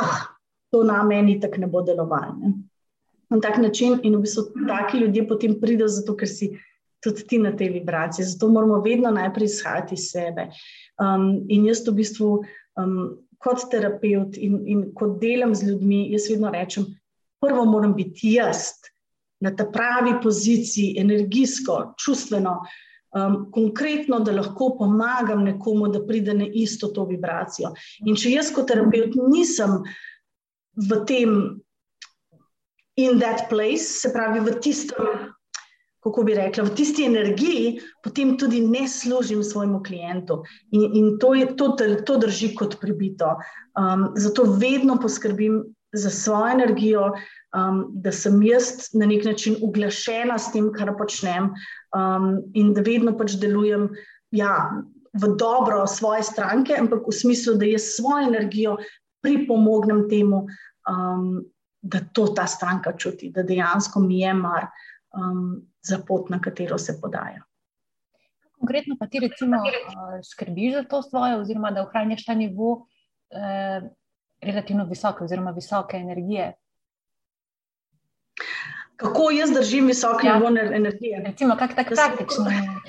ah, 0.02 0.26
to 0.74 0.84
na 0.84 1.04
meni 1.04 1.40
tako 1.42 1.62
ne 1.62 1.70
bo 1.70 1.84
delovalo. 1.86 2.54
Na 3.30 3.38
tak 3.42 3.60
način, 3.62 4.00
in 4.04 4.18
v 4.18 4.24
bistvu 4.26 4.68
taki 4.68 5.04
ljudje 5.04 5.28
potem 5.30 5.60
pridejo 5.62 5.88
zato, 5.94 6.16
ker 6.18 6.28
si 6.28 6.56
tudi 7.04 7.24
ti 7.28 7.38
na 7.40 7.52
te 7.56 7.70
vibracije. 7.70 8.26
Zato 8.26 8.50
moramo 8.50 8.82
vedno 8.82 9.12
najprej 9.12 9.46
izhajati 9.46 9.96
iz 9.96 10.10
sebe. 10.12 10.50
Um, 11.00 11.46
in 11.48 11.68
jaz 11.70 11.84
v 11.88 11.94
bistvu, 12.02 12.32
um, 12.78 12.96
kot 13.40 13.70
terapeut 13.72 14.38
in, 14.38 14.58
in 14.68 14.82
kot 14.98 15.20
delam 15.22 15.54
z 15.56 15.70
ljudmi, 15.70 16.08
jaz 16.12 16.28
vedno 16.32 16.52
rečem, 16.52 16.90
prvo 17.42 17.66
moram 17.66 17.96
biti 17.96 18.34
jaz 18.34 18.72
na 19.40 19.56
ta 19.56 19.66
pravi 19.72 20.18
poziciji, 20.24 20.98
energijsko, 21.00 21.94
čustveno, 21.98 22.58
um, 23.16 23.38
konkretno, 23.52 24.20
da 24.20 24.36
lahko 24.36 24.74
pomagam 24.78 25.44
nekomu, 25.44 25.88
da 25.88 26.04
pride 26.06 26.34
na 26.34 26.46
isto 26.54 26.92
to 26.96 27.06
vibracijo. 27.08 27.72
In 28.06 28.20
če 28.20 28.36
jaz 28.36 28.52
kot 28.56 28.68
terapeut 28.68 29.16
nisem 29.30 29.80
v 30.90 31.02
tem, 31.08 31.36
in 33.00 33.20
that 33.20 33.48
place, 33.50 34.02
se 34.02 34.12
pravi 34.14 34.44
v 34.44 34.60
tistem. 34.60 35.28
Kako 36.00 36.24
bi 36.24 36.36
rekla, 36.36 36.64
v 36.64 36.72
tisti 36.80 37.04
energiji, 37.04 37.74
potem 38.04 38.38
tudi 38.40 38.62
ne 38.64 38.86
služim 38.88 39.42
svojemu 39.44 39.82
klientu. 39.84 40.38
In, 40.72 40.96
in 40.96 41.10
to, 41.20 41.34
je, 41.36 41.50
to, 41.60 41.74
to 42.08 42.16
drži 42.18 42.54
kot 42.56 42.78
pribito. 42.80 43.34
Um, 43.76 44.06
zato 44.16 44.46
vedno 44.56 44.96
poskrbim 45.00 45.60
za 45.94 46.10
svojo 46.10 46.54
energijo, 46.54 47.12
um, 47.56 47.86
da 47.94 48.12
sem 48.12 48.44
jaz 48.44 48.94
na 48.94 49.06
nek 49.06 49.26
način 49.26 49.56
uglašena 49.62 50.38
s 50.40 50.52
tem, 50.54 50.72
kar 50.74 50.94
počnem, 50.98 51.52
um, 51.96 52.32
in 52.54 52.74
da 52.74 52.82
vedno 52.86 53.16
pač 53.18 53.38
delujem 53.42 53.90
ja, 54.32 54.70
v 55.14 55.32
dobro 55.38 55.88
svoje 55.88 56.24
stranke, 56.24 56.76
ampak 56.78 57.08
v 57.08 57.14
smislu, 57.16 57.58
da 57.58 57.66
jaz 57.66 57.96
svojo 57.96 58.28
energijo 58.28 58.78
pripomognem 59.26 60.06
temu, 60.10 60.46
um, 60.90 61.42
da 61.82 62.00
to 62.14 62.28
ta 62.36 62.46
stranka 62.48 62.94
čuti, 62.98 63.32
da 63.32 63.44
dejansko 63.44 64.00
mi 64.00 64.22
je 64.22 64.34
mar 64.34 64.68
um, 65.16 65.62
za 65.82 66.00
pot, 66.08 66.30
na 66.30 66.42
katero 66.42 66.78
se 66.78 67.00
podaja. 67.02 67.42
Konkretno 68.60 68.96
pa 69.00 69.08
ti, 69.08 69.20
recimo, 69.24 69.58
skrbiš 70.32 70.74
za 70.74 70.84
to 70.84 71.02
svoje, 71.02 71.38
oziroma 71.40 71.72
da 71.72 71.86
ohranjaš 71.88 72.26
ta 72.26 72.34
nivo. 72.36 72.86
Eh, 73.32 73.82
relativno 74.42 74.86
visoke, 74.86 75.24
oziroma 75.24 75.52
visoke 75.52 75.98
energije. 75.98 76.54
Kako 78.96 79.32
jaz 79.32 79.52
držim 79.52 79.88
visoke 79.88 80.28
ja. 80.28 80.36
nivo 80.36 80.50
energije? 80.50 81.24
Recimo, 81.26 81.56
kako 81.60 81.74
tako 81.74 81.96
praktično. 81.96 82.46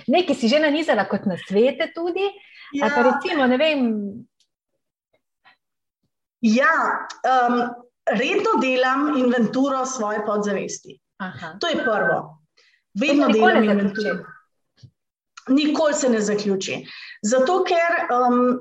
Nekaj 0.06 0.34
si 0.34 0.48
že 0.48 0.58
nanizala 0.58 1.04
kot 1.08 1.26
na 1.26 1.36
svete, 1.48 1.92
tudi. 1.94 2.26
Ja. 2.72 2.88
Pa 2.94 3.02
recimo, 3.02 3.46
ne 3.46 3.56
vem. 3.56 3.86
Ja, 6.40 6.74
um, 7.22 7.60
redno 8.06 8.58
delam 8.62 9.16
inventuro 9.18 9.86
svoje 9.86 10.24
podzavesti. 10.26 10.98
Aha. 11.16 11.56
To 11.60 11.68
je 11.68 11.84
prvo. 11.84 12.38
Vedno 12.94 13.28
delam 13.28 13.64
inventuro. 13.64 14.18
Nikoli 15.48 15.94
se 15.94 16.08
ne 16.08 16.20
zaključi. 16.20 16.86
Zato, 17.22 17.64
ker 17.64 18.06
um, 18.16 18.58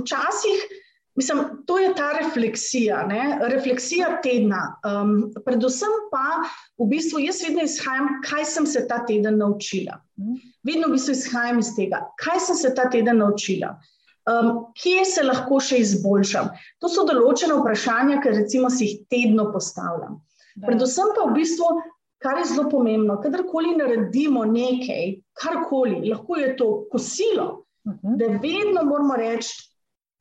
včasih. 0.00 0.85
Mislim, 1.16 1.38
to 1.66 1.78
je 1.78 1.94
ta 1.96 2.10
refleksija, 2.12 3.06
ne? 3.06 3.38
refleksija 3.48 4.18
tedna. 4.22 4.60
Um, 4.84 5.32
predvsem 5.44 5.94
pa, 6.10 6.42
v 6.78 6.88
bistvu, 6.90 7.22
jaz 7.24 7.40
vedno 7.40 7.64
izhajam, 7.64 8.18
kaj 8.24 8.44
sem 8.44 8.66
se 8.68 8.84
ta 8.88 8.98
teden 9.08 9.38
naučila. 9.40 9.96
Vedno 10.66 10.90
v 10.90 10.98
bistvu 10.98 11.14
izhajam 11.16 11.62
iz 11.62 11.70
tega, 11.76 12.02
kaj 12.20 12.40
sem 12.48 12.58
se 12.60 12.74
ta 12.76 12.90
teden 12.92 13.22
naučila, 13.24 13.78
um, 14.28 14.50
kje 14.76 15.04
se 15.08 15.24
lahko 15.24 15.60
še 15.60 15.80
izboljšam. 15.86 16.50
To 16.84 16.90
so 16.92 17.06
določene 17.08 17.56
vprašanja, 17.62 18.20
ki 18.20 18.34
recimo 18.36 18.70
si 18.72 18.90
jih 18.90 18.98
tedno 19.12 19.48
postavljam. 19.54 20.18
Predvsem 20.66 21.14
pa 21.16 21.24
v 21.30 21.36
bistvu, 21.38 21.70
kar 22.20 22.42
je 22.42 22.50
zelo 22.50 22.66
pomembno, 22.68 23.16
kadarkoli 23.24 23.72
naredimo 23.78 24.44
nekaj, 24.48 25.16
karkoli, 25.40 26.02
lahko 26.10 26.36
je 26.42 26.52
to 26.60 26.68
kosilo, 26.92 27.48
mhm. 27.88 28.20
da 28.20 28.30
vedno 28.44 28.84
moramo 28.84 29.16
reči 29.16 29.56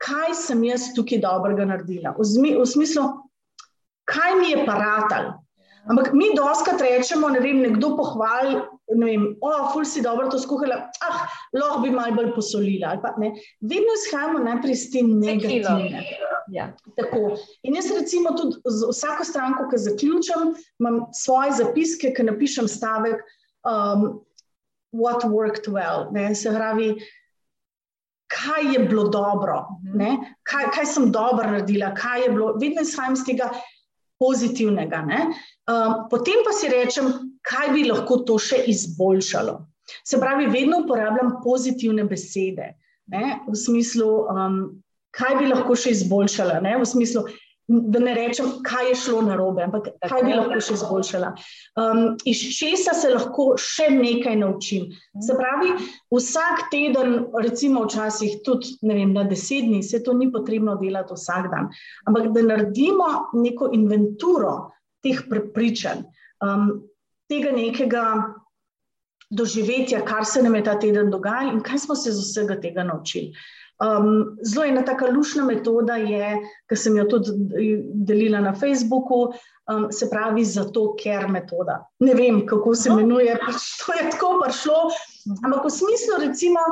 kaj 0.06 0.36
sem 0.38 0.62
jaz 0.68 0.91
tukaj 0.95 1.24
dobrega 1.24 1.66
naredila, 1.66 2.14
v, 2.18 2.28
v 2.60 2.68
smislu, 2.70 3.08
kaj 4.10 4.38
mi 4.41 4.53
je 4.53 4.62
paratal. 4.68 5.34
Ampak 5.86 6.16
mi 6.18 6.32
doskrat 6.34 6.82
rečemo, 6.82 7.30
ne 7.30 7.41
vem, 7.43 7.62
nekdo 7.62 7.93
pohvali 7.97 8.58
ne 8.93 9.06
vem, 9.06 9.24
o, 9.41 9.51
ful 9.74 9.86
si 9.86 10.01
dobro 10.01 10.30
to 10.30 10.38
skuhala, 10.39 10.78
ah, 11.01 11.26
lahko 11.53 11.82
bi 11.82 11.89
malo 11.93 12.16
bolj 12.16 12.34
posolila. 12.36 12.95
Pa, 13.01 13.16
Vedno 13.18 13.95
izhajamo 13.97 14.43
najprej 14.45 14.76
iz 14.76 14.86
te 14.93 15.01
negativne. 15.01 16.03
Ja. 16.53 16.70
Tako. 16.97 17.34
In 17.66 17.76
jaz 17.76 17.89
recimo 17.89 18.36
tudi 18.38 18.62
z 18.62 18.91
vsako 18.91 19.26
stranko, 19.26 19.66
ki 19.72 19.82
zaključam, 19.82 20.53
imam 20.80 21.06
svoje 21.14 21.58
zapiske, 21.58 22.14
ki 22.14 22.28
napišem 22.30 22.70
stavek, 22.70 23.26
um, 23.66 24.22
what 24.93 25.26
worked 25.26 25.66
well. 25.68 26.12
Ne? 26.14 26.36
Se 26.36 26.53
pravi, 26.53 26.93
kaj 28.36 28.74
je 28.74 28.80
bilo 28.90 29.08
dobro, 29.10 29.62
mhm. 29.88 30.26
kaj, 30.44 30.70
kaj 30.76 30.86
sem 30.86 31.12
dobro 31.12 31.48
naredila, 31.48 31.94
kaj 31.96 32.26
je 32.26 32.30
bilo, 32.34 32.54
vedno 32.62 32.84
izhajam 32.84 33.14
iz 33.14 33.24
tega 33.28 33.50
pozitivnega. 34.20 35.04
Um, 35.06 35.96
potem 36.12 36.44
pa 36.46 36.54
si 36.56 36.70
rečem, 36.72 37.12
kaj 37.48 37.72
bi 37.74 37.86
lahko 37.90 38.22
to 38.28 38.38
še 38.40 38.64
izboljšalo. 38.72 39.60
Se 40.06 40.18
pravi, 40.20 40.48
vedno 40.50 40.82
uporabljam 40.84 41.36
pozitivne 41.44 42.08
besede, 42.10 42.74
ne, 43.12 43.40
v 43.48 43.58
smislu, 43.60 44.08
um, 44.32 44.60
kaj 45.16 45.36
bi 45.40 45.50
lahko 45.52 45.76
še 45.78 45.94
izboljšala, 45.94 46.60
ne, 46.66 46.74
v 46.82 46.88
smislu, 46.90 47.26
da 47.68 47.99
ne 47.99 48.13
rečem, 48.13 48.45
kaj 48.63 48.89
je 48.89 48.95
šlo 48.95 49.22
na 49.26 49.36
robe, 49.36 49.63
ampak 49.66 49.88
kaj 50.05 50.22
bi 50.26 50.34
lahko 50.38 50.59
še 50.61 50.76
izboljšala. 50.78 51.32
Um, 51.82 52.01
iz 52.30 52.43
česa 52.53 52.93
se 52.93 53.09
lahko 53.09 53.47
še 53.61 53.88
nekaj 53.95 54.38
naučim. 54.38 54.91
Se 55.26 55.34
pravi, 55.38 55.74
vsak 56.13 56.68
teden, 56.74 57.18
recimo 57.41 57.88
včasih 57.88 58.38
tudi 58.45 58.76
vem, 58.86 59.16
na 59.18 59.26
deset 59.26 59.66
dni, 59.66 59.82
se 59.84 60.03
to 60.05 60.13
ni 60.13 60.30
potrebno 60.32 60.78
delati 60.82 61.18
vsak 61.18 61.49
dan, 61.53 61.72
ampak 62.05 62.30
da 62.36 62.45
naredimo 62.53 63.09
neko 63.34 63.72
inventuro 63.74 64.55
teh 65.05 65.26
prepričanj, 65.30 66.05
um, 66.45 66.70
tega 67.30 67.53
nekega 67.55 68.05
doživetja, 69.34 70.05
kar 70.05 70.26
se 70.26 70.43
nam 70.43 70.55
je 70.55 70.63
ta 70.63 70.80
teden 70.80 71.09
dogajalo 71.09 71.57
in 71.57 71.61
kaj 71.66 71.82
smo 71.88 71.95
se 71.97 72.13
iz 72.13 72.22
vsega 72.22 72.59
tega 72.61 72.86
naučili. 72.86 73.34
Um, 73.84 74.38
zelo 74.40 74.64
ena 74.66 74.86
taka 74.88 75.10
lušna 75.12 75.44
metoda 75.44 75.98
je, 76.00 76.38
ki 76.70 76.78
sem 76.80 76.96
jo 76.96 77.04
tudi 77.12 77.34
delila 78.08 78.40
na 78.40 78.54
Facebooku, 78.56 79.34
um, 79.68 79.90
se 79.92 80.08
pravi, 80.10 80.46
zato 80.48 80.94
ker 80.96 81.28
metoda. 81.28 81.82
Ne 82.00 82.14
vem, 82.16 82.46
kako 82.48 82.76
se 82.76 82.90
imenuje, 82.90 83.36
pač 83.42 83.66
to 83.82 83.98
je 83.98 84.06
tako 84.14 84.30
prišlo, 84.40 84.78
ampak 85.44 85.68
v 85.68 85.74
smislu, 85.76 86.22
recimo, 86.24 86.64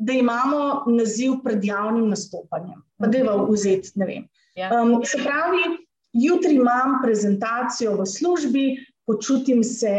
da 0.00 0.12
imamo 0.12 0.84
naziv 0.92 1.40
pred 1.44 1.64
javnim 1.64 2.10
nastopanjem. 2.12 2.84
Pa 3.00 3.08
da 3.08 3.18
je 3.18 3.24
v 3.24 3.48
vzeti, 3.48 3.96
ne 3.96 4.10
vem. 4.10 4.28
Ja. 4.58 4.68
Um, 4.76 4.98
se 5.04 5.22
pravi, 5.24 5.64
jutri 6.12 6.60
imam 6.60 7.00
prezentacijo 7.00 7.96
v 7.96 8.06
službi, 8.06 8.64
počutim 9.08 9.64
se, 9.64 9.96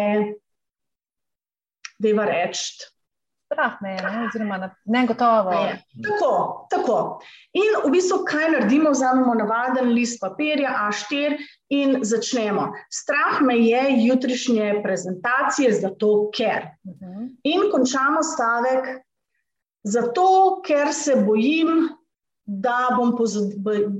da 1.98 2.08
je 2.08 2.18
va 2.18 2.30
reči. 2.30 2.92
Strah 3.52 3.82
me 3.82 3.90
je, 3.90 4.02
ne? 4.02 4.28
oziroma 4.28 4.70
ne 4.86 5.08
gotovo. 5.08 5.52
Tako, 6.04 6.68
tako. 6.72 6.98
In 7.54 7.74
v 7.84 7.92
bistvu, 7.92 8.22
kaj 8.24 8.48
naredimo, 8.54 8.94
vzamemo 8.96 9.34
navaden 9.36 9.92
list 9.92 10.22
papirja, 10.22 10.72
A4 10.88 11.36
in 11.76 11.98
začnemo. 12.02 12.70
Strah 12.90 13.42
me 13.42 13.58
je 13.60 13.82
jutrišnje 14.06 14.80
prezentacije, 14.84 15.74
zato 15.82 16.30
ker. 16.32 16.70
Mhm. 16.88 17.28
In 17.44 17.68
končamo 17.72 18.24
stavek, 18.24 18.88
zato 19.84 20.62
ker 20.64 20.94
se 20.94 21.16
bojim, 21.28 21.90
da 22.46 22.96
bom 22.98 23.14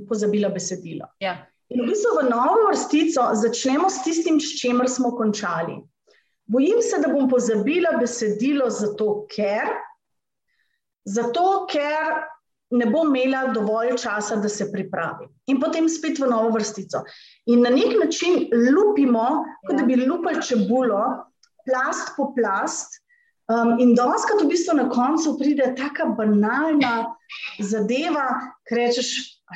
pozabila 0.08 0.48
besedilo. 0.48 1.06
Ja. 1.20 1.36
In 1.72 1.84
v 1.84 1.92
bistvu 1.92 2.18
v 2.18 2.28
novo 2.28 2.66
vrstico 2.68 3.30
začnemo 3.34 3.88
s 3.90 4.02
tistim, 4.04 4.40
s 4.40 4.58
čimer 4.60 4.88
smo 4.90 5.12
končali. 5.16 5.78
Bojim 6.46 6.82
se, 6.82 6.98
da 7.00 7.08
bom 7.12 7.28
pozabila 7.30 7.96
besedilo, 8.00 8.68
zato 8.70 9.26
ker, 9.30 9.70
zato 11.04 11.66
ker 11.70 12.22
ne 12.72 12.88
bom 12.88 13.12
imela 13.12 13.46
dovolj 13.52 13.96
časa, 14.00 14.36
da 14.40 14.48
se 14.48 14.70
pripravim. 14.72 15.28
In 15.52 15.60
potem 15.60 15.88
spet 15.92 16.18
v 16.18 16.30
novo 16.30 16.54
vrstico. 16.56 17.04
In 17.52 17.62
na 17.66 17.70
nek 17.70 17.98
način 18.00 18.48
lupimo, 18.72 19.44
kot 19.66 19.78
da 19.78 19.84
bi 19.86 20.00
lupili 20.00 20.42
čebulo, 20.42 21.02
plast 21.68 22.16
po 22.16 22.32
plast. 22.36 22.98
Um, 23.52 23.74
in 23.82 23.92
doskrat 23.98 24.40
v 24.40 24.48
bistvu 24.48 24.78
na 24.78 24.86
koncu 24.88 25.34
pride 25.38 25.74
tako 25.76 26.14
banalna 26.16 27.12
zadeva, 27.60 28.30
ki 28.68 28.78
rečeš, 28.78 29.10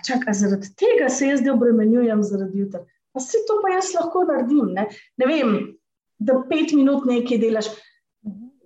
Čakaj, 0.05 0.35
zaradi 0.35 0.69
tega 0.77 1.09
se 1.09 1.27
jaz 1.27 1.41
zdaj 1.41 1.55
obremenjujem, 1.55 2.23
zaradi 2.23 2.59
jutra. 2.59 2.83
Pa 3.13 3.21
vse 3.23 3.39
to 3.49 3.61
pa 3.63 3.73
jaz 3.73 3.95
lahko 3.95 4.25
naredim. 4.29 4.75
Ne, 4.77 4.89
ne 5.17 5.29
vem, 5.29 5.55
da 6.19 6.41
pet 6.51 6.73
minut 6.77 7.07
nekaj 7.09 7.39
delaš, 7.43 7.71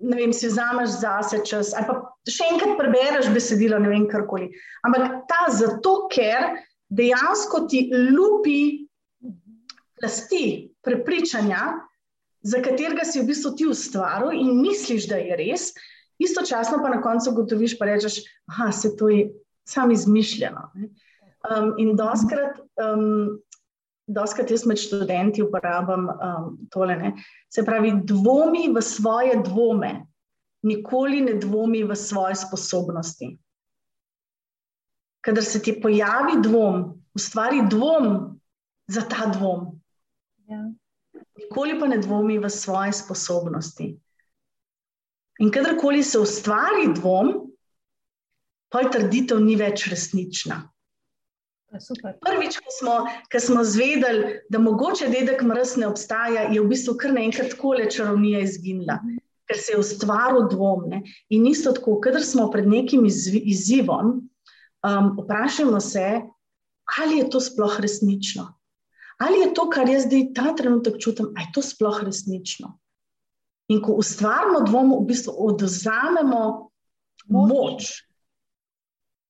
ne 0.01 0.16
vem, 0.16 0.32
si 0.32 0.48
vzameš 0.48 1.01
zase 1.03 1.42
čas, 1.46 1.74
ali 1.76 1.88
pa 1.88 1.98
še 2.30 2.48
enkrat 2.55 2.76
prebereš 2.78 3.30
besedilo, 3.34 3.78
ne 3.82 3.90
vem, 3.92 4.07
karkoli. 4.09 4.48
Ampak 4.86 5.26
ta 5.28 5.44
zato, 5.53 6.07
ker 6.12 6.55
dejansko 6.90 7.66
ti 7.70 7.84
lupi 7.92 8.86
plasti 10.01 10.70
prepričanja, 10.84 11.74
za 12.40 12.62
katerega 12.64 13.05
si 13.05 13.20
v 13.20 13.28
bistvu 13.28 13.53
ti 13.59 13.66
ustvaril 13.68 14.32
in 14.32 14.62
misliš, 14.62 15.11
da 15.11 15.20
je 15.20 15.36
res, 15.36 15.70
istočasno 16.20 16.80
pa 16.80 16.92
na 16.92 17.03
koncu 17.05 17.34
gotoviš, 17.36 17.76
pa 17.78 17.88
rečeš, 17.90 18.22
da 18.48 18.72
se 18.72 18.94
to 18.96 19.09
je 19.12 19.28
samo 19.68 19.92
izmišljeno. 19.92 20.70
Ne. 20.74 20.88
Um, 21.40 21.74
in 21.80 21.94
doskrat, 21.96 22.59
um, 22.80 23.40
doskrat 24.11 24.50
jaz 24.50 24.66
med 24.66 24.78
študenti 24.78 25.42
uporabljam 25.42 26.08
um, 26.08 26.50
tole. 26.70 26.96
Ne? 26.96 27.12
Se 27.48 27.64
pravi, 27.64 27.92
dvomi 28.04 28.68
v 28.74 28.82
svoje 28.82 29.38
dvome, 29.44 29.92
nikoli 30.66 31.20
ne 31.20 31.38
dvomi 31.40 31.84
v 31.84 31.96
svoje 31.96 32.34
sposobnosti. 32.42 33.30
Kadar 35.20 35.44
se 35.44 35.62
ti 35.62 35.76
pojavi 35.82 36.40
dvom, 36.42 36.84
ustvari 37.14 37.62
dvom 37.70 38.40
za 38.88 39.04
ta 39.08 39.26
dvom. 39.36 39.80
Ja. 40.48 40.64
Nikoli 41.38 41.78
pa 41.80 41.86
ne 41.86 41.98
dvomi 41.98 42.38
v 42.38 42.50
svoje 42.50 42.92
sposobnosti. 42.92 43.92
In 45.40 45.50
kadarkoli 45.50 46.02
se 46.02 46.18
ustvari 46.18 46.90
dvom, 46.94 47.32
pa 48.68 48.80
je 48.80 48.90
trditev 48.90 49.40
ni 49.40 49.56
več 49.56 49.86
resnična. 49.88 50.61
Super. 51.78 52.16
Prvič, 52.18 52.58
ko 52.58 52.72
smo, 52.74 52.94
ko 53.30 53.40
smo 53.40 53.62
zvedeli, 53.64 54.40
da 54.50 54.58
mogoče 54.58 55.06
dedek 55.08 55.42
mrz 55.46 55.76
ne 55.78 55.86
obstaja, 55.86 56.48
je 56.50 56.58
v 56.58 56.66
bistvu 56.66 56.96
kar 56.98 57.14
naenkrat 57.14 57.52
tako 57.54 57.76
le 57.78 57.86
čarovnija 57.90 58.40
izginila, 58.42 58.98
-hmm. 59.04 59.20
ker 59.46 59.58
se 59.58 59.72
je 59.72 59.78
ustvaril 59.78 60.48
dvom. 60.50 60.88
Ne? 60.90 61.02
In 61.28 61.46
isto 61.46 61.72
tako, 61.72 62.00
kadar 62.00 62.22
smo 62.22 62.50
pred 62.50 62.66
nekim 62.68 63.06
izzivom, 63.06 64.28
um, 64.82 65.16
vprašajmo 65.22 65.80
se, 65.80 66.20
ali 66.98 67.18
je 67.18 67.30
to 67.30 67.40
sploh 67.40 67.80
resnično. 67.80 68.54
Ali 69.18 69.38
je 69.38 69.54
to, 69.54 69.70
kar 69.70 69.88
jaz 69.88 70.02
zdaj 70.08 70.32
ta 70.34 70.54
trenutek 70.56 70.98
čutim, 70.98 71.26
ali 71.36 71.46
je 71.46 71.52
to 71.54 71.62
sploh 71.62 72.02
resnično. 72.02 72.78
In 73.68 73.82
ko 73.82 73.92
ustvarjamo 73.92 74.60
dvom, 74.60 74.94
v 75.02 75.06
bistvu 75.06 75.34
oduzamemo 75.38 76.70
moč 77.28 78.10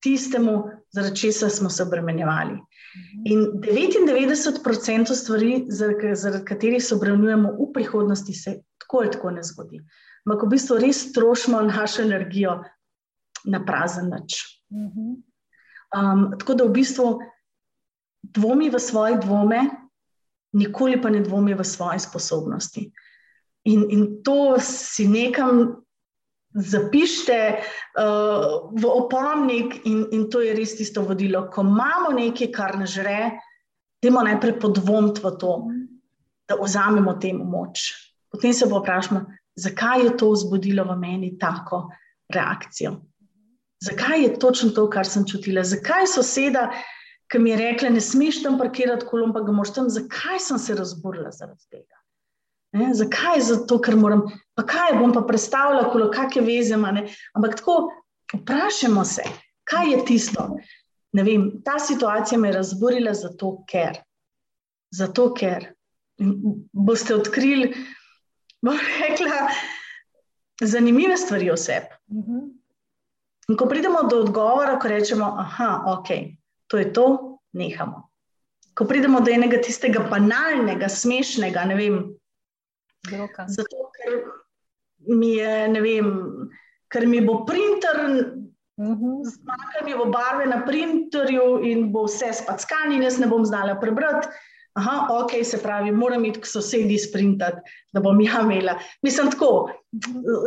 tistemu, 0.00 0.69
zaradi 0.92 1.16
česa 1.16 1.48
smo 1.48 1.70
se 1.70 1.82
obremenjevali. 1.82 2.52
Mhm. 2.52 3.22
In 3.24 3.46
99% 3.62 5.14
stvari, 5.14 5.66
zaradi, 5.68 6.44
katerih 6.44 6.84
se 6.84 6.94
obremenjujemo 6.94 7.52
v 7.52 7.72
prihodnosti, 7.74 8.34
se 8.34 8.62
tako 8.78 8.98
ali 8.98 9.10
tako 9.10 9.30
ne 9.30 9.42
zgodi. 9.42 9.80
Ampak 10.26 10.46
v 10.46 10.50
bistvu 10.50 10.78
res 10.78 11.12
trošimo 11.12 11.60
našo 11.62 12.02
energijo 12.02 12.62
na 13.44 13.64
prazen 13.64 14.08
način. 14.08 14.46
Mhm. 14.72 15.10
Um, 15.90 16.38
tako 16.38 16.54
da 16.54 16.64
v 16.64 16.72
bistvu 16.72 17.18
dvomi 18.22 18.70
v 18.70 18.78
svoje 18.78 19.16
dvome, 19.18 19.70
nikoli 20.52 21.00
pa 21.02 21.10
ne 21.10 21.20
dvomi 21.20 21.54
v 21.54 21.64
svoje 21.64 21.98
sposobnosti. 21.98 22.90
In, 23.64 23.86
in 23.90 24.22
to 24.22 24.56
si 24.60 25.08
nekam 25.08 25.82
zapišite 26.54 27.38
uh, 27.54 28.70
v 28.74 28.84
opomnik, 28.86 29.80
in, 29.86 30.06
in 30.10 30.26
to 30.30 30.40
je 30.42 30.54
res 30.54 30.74
tisto 30.78 31.04
vodilo. 31.06 31.46
Ko 31.52 31.62
imamo 31.62 32.10
nekaj, 32.16 32.50
kar 32.54 32.78
ne 32.78 32.88
žre, 32.90 33.20
idemo 34.02 34.24
najprej 34.26 34.58
podvomiti 34.60 35.22
v 35.22 35.34
to, 35.38 35.52
da 36.50 36.58
vzamemo 36.58 37.14
temu 37.22 37.44
moč. 37.46 37.92
Potem 38.30 38.54
se 38.54 38.66
pa 38.66 38.80
vprašamo, 38.80 39.20
zakaj 39.58 40.04
je 40.04 40.16
to 40.16 40.30
vzbudilo 40.30 40.84
v 40.88 40.96
meni 40.98 41.30
tako 41.38 41.88
reakcijo. 42.34 42.98
Zakaj 43.80 44.22
je 44.22 44.38
točno 44.38 44.70
to, 44.76 44.88
kar 44.90 45.06
sem 45.06 45.24
čutila? 45.26 45.64
Zakaj 45.64 46.06
soseda, 46.06 46.68
ki 47.30 47.38
mi 47.38 47.54
je 47.54 47.56
rekla, 47.56 47.94
ne 47.94 48.00
smeš 48.02 48.42
tam 48.42 48.58
parkirati 48.58 49.06
kolom, 49.06 49.32
pa 49.32 49.40
ga 49.46 49.54
moš 49.54 49.72
tam, 49.74 49.88
zakaj 49.88 50.42
sem 50.42 50.58
se 50.58 50.74
razburila 50.74 51.30
zaradi 51.32 51.64
tega? 51.70 51.99
Ne? 52.72 52.92
Zakaj? 52.94 53.40
Zato, 53.40 53.80
ker 53.82 53.96
moram, 53.96 54.26
pa 54.54 54.66
kaj 54.66 54.98
bom 54.98 55.12
pa 55.14 55.24
predstavljala, 55.26 55.90
kolo, 55.92 56.10
kakšne 56.10 56.44
veze 56.46 56.74
ima. 56.74 56.92
Ampak 57.34 57.56
tako 57.58 57.90
vprašajmo 58.34 59.04
se, 59.04 59.26
kaj 59.64 59.90
je 59.92 60.04
tisto. 60.06 60.46
Vem, 61.12 61.50
ta 61.66 61.78
situacija 61.82 62.38
me 62.38 62.48
je 62.48 62.58
razburila 62.60 63.14
zato, 63.14 63.56
ker. 63.70 63.98
Zato, 64.94 65.32
ker 65.34 65.72
boste 66.72 67.14
odkrili, 67.14 67.72
bom 68.62 68.78
rekla, 69.00 69.48
zanimive 70.60 71.16
stvari 71.16 71.50
o 71.50 71.56
sebi. 71.56 71.94
Mhm. 72.12 72.48
In 73.50 73.56
ko 73.56 73.66
pridemo 73.66 74.02
do 74.06 74.20
odgovora, 74.20 74.78
ko 74.78 74.88
rečemo, 74.88 75.26
da 75.58 75.82
ok, 75.86 76.08
to 76.66 76.78
je 76.78 76.92
to, 76.92 77.06
nehamo. 77.52 78.04
Ko 78.74 78.84
pridemo 78.84 79.20
do 79.20 79.30
enega 79.30 79.58
tistega 79.58 80.04
banalnega, 80.10 80.88
smešnega, 80.88 81.64
ne 81.66 81.74
vem, 81.74 81.96
Vzroka. 83.02 83.44
zato 83.48 83.76
ker 83.92 84.20
mi 85.08 85.34
je, 85.34 85.68
ne 85.68 85.80
vem, 85.80 86.10
ker 86.88 87.06
mi 87.06 87.20
bo 87.20 87.44
printer, 87.44 87.96
Mhm. 88.78 89.10
zmanjkalo 89.24 89.84
mi 89.84 89.94
bo 89.94 90.04
barve 90.06 90.46
na 90.46 90.64
printerju 90.64 91.60
in 91.62 91.92
bo 91.92 92.04
vse 92.04 92.32
spackano, 92.32 92.94
in 92.94 93.02
jaz 93.02 93.18
ne 93.18 93.26
bom 93.26 93.44
znala 93.44 93.74
prebrati. 93.76 94.28
Aha, 94.72 94.94
ok, 95.12 95.44
se 95.44 95.58
pravi, 95.58 95.90
moram 95.92 96.24
iti 96.24 96.40
k 96.40 96.46
sosedi 96.46 96.98
sprintati, 96.98 97.60
da 97.92 98.00
bom 98.00 98.20
ja 98.20 98.40
imela. 98.40 98.74
Mislim, 99.02 99.30
tako, 99.30 99.68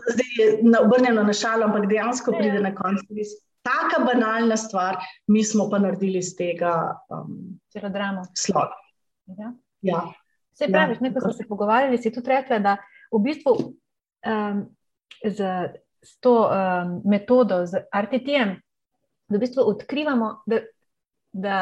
zdaj 0.07 0.29
je 0.37 0.47
obrnjeno 0.79 1.23
na 1.23 1.33
šalo, 1.33 1.63
ampak 1.63 1.85
dejansko 1.87 2.31
Ja, 2.31 2.37
ja. 2.37 2.41
pride 2.41 2.59
na 2.61 2.75
koncu 2.75 3.05
res 3.11 3.27
taka 3.61 4.03
banalna 4.03 4.57
stvar, 4.57 4.97
mi 5.27 5.43
smo 5.43 5.69
pa 5.69 5.79
naredili 5.79 6.17
iz 6.17 6.35
tega 6.35 6.71
um, 7.09 7.59
dramo. 7.85 8.23
slog. 8.33 8.71
Ja. 9.81 10.01
Ja. 10.53 10.55
Vse 10.55 10.65
Ja, 10.69 10.71
praviš, 10.71 10.99
ne, 11.01 11.09
ko 11.09 11.19
tako. 11.19 11.31
smo 11.31 11.33
se 11.33 11.47
pogovarjali, 11.49 11.97
si 11.97 12.11
tudi 12.13 12.29
rekla, 12.29 12.59
da 12.59 12.77
v 13.11 13.19
bistvu 13.25 13.53
um, 13.57 14.59
z, 15.25 15.47
s 16.03 16.19
to 16.19 16.35
um, 16.45 17.01
metodo, 17.05 17.65
z 17.65 17.81
RTT-jem, 17.89 18.55
da 19.29 19.37
v 19.37 19.41
bistvu 19.41 19.65
odkrivamo, 19.65 20.43
da, 20.45 20.59
da, 21.33 21.57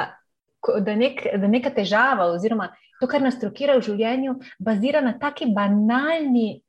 da, 0.79 0.95
nek, 0.95 1.23
da 1.39 1.47
neka 1.47 1.71
težava 1.71 2.27
oziroma 2.33 2.73
to, 2.99 3.07
kar 3.07 3.21
nas 3.23 3.39
trokira 3.39 3.77
v 3.79 3.85
življenju, 3.87 4.35
bazira 4.59 5.01
na 5.01 5.15
taki 5.19 5.47
banalni, 5.55 6.61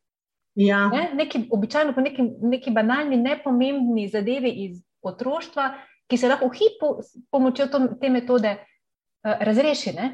Ja. 0.54 0.88
ne, 0.92 1.10
neki, 1.16 1.46
običajno 1.50 1.94
po 1.96 2.00
neki, 2.04 2.22
neki 2.44 2.70
banalni, 2.70 3.16
nepomembni 3.16 4.08
zadevi 4.12 4.50
iz 4.66 4.82
otroštva, 5.02 5.70
ki 6.06 6.16
se 6.20 6.28
lahko 6.28 6.50
v 6.50 6.58
hipu 6.58 6.90
s 7.00 7.16
pomočjo 7.32 7.66
to, 7.72 7.78
te 8.00 8.10
metode 8.12 8.50
uh, 8.60 9.36
razreši. 9.40 9.94
Ne? 9.96 10.10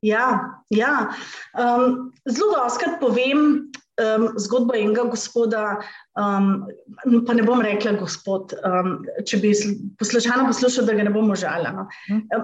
Ja, 0.00 0.56
ja. 0.72 1.12
Um, 1.52 2.12
zelo 2.24 2.54
dostakrat 2.56 3.00
povem 3.00 3.70
um, 4.00 4.26
zgodbo 4.40 4.74
enega 4.76 5.04
gospoda, 5.12 5.80
um, 6.16 6.68
pa 7.26 7.36
ne 7.36 7.44
bom 7.44 7.60
rekla 7.64 7.98
gospod, 8.00 8.54
um, 8.64 8.94
če 9.28 9.40
bi 9.42 9.52
poslušano 10.00 10.48
poslušal, 10.48 10.88
da 10.88 10.96
ga 10.96 11.04
ne 11.04 11.12
bomo 11.14 11.36
žalili. 11.36 11.74
No. 11.76 11.86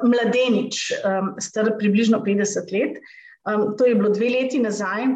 Mladenič, 0.04 0.90
um, 1.00 1.32
star 1.40 1.72
približno 1.80 2.20
50 2.26 2.74
let, 2.76 3.00
um, 3.48 3.70
to 3.78 3.88
je 3.88 3.96
bilo 3.96 4.12
dve 4.12 4.30
leti 4.36 4.60
nazaj. 4.60 5.08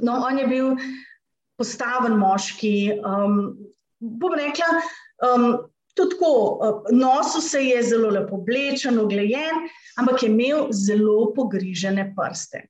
No, 0.00 0.22
on 0.24 0.40
je 0.40 0.48
bil 0.48 0.72
postaven 1.60 2.16
moški, 2.16 3.02
um, 3.04 3.42
bom 4.00 4.40
rekla. 4.40 4.72
Um, 5.22 5.50
Tudi 5.94 6.14
tako, 6.14 6.32
uh, 6.32 6.92
nosu 6.96 7.40
se 7.40 7.60
je 7.64 7.82
zelo 7.82 8.10
lepo 8.10 8.36
oblečen, 8.36 8.98
oglejen, 8.98 9.66
ampak 10.00 10.22
je 10.22 10.30
imel 10.30 10.68
zelo 10.72 11.32
pogrižene 11.36 12.14
prste. 12.16 12.66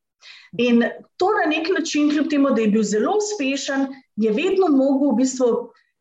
In 0.58 0.82
to 1.16 1.30
na 1.38 1.46
nek 1.48 1.70
način, 1.78 2.10
kljub 2.10 2.28
temu, 2.30 2.50
da 2.50 2.60
je 2.60 2.68
bil 2.68 2.82
zelo 2.82 3.14
uspešen, 3.16 3.86
je 4.16 4.32
vedno 4.32 4.68
mogel 4.68 5.12
v 5.12 5.22
bistvu 5.22 5.52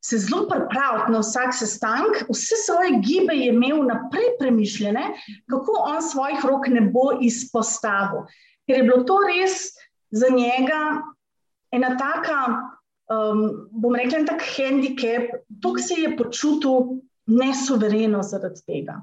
se 0.01 0.17
zelo 0.17 0.47
pripraviti 0.49 1.11
na 1.11 1.19
vsak 1.19 1.53
sestanek, 1.53 2.23
vse 2.29 2.55
svoje 2.65 2.97
gibe 3.05 3.33
je 3.33 3.47
imel 3.53 3.83
naprej 3.85 4.33
premišljene, 4.39 5.03
kako 5.49 5.71
on 5.85 6.01
svojih 6.01 6.45
rok 6.45 6.67
ne 6.67 6.81
bo 6.81 7.11
izpostavil. 7.21 8.25
Ker 8.65 8.77
je 8.77 8.83
bilo 8.83 9.03
to 9.03 9.19
res 9.27 9.69
za 10.11 10.29
njega 10.33 10.81
ena 11.71 11.93
taka, 11.97 12.39
um, 13.13 13.45
bom 13.71 13.95
rekla, 13.95 14.19
en 14.19 14.27
tak 14.27 14.43
handicap, 14.57 15.29
to, 15.61 15.73
ki 15.77 15.83
se 15.83 16.01
je 16.01 16.15
počutil 16.17 16.97
nesuvereno 17.31 18.23
zaradi 18.23 18.63
tega. 18.67 18.99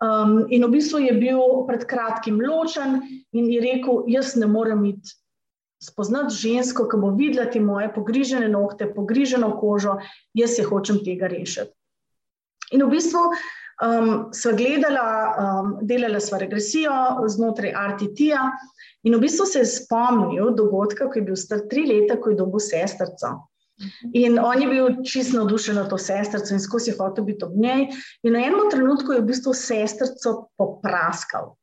Um, 0.00 0.46
in 0.48 0.64
v 0.64 0.70
bistvu 0.78 1.02
je 1.04 1.16
bil 1.20 1.40
pred 1.68 1.84
kratkim 1.88 2.40
ločen 2.40 3.00
in 3.36 3.50
je 3.52 3.60
rekel: 3.60 4.04
Jaz 4.08 4.32
ne 4.40 4.48
morem 4.48 4.84
iti 4.94 5.16
spoznati 5.80 6.36
žensko, 6.36 6.86
ki 6.88 7.00
bo 7.00 7.10
videla 7.16 7.48
te 7.52 7.60
moje 7.60 7.90
pogrižene 7.94 8.48
nohte, 8.48 8.88
pogriženo 8.94 9.52
kožo, 9.60 9.98
jaz 10.36 10.56
se 10.56 10.64
hočem 10.64 11.00
tega 11.04 11.28
rešiti. 11.28 11.72
In 12.76 12.84
v 12.84 12.90
bistvu 12.92 13.22
um, 13.28 14.10
sva 14.36 14.52
gledala, 14.56 15.06
um, 15.42 15.70
delala 15.82 16.20
sva 16.22 16.38
regresijo 16.42 16.92
znotraj 17.28 17.72
RTT-ja, 17.94 18.44
in 19.04 19.16
v 19.16 19.22
bistvu 19.24 19.48
se 19.48 19.64
je 19.64 19.70
spomnil 19.72 20.52
dogodka, 20.56 21.08
ko 21.08 21.18
je 21.18 21.26
bil 21.28 21.36
star 21.36 21.64
tri 21.70 21.86
leta, 21.88 22.20
ko 22.20 22.32
je 22.32 22.40
dobil 22.40 22.62
sestrco. 22.62 23.36
In 24.12 24.38
on 24.38 24.62
je 24.62 24.68
bil 24.68 24.88
čisto 25.04 25.38
navdušen 25.38 25.76
na 25.76 25.88
to 25.88 25.98
sestrco 25.98 26.54
in 26.54 26.60
skozi 26.60 26.94
hotel 26.98 27.24
biti 27.24 27.44
ob 27.44 27.56
njej. 27.56 27.88
In 28.22 28.34
v 28.34 28.42
enem 28.42 28.70
trenutku 28.70 29.12
je 29.12 29.20
v 29.20 29.30
bistvu 29.32 29.54
sestrco 29.54 30.50
popraskal 30.58 31.54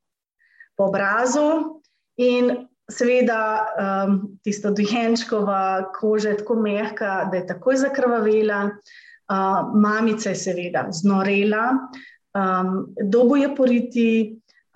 po 0.78 0.89
obrazu, 0.89 1.78
in 2.18 2.68
seveda 2.91 3.41
um, 3.78 4.20
tista 4.43 4.72
dojenčkova 4.72 5.91
koža 5.99 6.30
je 6.30 6.38
tako 6.38 6.55
mehka, 6.61 7.28
da 7.32 7.38
je 7.38 7.47
takoj 7.47 7.76
zakrvavela. 7.76 8.70
Uh, 9.28 9.74
mamica 9.76 10.30
je 10.30 10.39
seveda 10.39 10.86
znorela, 10.91 11.74
um, 12.32 12.86
dobo 13.03 13.36
je 13.36 13.55
poriti. 13.55 14.11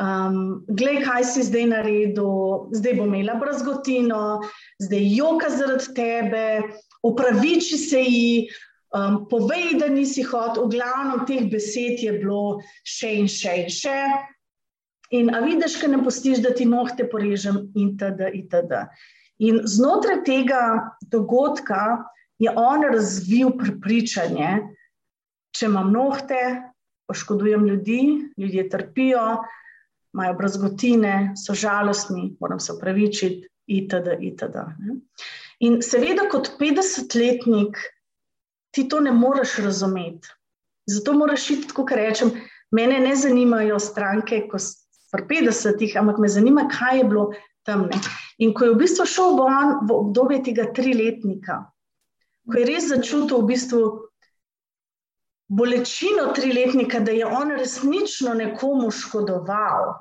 Um, 0.01 0.65
glej, 0.67 1.03
kaj 1.05 1.23
si 1.29 1.43
zdaj 1.45 1.67
naredil, 1.69 2.31
zdaj 2.73 2.95
bo 2.97 3.05
imela 3.05 3.35
brazgotino, 3.39 4.41
zdaj 4.81 5.03
joka 5.15 5.51
zaradi 5.53 5.93
tebe, 5.95 6.45
opraviči 7.03 7.77
se 7.77 8.01
ji, 8.01 8.49
um, 8.95 9.25
povej, 9.29 9.79
da 9.79 9.89
nisi 9.89 10.23
hotel. 10.23 10.67
V 10.67 10.77
glavnem 10.77 11.25
teh 11.27 11.47
besed 11.51 12.03
je 12.03 12.13
bilo 12.19 12.61
še 12.83 13.15
in 13.21 13.31
še 13.31 13.55
in 13.63 13.71
še. 13.71 13.97
In 15.11 15.33
a 15.35 15.41
vidiš, 15.43 15.75
kaj 15.81 15.91
ne 15.91 15.99
postiš, 16.03 16.39
da 16.43 16.53
ti 16.55 16.65
nohte 16.65 17.07
porežem, 17.11 17.65
itd. 17.75 18.31
itd. 18.43 18.85
In 19.43 19.63
znotraj 19.67 20.21
tega 20.23 20.93
dogodka 21.11 22.05
je 22.39 22.51
on 22.55 22.85
razvil 22.87 23.51
prepričanje, 23.57 24.61
če 25.51 25.67
imam 25.67 25.91
nohte, 25.91 26.39
poškodujem 27.11 27.65
ljudi, 27.67 28.01
ljudje 28.39 28.69
trpijo, 28.71 29.25
imajo 30.15 30.37
brazgotine, 30.39 31.33
so 31.35 31.53
žalostni, 31.57 32.31
moram 32.39 32.59
se 32.59 32.73
upravičiti, 32.73 33.49
itd. 33.67 34.15
itd. 34.31 34.63
In 35.61 35.81
seveda, 35.85 36.25
kot 36.31 36.55
50-letnik, 36.59 37.77
ti 38.73 38.87
to 38.89 38.99
ne 38.99 39.11
moreš 39.13 39.59
razumeti. 39.61 40.31
Zato 40.89 41.13
moraš 41.13 41.49
iti, 41.53 41.73
kot 41.73 41.91
rečem, 41.93 42.31
mene 42.71 42.99
ne 42.99 43.15
zanimajo 43.15 43.79
stranke, 43.79 44.45
ko 44.49 44.59
so 44.59 44.81
pri 45.11 45.27
50-ih, 45.29 45.97
ampak 45.99 46.21
me 46.23 46.29
zanima, 46.31 46.65
kaj 46.71 46.97
je 46.97 47.03
bilo 47.03 47.25
tam. 47.67 47.89
In 48.39 48.53
ko 48.53 48.65
je 48.65 48.73
v 48.73 48.79
bistvu 48.79 49.05
šel 49.05 49.39
on 49.43 49.73
v 49.85 49.97
obdobje 49.97 50.39
tega 50.49 50.69
triletnika, 50.73 51.65
ko 52.49 52.57
je 52.57 52.65
res 52.65 52.87
začutil 52.89 53.43
v 53.43 53.49
bistvu 53.51 53.81
bolečino 55.51 56.31
triletnika, 56.33 57.03
da 57.03 57.11
je 57.11 57.27
on 57.27 57.51
resnično 57.59 58.33
nekomu 58.33 58.89
škodoval 58.91 59.99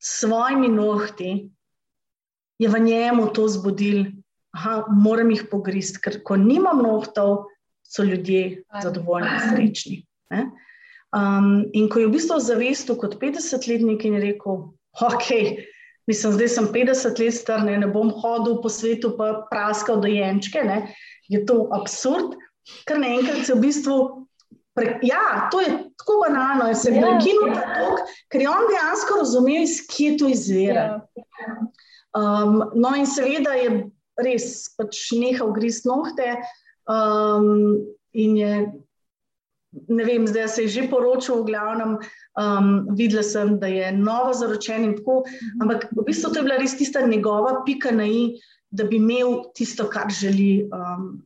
s 0.00 0.24
svojimi 0.24 0.72
nohti, 0.72 1.30
je 2.58 2.68
v 2.68 2.80
njemu 2.80 3.28
to 3.36 3.46
zbudil. 3.48 4.23
Aha, 4.54 4.84
moram 4.94 5.32
jih 5.34 5.46
pogrist, 5.50 5.98
ker 6.02 6.20
ko 6.22 6.38
nimam 6.38 6.82
nohtov, 6.84 7.48
so 7.84 8.02
ljudje 8.02 8.62
zadovoljni 8.82 9.28
in 9.28 9.50
srečni. 9.50 9.96
Ne? 10.30 10.46
Um, 11.14 11.64
in 11.72 11.88
ko 11.88 12.02
je 12.02 12.08
v 12.08 12.16
bistvu 12.16 12.40
zavestil 12.42 12.98
kot 12.98 13.18
50-letnik 13.20 14.02
in 14.06 14.16
je 14.18 14.22
rekel, 14.24 14.64
ok, 14.98 15.28
mislim, 16.10 16.34
zdaj 16.34 16.50
sem 16.56 16.66
50 16.74 17.22
let 17.22 17.36
star, 17.36 17.62
ne, 17.66 17.76
ne 17.78 17.86
bom 17.86 18.10
hodil 18.10 18.58
po 18.62 18.72
svetu 18.72 19.12
pa 19.18 19.44
praskal 19.50 20.02
dojenčke, 20.02 20.64
ne, 20.66 20.80
je 21.30 21.44
to 21.46 21.68
absurd, 21.76 22.34
ker 22.88 22.98
naenkrat 22.98 23.46
se 23.46 23.54
v 23.54 23.62
bistvu. 23.68 23.98
Pre, 24.74 24.96
ja, 25.06 25.46
to 25.54 25.60
je 25.62 25.70
tako 26.02 26.16
banalno, 26.24 26.66
da 26.66 26.74
se 26.74 26.90
je 26.90 26.98
prekinil 26.98 27.52
ta 27.54 27.76
tok, 27.78 28.00
ker 28.26 28.42
je 28.42 28.48
on 28.50 28.64
dejansko 28.66 29.20
razumel, 29.20 29.62
iz 29.62 29.76
kje 29.86 30.16
to 30.18 30.30
izvira. 30.32 30.86
Um, 32.18 32.72
no, 32.74 32.90
in 32.98 33.06
seveda 33.06 33.54
je 33.54 33.84
res 34.20 34.70
pač 34.78 35.10
nehal 35.16 35.52
grist 35.56 35.86
nohte. 35.88 36.36
Um, 36.90 37.80
in 38.12 38.36
je, 38.36 38.54
ne 39.88 40.04
vem, 40.06 40.26
zdaj 40.28 40.48
se 40.48 40.66
je 40.66 40.68
že 40.68 40.86
poročil, 40.90 41.42
v 41.42 41.50
glavnem, 41.50 41.98
um, 42.38 42.94
videla 42.94 43.24
sem, 43.24 43.58
da 43.58 43.66
je 43.66 43.92
novo 43.92 44.34
zaročen 44.36 44.84
in 44.84 44.96
tako. 44.98 45.24
Ampak 45.62 45.88
v 45.92 46.04
bistvu 46.06 46.32
to 46.32 46.42
je 46.42 46.46
bila 46.46 46.60
res 46.60 46.76
tista 46.76 47.06
njegova 47.06 47.62
pika 47.66 47.90
na 47.90 48.06
i, 48.06 48.38
da 48.70 48.84
bi 48.84 48.96
imel 48.96 49.50
tisto, 49.54 49.88
kar 49.88 50.10
želi 50.10 50.66
um, 50.68 51.22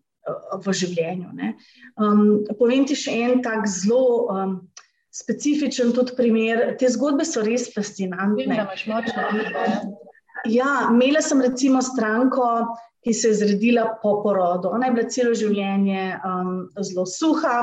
v 0.65 0.73
življenju. 0.73 1.33
Um, 1.97 2.45
povem 2.59 2.85
ti 2.89 2.97
še 2.97 3.15
en 3.25 3.43
tak 3.43 3.67
zelo. 3.69 4.29
Um, 4.33 4.61
Specifičen 5.19 5.89
tudi 5.97 6.13
primer, 6.15 6.77
te 6.79 6.87
zgodbe 6.93 7.25
so 7.27 7.41
res 7.43 7.65
fascinantne. 7.73 8.45
Vem, 8.45 8.53
da 8.55 8.69
imaš 8.69 8.85
močno. 8.87 10.05
Ja, 10.47 10.89
imela 10.93 11.23
sem 11.23 11.41
recimo 11.43 11.83
stranko, 11.83 12.47
ki 13.05 13.15
se 13.15 13.29
je 13.29 13.35
zredila 13.35 13.99
po 14.03 14.23
porodu. 14.23 14.69
Ona 14.75 14.87
je 14.87 14.95
bila 14.95 15.11
celo 15.11 15.35
življenje 15.35 16.03
um, 16.27 16.55
zelo 16.83 17.07
suha 17.07 17.61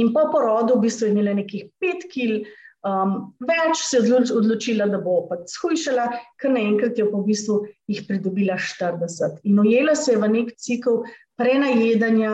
in 0.00 0.10
po 0.14 0.26
porodu 0.32 0.76
v 0.76 0.86
bistvu 0.86 1.08
je 1.08 1.14
imela 1.14 1.36
nekih 1.38 1.68
pet 1.80 2.06
kil. 2.12 2.40
Um, 2.86 3.34
več 3.44 3.82
se 3.84 3.98
je 4.00 4.20
odločila, 4.32 4.86
da 4.88 4.96
bo 5.04 5.26
pač 5.28 5.52
shujšala, 5.52 6.06
ker 6.40 6.54
naenkrat 6.54 6.96
je 6.96 7.04
po 7.10 7.20
v 7.20 7.28
bistvu 7.28 7.58
jih 7.92 8.00
pridobila 8.08 8.56
40. 8.56 9.42
In 9.44 9.60
ujela 9.60 9.94
se 9.94 10.14
je 10.14 10.20
v 10.22 10.30
nek 10.32 10.54
cikl 10.56 11.02
prenajedanja, 11.36 12.32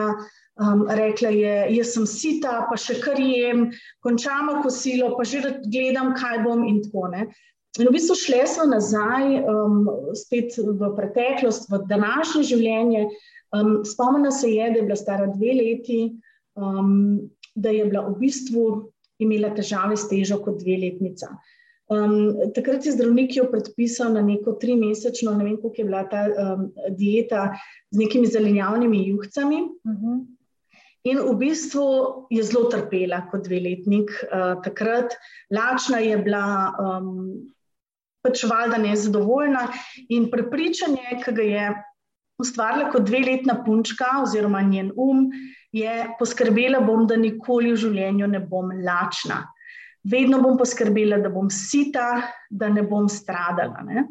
um, 0.62 0.86
rekla 0.86 1.34
je: 1.34 1.56
Jaz 1.74 1.96
sem 1.96 2.06
sita, 2.06 2.60
pa 2.70 2.78
še 2.78 3.00
kar 3.02 3.18
jem, 3.18 3.72
končamo 4.06 4.60
kosilo, 4.62 5.16
pa 5.18 5.26
že 5.26 5.42
gledam, 5.66 6.14
kaj 6.14 6.44
bom 6.46 6.62
in 6.62 6.78
tako 6.86 7.10
naprej. 7.10 7.34
In 7.76 7.88
v 7.88 7.92
bistvu 7.92 8.16
šli 8.16 8.40
smo 8.48 8.66
nazaj, 8.70 9.40
um, 9.44 9.88
spet 10.16 10.56
v 10.56 10.90
preteklost, 10.96 11.68
v 11.68 11.82
današnje 11.90 12.44
življenje. 12.52 13.08
Um, 13.54 13.80
Spomnila 13.84 14.30
se 14.32 14.50
je, 14.50 14.70
da 14.70 14.80
je 14.80 14.84
bila 14.86 14.96
stara 14.96 15.26
dve 15.32 15.52
leti, 15.58 16.00
um, 16.56 17.28
da 17.54 17.72
je 17.74 17.84
bila 17.84 18.06
v 18.08 18.16
bistvu 18.20 18.64
imela 19.20 19.52
težave 19.56 19.96
s 19.96 20.08
težo 20.08 20.40
kot 20.44 20.58
dveletnica. 20.62 21.34
Um, 21.92 22.50
takrat 22.56 22.86
je 22.86 22.96
zdravnik 22.96 23.36
jo 23.36 23.44
predpisal 23.50 24.16
na 24.16 24.22
neko 24.24 24.56
trimesečno, 24.60 25.36
ne 25.36 25.44
vem, 25.44 25.58
koliko 25.60 25.82
je 25.82 25.86
bila 25.86 26.02
ta 26.10 26.24
um, 26.26 26.64
dieta 26.96 27.52
z 27.92 28.00
nekimi 28.00 28.26
zelenjavnimi 28.26 29.04
juhcami. 29.10 29.60
Uh 29.84 29.92
mhm. 29.92 30.06
-huh. 30.06 30.24
In 31.06 31.20
v 31.22 31.36
bistvu 31.38 31.84
je 32.34 32.42
zelo 32.42 32.66
trpela 32.66 33.28
kot 33.30 33.44
dveletnik. 33.44 34.10
Uh, 34.26 34.62
takrat 34.64 35.14
lačna 35.50 35.98
je 35.98 36.16
bila. 36.18 36.72
Um, 36.80 37.52
pač 38.26 38.44
valjda 38.50 38.82
nezadovoljna 38.82 39.68
in 40.10 40.30
prepričanje, 40.32 41.20
ki 41.24 41.36
ga 41.36 41.46
je 41.46 41.68
ustvarila 42.42 42.90
kot 42.92 43.06
dveletna 43.08 43.60
punčka 43.64 44.18
oziroma 44.22 44.60
njen 44.66 44.90
um, 44.96 45.30
je 45.72 45.94
poskrbela 46.18 46.80
bom, 46.84 47.06
da 47.06 47.16
nikoli 47.16 47.72
v 47.72 47.80
življenju 47.84 48.28
ne 48.32 48.40
bom 48.40 48.72
lačna. 48.84 49.44
Vedno 50.06 50.38
bom 50.42 50.58
poskrbela, 50.58 51.18
da 51.18 51.32
bom 51.32 51.48
sita, 51.50 52.22
da 52.50 52.68
ne 52.70 52.84
bom 52.86 53.08
stradala. 53.10 53.82
Ne? 53.86 54.06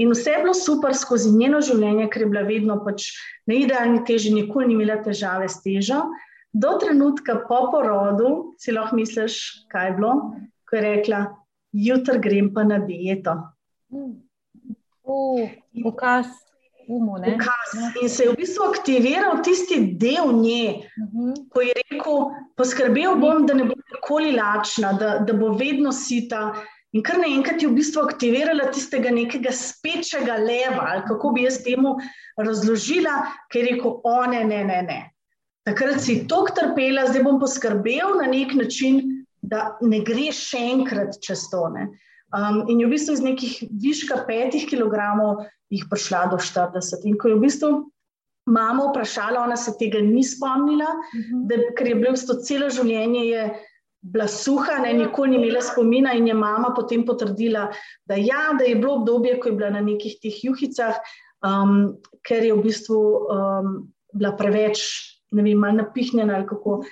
In 0.00 0.12
vse 0.12 0.32
je 0.32 0.42
bilo 0.44 0.54
super 0.56 0.96
skozi 0.96 1.32
njeno 1.32 1.60
življenje, 1.64 2.08
ker 2.12 2.24
je 2.24 2.30
bila 2.32 2.44
vedno 2.48 2.78
pač 2.84 3.10
na 3.48 3.56
idealni 3.60 4.02
teži, 4.08 4.32
nikoli 4.34 4.70
ni 4.70 4.76
imela 4.76 4.98
težave 5.04 5.48
s 5.48 5.62
težo. 5.64 6.02
Do 6.56 6.76
trenutka 6.80 7.42
po 7.48 7.66
porodu 7.72 8.56
si 8.60 8.72
lahko 8.72 8.96
misliš, 8.96 9.38
kaj 9.72 9.90
je 9.90 9.96
bilo, 9.98 10.12
ko 10.68 10.78
je 10.78 10.82
rekla, 10.84 11.20
jutri 11.76 12.18
grem 12.18 12.52
pa 12.54 12.64
na 12.64 12.78
dieto. 12.78 13.36
Ukaz. 15.84 16.26
Umu, 16.88 17.18
Ukaz. 17.18 17.70
In 18.02 18.08
se 18.08 18.24
je 18.24 18.30
v 18.30 18.36
bistvu 18.38 18.62
aktiviral 18.70 19.40
tisti 19.42 19.80
del 19.98 20.30
nje, 20.32 20.86
uh 20.86 21.02
mhm. 21.02 21.30
-huh. 21.30 21.48
ko 21.50 21.60
je 21.60 21.72
rekel: 21.74 22.30
Poskrbel 22.56 23.18
bom, 23.18 23.46
da 23.46 23.54
ne 23.54 23.64
bo 23.64 23.74
nikoli 23.94 24.32
lačna, 24.32 24.92
da, 24.92 25.18
da 25.18 25.32
bo 25.32 25.48
vedno 25.48 25.92
sita. 25.92 26.54
In 26.92 27.02
kar 27.02 27.18
naenkrat 27.18 27.62
je 27.62 27.68
v 27.68 27.74
bistvu 27.74 28.02
aktivirala 28.02 28.70
tistega 28.72 29.10
nekega 29.10 29.50
spečega 29.52 30.36
leva, 30.36 30.86
ali 30.92 31.02
kako 31.08 31.32
bi 31.34 31.42
jaz 31.42 31.58
temu 31.64 31.96
razložila, 32.38 33.18
ker 33.52 33.64
je 33.64 33.74
rekel: 33.74 34.00
O, 34.04 34.26
ne, 34.26 34.44
ne, 34.44 34.64
ne. 34.64 34.82
ne. 34.82 35.00
Takrat 35.66 36.00
si 36.00 36.20
tok 36.30 36.52
trpela, 36.54 37.08
zdaj 37.10 37.24
bom 37.26 37.40
poskrbel 37.42 38.14
na 38.22 38.30
nek 38.30 38.54
način, 38.54 39.15
da 39.46 39.76
ne 39.80 40.02
greš 40.04 40.42
še 40.50 40.62
enkrat 40.74 41.18
čez 41.22 41.46
to. 41.52 41.62
Um, 41.66 42.64
in 42.66 42.80
je 42.82 42.88
v 42.88 42.94
bistvu 42.94 43.14
iz 43.16 43.22
nekih 43.22 43.58
viška 43.70 44.24
petih 44.26 44.66
kilogramov 44.68 45.46
jih 45.70 45.86
prišla 45.90 46.26
do 46.32 46.40
40. 46.42 47.06
In 47.06 47.18
ko 47.18 47.30
je 47.30 47.38
v 47.38 47.44
bistvu 47.46 47.70
mama 48.46 48.90
vprašala, 48.90 49.42
ona 49.42 49.56
se 49.58 49.74
tega 49.78 50.02
ni 50.02 50.24
spomnila, 50.24 50.86
uh 50.86 51.18
mhm. 51.18 51.38
-huh. 51.38 51.46
da, 51.48 51.56
ker 51.78 51.88
je 51.88 51.94
bilo 51.94 52.10
v 52.10 52.18
bistvu 52.18 52.42
celo 52.42 52.70
življenje. 52.70 53.50
Bila 54.06 54.28
suha, 54.28 54.78
ne, 54.78 54.92
nikoli 54.92 55.30
ni 55.30 55.36
imela 55.36 55.60
spomina, 55.60 56.12
in 56.14 56.26
je 56.26 56.34
mama 56.34 56.70
potem 56.76 57.02
potrdila, 57.06 57.72
da, 58.06 58.14
ja, 58.14 58.54
da 58.58 58.64
je 58.64 58.76
bilo 58.76 58.94
obdobje, 58.94 59.40
ko 59.40 59.48
je 59.48 59.56
bila 59.56 59.70
na 59.70 59.80
nekih 59.80 60.20
teh 60.22 60.44
juhicah, 60.44 60.94
um, 61.42 61.96
ker 62.22 62.44
je 62.44 62.54
v 62.54 62.62
bistvu 62.62 63.00
um, 63.26 63.92
bila 64.14 64.36
preveč, 64.36 64.78
ne 65.32 65.42
vem, 65.42 65.58
malo 65.58 65.82
napihnjena 65.82 66.36
ali 66.36 66.46
kako. 66.46 66.84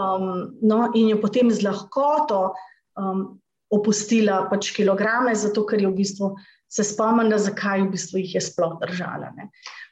Um, 0.00 0.56
no, 0.62 0.88
in 0.94 1.12
je 1.12 1.20
potem 1.20 1.50
z 1.50 1.64
lahkoto 1.64 2.54
um, 2.96 3.40
opustila 3.72 4.46
pač 4.48 4.72
kilograme, 4.76 5.34
zato 5.36 5.64
ker 5.68 5.80
je 5.80 5.88
v 5.88 5.96
bistvu 5.96 6.34
se 6.72 6.84
spomnila, 6.84 7.38
zakaj 7.38 7.84
v 7.84 7.92
bistvu 7.92 8.22
jih 8.22 8.36
je 8.38 8.42
sploh 8.48 8.78
držala. 8.80 9.32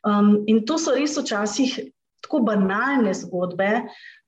Um, 0.06 0.44
in 0.48 0.64
to 0.64 0.78
so 0.80 0.96
res 0.96 1.18
včasih 1.18 1.76
tako 2.24 2.40
banalne 2.44 3.12
zgodbe, 3.16 3.68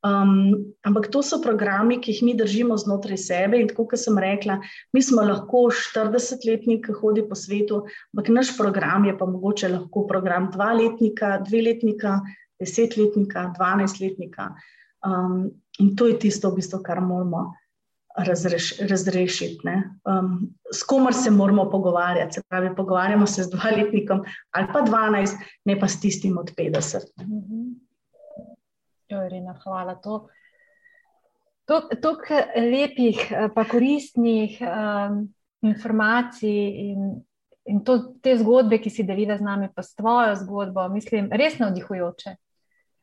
um, 0.05 0.73
ampak 0.85 1.09
to 1.13 1.23
so 1.25 1.41
programi, 1.45 1.99
ki 2.01 2.13
jih 2.13 2.23
mi 2.29 2.35
držimo 2.37 2.77
znotraj 2.81 3.21
sebe. 3.21 3.61
In 3.61 3.69
tako, 3.73 3.87
kot 3.93 4.01
sem 4.01 4.17
rekla, 4.21 4.59
mi 4.93 5.05
smo 5.05 5.25
lahko 5.25 5.67
40-letnik, 5.73 6.85
ki 6.89 6.99
hodi 7.01 7.25
po 7.29 7.37
svetu, 7.39 7.83
ampak 8.13 8.33
naš 8.33 8.53
program 8.57 9.09
je 9.09 9.17
pa 9.17 9.29
mogoče 9.29 9.73
program 10.09 10.51
dva-letnika, 10.53 11.39
dve-letnika, 11.49 12.21
deset-letnika, 12.61 13.53
dvanajst-letnika. 13.57 14.53
Um, 15.07 15.51
In 15.79 15.97
to 15.97 16.07
je 16.07 16.19
tisto, 16.19 16.51
v 16.51 16.61
bistvu, 16.61 16.83
kar 16.85 17.01
moramo 17.01 17.55
razreš, 18.17 18.75
razrešiti. 18.91 19.69
Um, 20.05 20.53
s 20.73 20.85
komer 20.85 21.15
se 21.15 21.31
moramo 21.31 21.71
pogovarjati. 21.71 22.35
Se 22.35 22.43
pravi, 22.49 22.75
pogovarjamo 22.77 23.27
se 23.27 23.43
z 23.43 23.51
dvaletnikom 23.51 24.25
ali 24.51 24.69
pa 24.73 24.81
dvanajst, 24.81 25.39
ne 25.65 25.79
pa 25.81 25.89
s 25.89 26.01
tistim 26.01 26.39
od 26.39 26.53
petdeset. 26.57 27.09
Mhm. 27.21 27.73
Irina, 29.27 29.55
hvala. 29.65 29.95
To, 29.95 30.29
to, 31.65 31.81
to 32.03 32.17
lepih, 32.57 33.33
pa 33.55 33.65
koristnih 33.65 34.61
um, 34.61 35.35
informacij 35.63 36.69
in, 36.93 37.25
in 37.65 37.85
to, 37.85 37.99
te 38.23 38.37
zgodbe, 38.39 38.79
ki 38.79 38.91
si 38.91 39.05
delila 39.05 39.37
z 39.37 39.45
nami, 39.45 39.69
pa 39.75 39.83
s 39.83 39.95
tvojo 39.95 40.37
zgodbo, 40.37 40.89
mislim, 40.89 41.29
res 41.33 41.59
navdihujoče. 41.61 42.37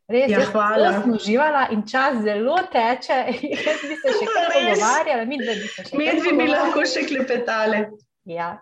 Res 0.10 0.32
ja, 0.32 0.42
hvala. 0.50 0.94
Sem 0.98 1.12
uživala 1.14 1.68
in 1.74 1.84
čas 1.86 2.24
zelo 2.26 2.58
teče. 2.74 3.18
Jaz 3.66 3.84
bi 3.86 3.98
se 4.00 4.16
še 4.16 4.26
kaj 4.26 4.48
pogovarjala, 4.56 5.26
mi 5.30 5.38
dve 5.38 5.54
bi 5.60 5.70
se 5.70 5.86
še. 5.86 6.00
Mi 6.00 6.10
bi 6.40 6.48
lahko 6.50 6.86
še 6.90 7.06
klepetali. 7.06 7.84
Ja. 8.30 8.56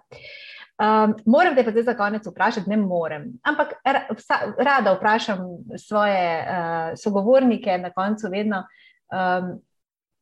Um, 0.77 1.15
moram 1.25 1.55
te 1.55 1.63
pa 1.65 1.71
zdaj 1.71 1.87
za 1.87 1.95
konec 1.97 2.27
vprašati, 2.27 2.69
ne 2.69 2.77
morem. 2.77 3.31
Ampak 3.47 3.79
rada 4.59 4.93
vprašam 4.93 5.39
svoje 5.79 6.19
uh, 6.43 6.91
sogovornike 6.99 7.79
na 7.81 7.95
koncu 7.95 8.33
vedno. 8.33 8.65
Um, 9.07 9.57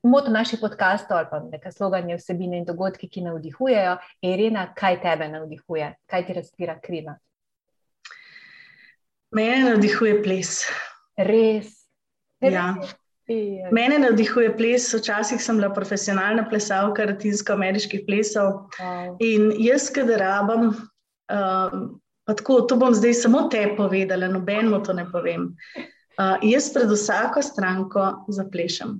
Moto 0.05 0.30
naših 0.30 0.59
podkastov 0.61 1.17
ali 1.17 1.28
pa 1.32 1.39
neka 1.41 1.71
sloganja 1.73 2.19
vsebine 2.19 2.59
in 2.61 2.65
dogodki, 2.67 3.07
ki 3.09 3.23
navdihujejo. 3.26 3.95
Irina, 4.21 4.67
kaj 4.78 4.99
tebe 5.01 5.26
navdihuje? 5.34 5.88
Kaj 6.05 6.26
ti 6.28 6.36
razpira 6.38 6.76
krila? 6.78 7.15
Mene 9.34 9.63
navdihuje 9.71 10.19
ples. 10.21 10.59
Res. 11.18 11.74
Ja. 12.43 12.76
Mene 13.74 13.97
navdihuje 14.03 14.51
ples, 14.57 14.86
včasih 14.93 15.41
sem 15.41 15.57
bila 15.57 15.72
profesionalna 15.74 16.43
plesalka 16.49 17.07
latinsko-ameriških 17.09 18.03
plesov. 18.05 18.68
Wow. 18.78 19.16
In 19.26 19.49
jaz, 19.57 19.89
kadar 19.89 20.22
rabim, 20.22 20.68
um, 21.34 21.88
pa 22.26 22.36
tako, 22.38 22.61
to 22.70 22.78
bom 22.78 22.93
zdaj 22.93 23.16
samo 23.24 23.47
te 23.49 23.63
povedala, 23.78 24.30
nobenemu 24.30 24.84
to 24.86 24.93
ne 24.93 25.07
povem. 25.09 25.49
Uh, 26.20 26.38
jaz 26.45 26.70
pred 26.74 26.91
vsako 26.91 27.41
stranko 27.41 28.11
zaplešem. 28.30 28.99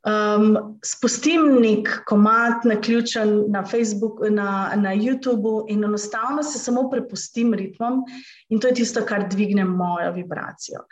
Um, 0.00 0.78
spustim 0.80 1.58
nek 1.60 1.88
komat 2.08 2.64
na 2.64 2.78
ključen 2.80 3.44
na 3.52 3.60
Facebooku, 3.68 4.30
na, 4.32 4.72
na 4.76 4.94
YouTubu 4.96 5.66
in 5.68 5.84
enostavno 5.84 6.42
se 6.42 6.58
samo 6.58 6.86
prepustim 6.90 7.54
ritmom, 7.54 8.00
in 8.48 8.60
to 8.60 8.70
je 8.70 8.74
tisto, 8.80 9.04
kar 9.04 9.28
dvigne 9.28 9.64
mojo 9.64 10.12
vibracijo. 10.16 10.86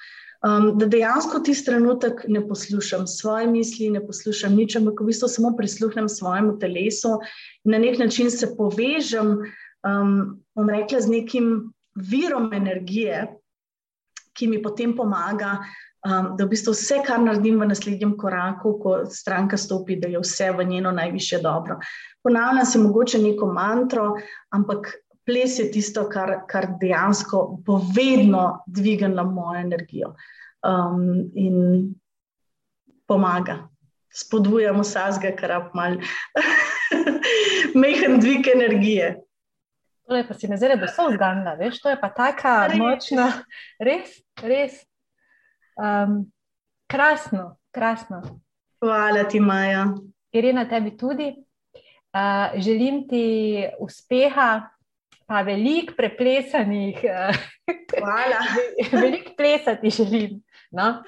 Um, 0.44 0.74
da 0.78 0.86
dejansko 0.86 1.40
ti 1.40 1.54
trenutek 1.64 2.20
ne 2.28 2.44
poslušam 2.48 3.06
svoje 3.06 3.46
misli, 3.46 3.88
ne 3.90 4.04
poslušam 4.06 4.54
nič, 4.54 4.76
ampak 4.76 5.00
v 5.00 5.08
bistvu 5.08 5.28
samo 5.28 5.54
prisluhnem 5.56 6.08
svojemu 6.08 6.58
telesu 6.58 7.16
in 7.64 7.72
na 7.72 7.78
nek 7.78 7.98
način 7.98 8.30
se 8.30 8.52
povežem, 8.56 9.38
um, 9.88 10.14
bom 10.54 10.70
rekla, 10.70 11.00
z 11.00 11.10
nekim 11.16 11.72
virom 11.94 12.52
energije, 12.52 13.24
ki 14.36 14.46
mi 14.46 14.62
potem 14.62 14.92
pomaga 14.96 15.56
um, 16.06 16.36
da 16.36 16.44
v 16.44 16.48
bistvu 16.48 16.72
vse, 16.74 17.00
kar 17.06 17.20
naredim 17.22 17.60
v 17.60 17.68
naslednjem 17.72 18.16
koraku, 18.18 18.76
ko 18.82 18.94
stranka 19.10 19.56
stopi, 19.56 19.98
da 20.00 20.08
je 20.08 20.22
vse 20.22 20.50
v 20.56 20.64
njeno 20.64 20.92
najviše 20.92 21.42
dobro. 21.42 21.78
Ponavljam 22.22 22.66
si 22.66 22.78
mogoče 22.78 23.18
neko 23.18 23.46
mantro, 23.52 24.14
ampak 24.50 24.92
ples 25.28 25.58
je 25.58 25.70
tisto, 25.70 26.08
kar, 26.08 26.42
kar 26.48 26.66
dejansko 26.80 27.58
bo 27.64 27.80
vedno 27.94 28.62
dvignilo 28.66 29.24
mojo 29.24 29.60
energijo 29.60 30.14
um, 30.64 31.30
in 31.34 31.94
pomaga. 33.06 33.68
Spodbujamo 34.08 34.82
vsega, 34.82 35.34
kar 35.36 35.50
ima 35.50 35.70
malo 35.74 35.96
mehen 37.80 38.20
dvig 38.20 38.48
energije. 38.54 39.16
Tole 40.08 40.24
pa 40.28 40.34
si 40.34 40.48
me 40.48 40.56
zdaj 40.56 40.78
do 40.80 40.88
so 40.88 41.10
zganila, 41.12 41.52
veš, 41.60 41.82
to 41.84 41.92
je 41.92 41.98
pa 42.00 42.08
taka 42.08 42.70
močna, 42.80 43.28
res, 43.78 44.14
res. 44.40 44.87
Um, 45.78 46.32
krasno, 46.86 47.56
krasno. 47.70 48.22
Hvala 48.80 49.24
ti, 49.24 49.40
Maja. 49.40 49.86
Irena, 50.32 50.68
tebi 50.68 50.96
tudi. 50.96 51.34
Uh, 52.12 52.60
želim 52.60 53.08
ti 53.08 53.64
uspeha, 53.78 54.68
pa 55.26 55.42
veliko 55.42 55.94
preplesanih. 55.96 56.98
Hvala. 57.98 58.40
veliko 59.02 59.32
plesati 59.36 59.90
želim. 59.90 60.42
No? 60.70 61.02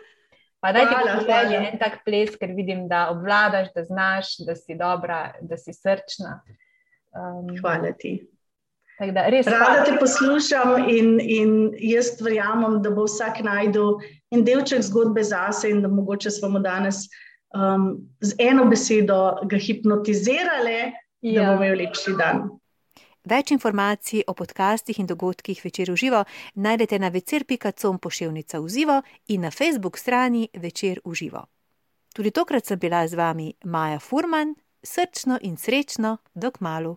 Pa 0.60 0.72
daj 0.72 0.86
ti 0.88 0.94
povedati 1.18 1.54
en 1.54 1.78
tak 1.78 2.02
ples, 2.04 2.36
ker 2.36 2.52
vidim, 2.54 2.84
da 2.88 3.08
obvladaš, 3.10 3.72
da 3.74 3.84
znaš, 3.84 4.36
da 4.46 4.54
si 4.56 4.76
dobra, 4.76 5.32
da 5.40 5.56
si 5.56 5.72
srčna. 5.72 6.42
Um, 7.10 7.56
hvala 7.60 7.92
ti. 7.98 8.20
Da, 9.00 9.22
Rada 9.30 9.84
te 9.84 9.96
poslušam 10.00 10.88
in, 10.88 11.20
in 11.20 11.52
jaz 11.78 12.18
verjamem, 12.20 12.82
da 12.84 12.90
bo 12.92 13.06
vsak 13.08 13.38
najdel 13.40 13.94
en 14.30 14.44
delček 14.44 14.84
zgodbe 14.84 15.24
zase 15.24 15.70
in 15.72 15.80
da 15.80 15.88
mogoče 15.88 16.30
smo 16.30 16.60
danes 16.60 17.06
um, 17.56 17.96
z 18.20 18.36
eno 18.38 18.66
besedo 18.68 19.38
ga 19.48 19.56
hipnotizirali, 19.56 20.92
ja. 21.20 21.42
da 21.42 21.50
bomo 21.50 21.64
imeli 21.64 21.86
lepši 21.86 22.16
dan. 22.18 22.44
Več 23.24 23.50
informacij 23.56 24.26
o 24.26 24.34
podcastih 24.36 25.00
in 25.00 25.08
dogodkih 25.08 25.64
večer 25.64 25.90
v 25.92 25.96
živo 25.96 26.24
najdete 26.54 26.98
na 26.98 27.08
večer.com 27.08 27.98
pošiljka 27.98 28.60
v 28.60 28.68
živo 28.68 29.02
in 29.28 29.40
na 29.40 29.50
Facebook 29.50 29.98
strani 29.98 30.48
večer 30.52 31.00
v 31.04 31.14
živo. 31.14 31.46
Tudi 32.12 32.30
tokrat 32.30 32.66
sem 32.66 32.78
bila 32.78 33.06
z 33.08 33.16
vami 33.16 33.54
Maja 33.64 33.98
Furman, 33.98 34.54
srčno 34.82 35.38
in 35.40 35.56
srečno, 35.56 36.18
dok 36.34 36.60
malu. 36.60 36.96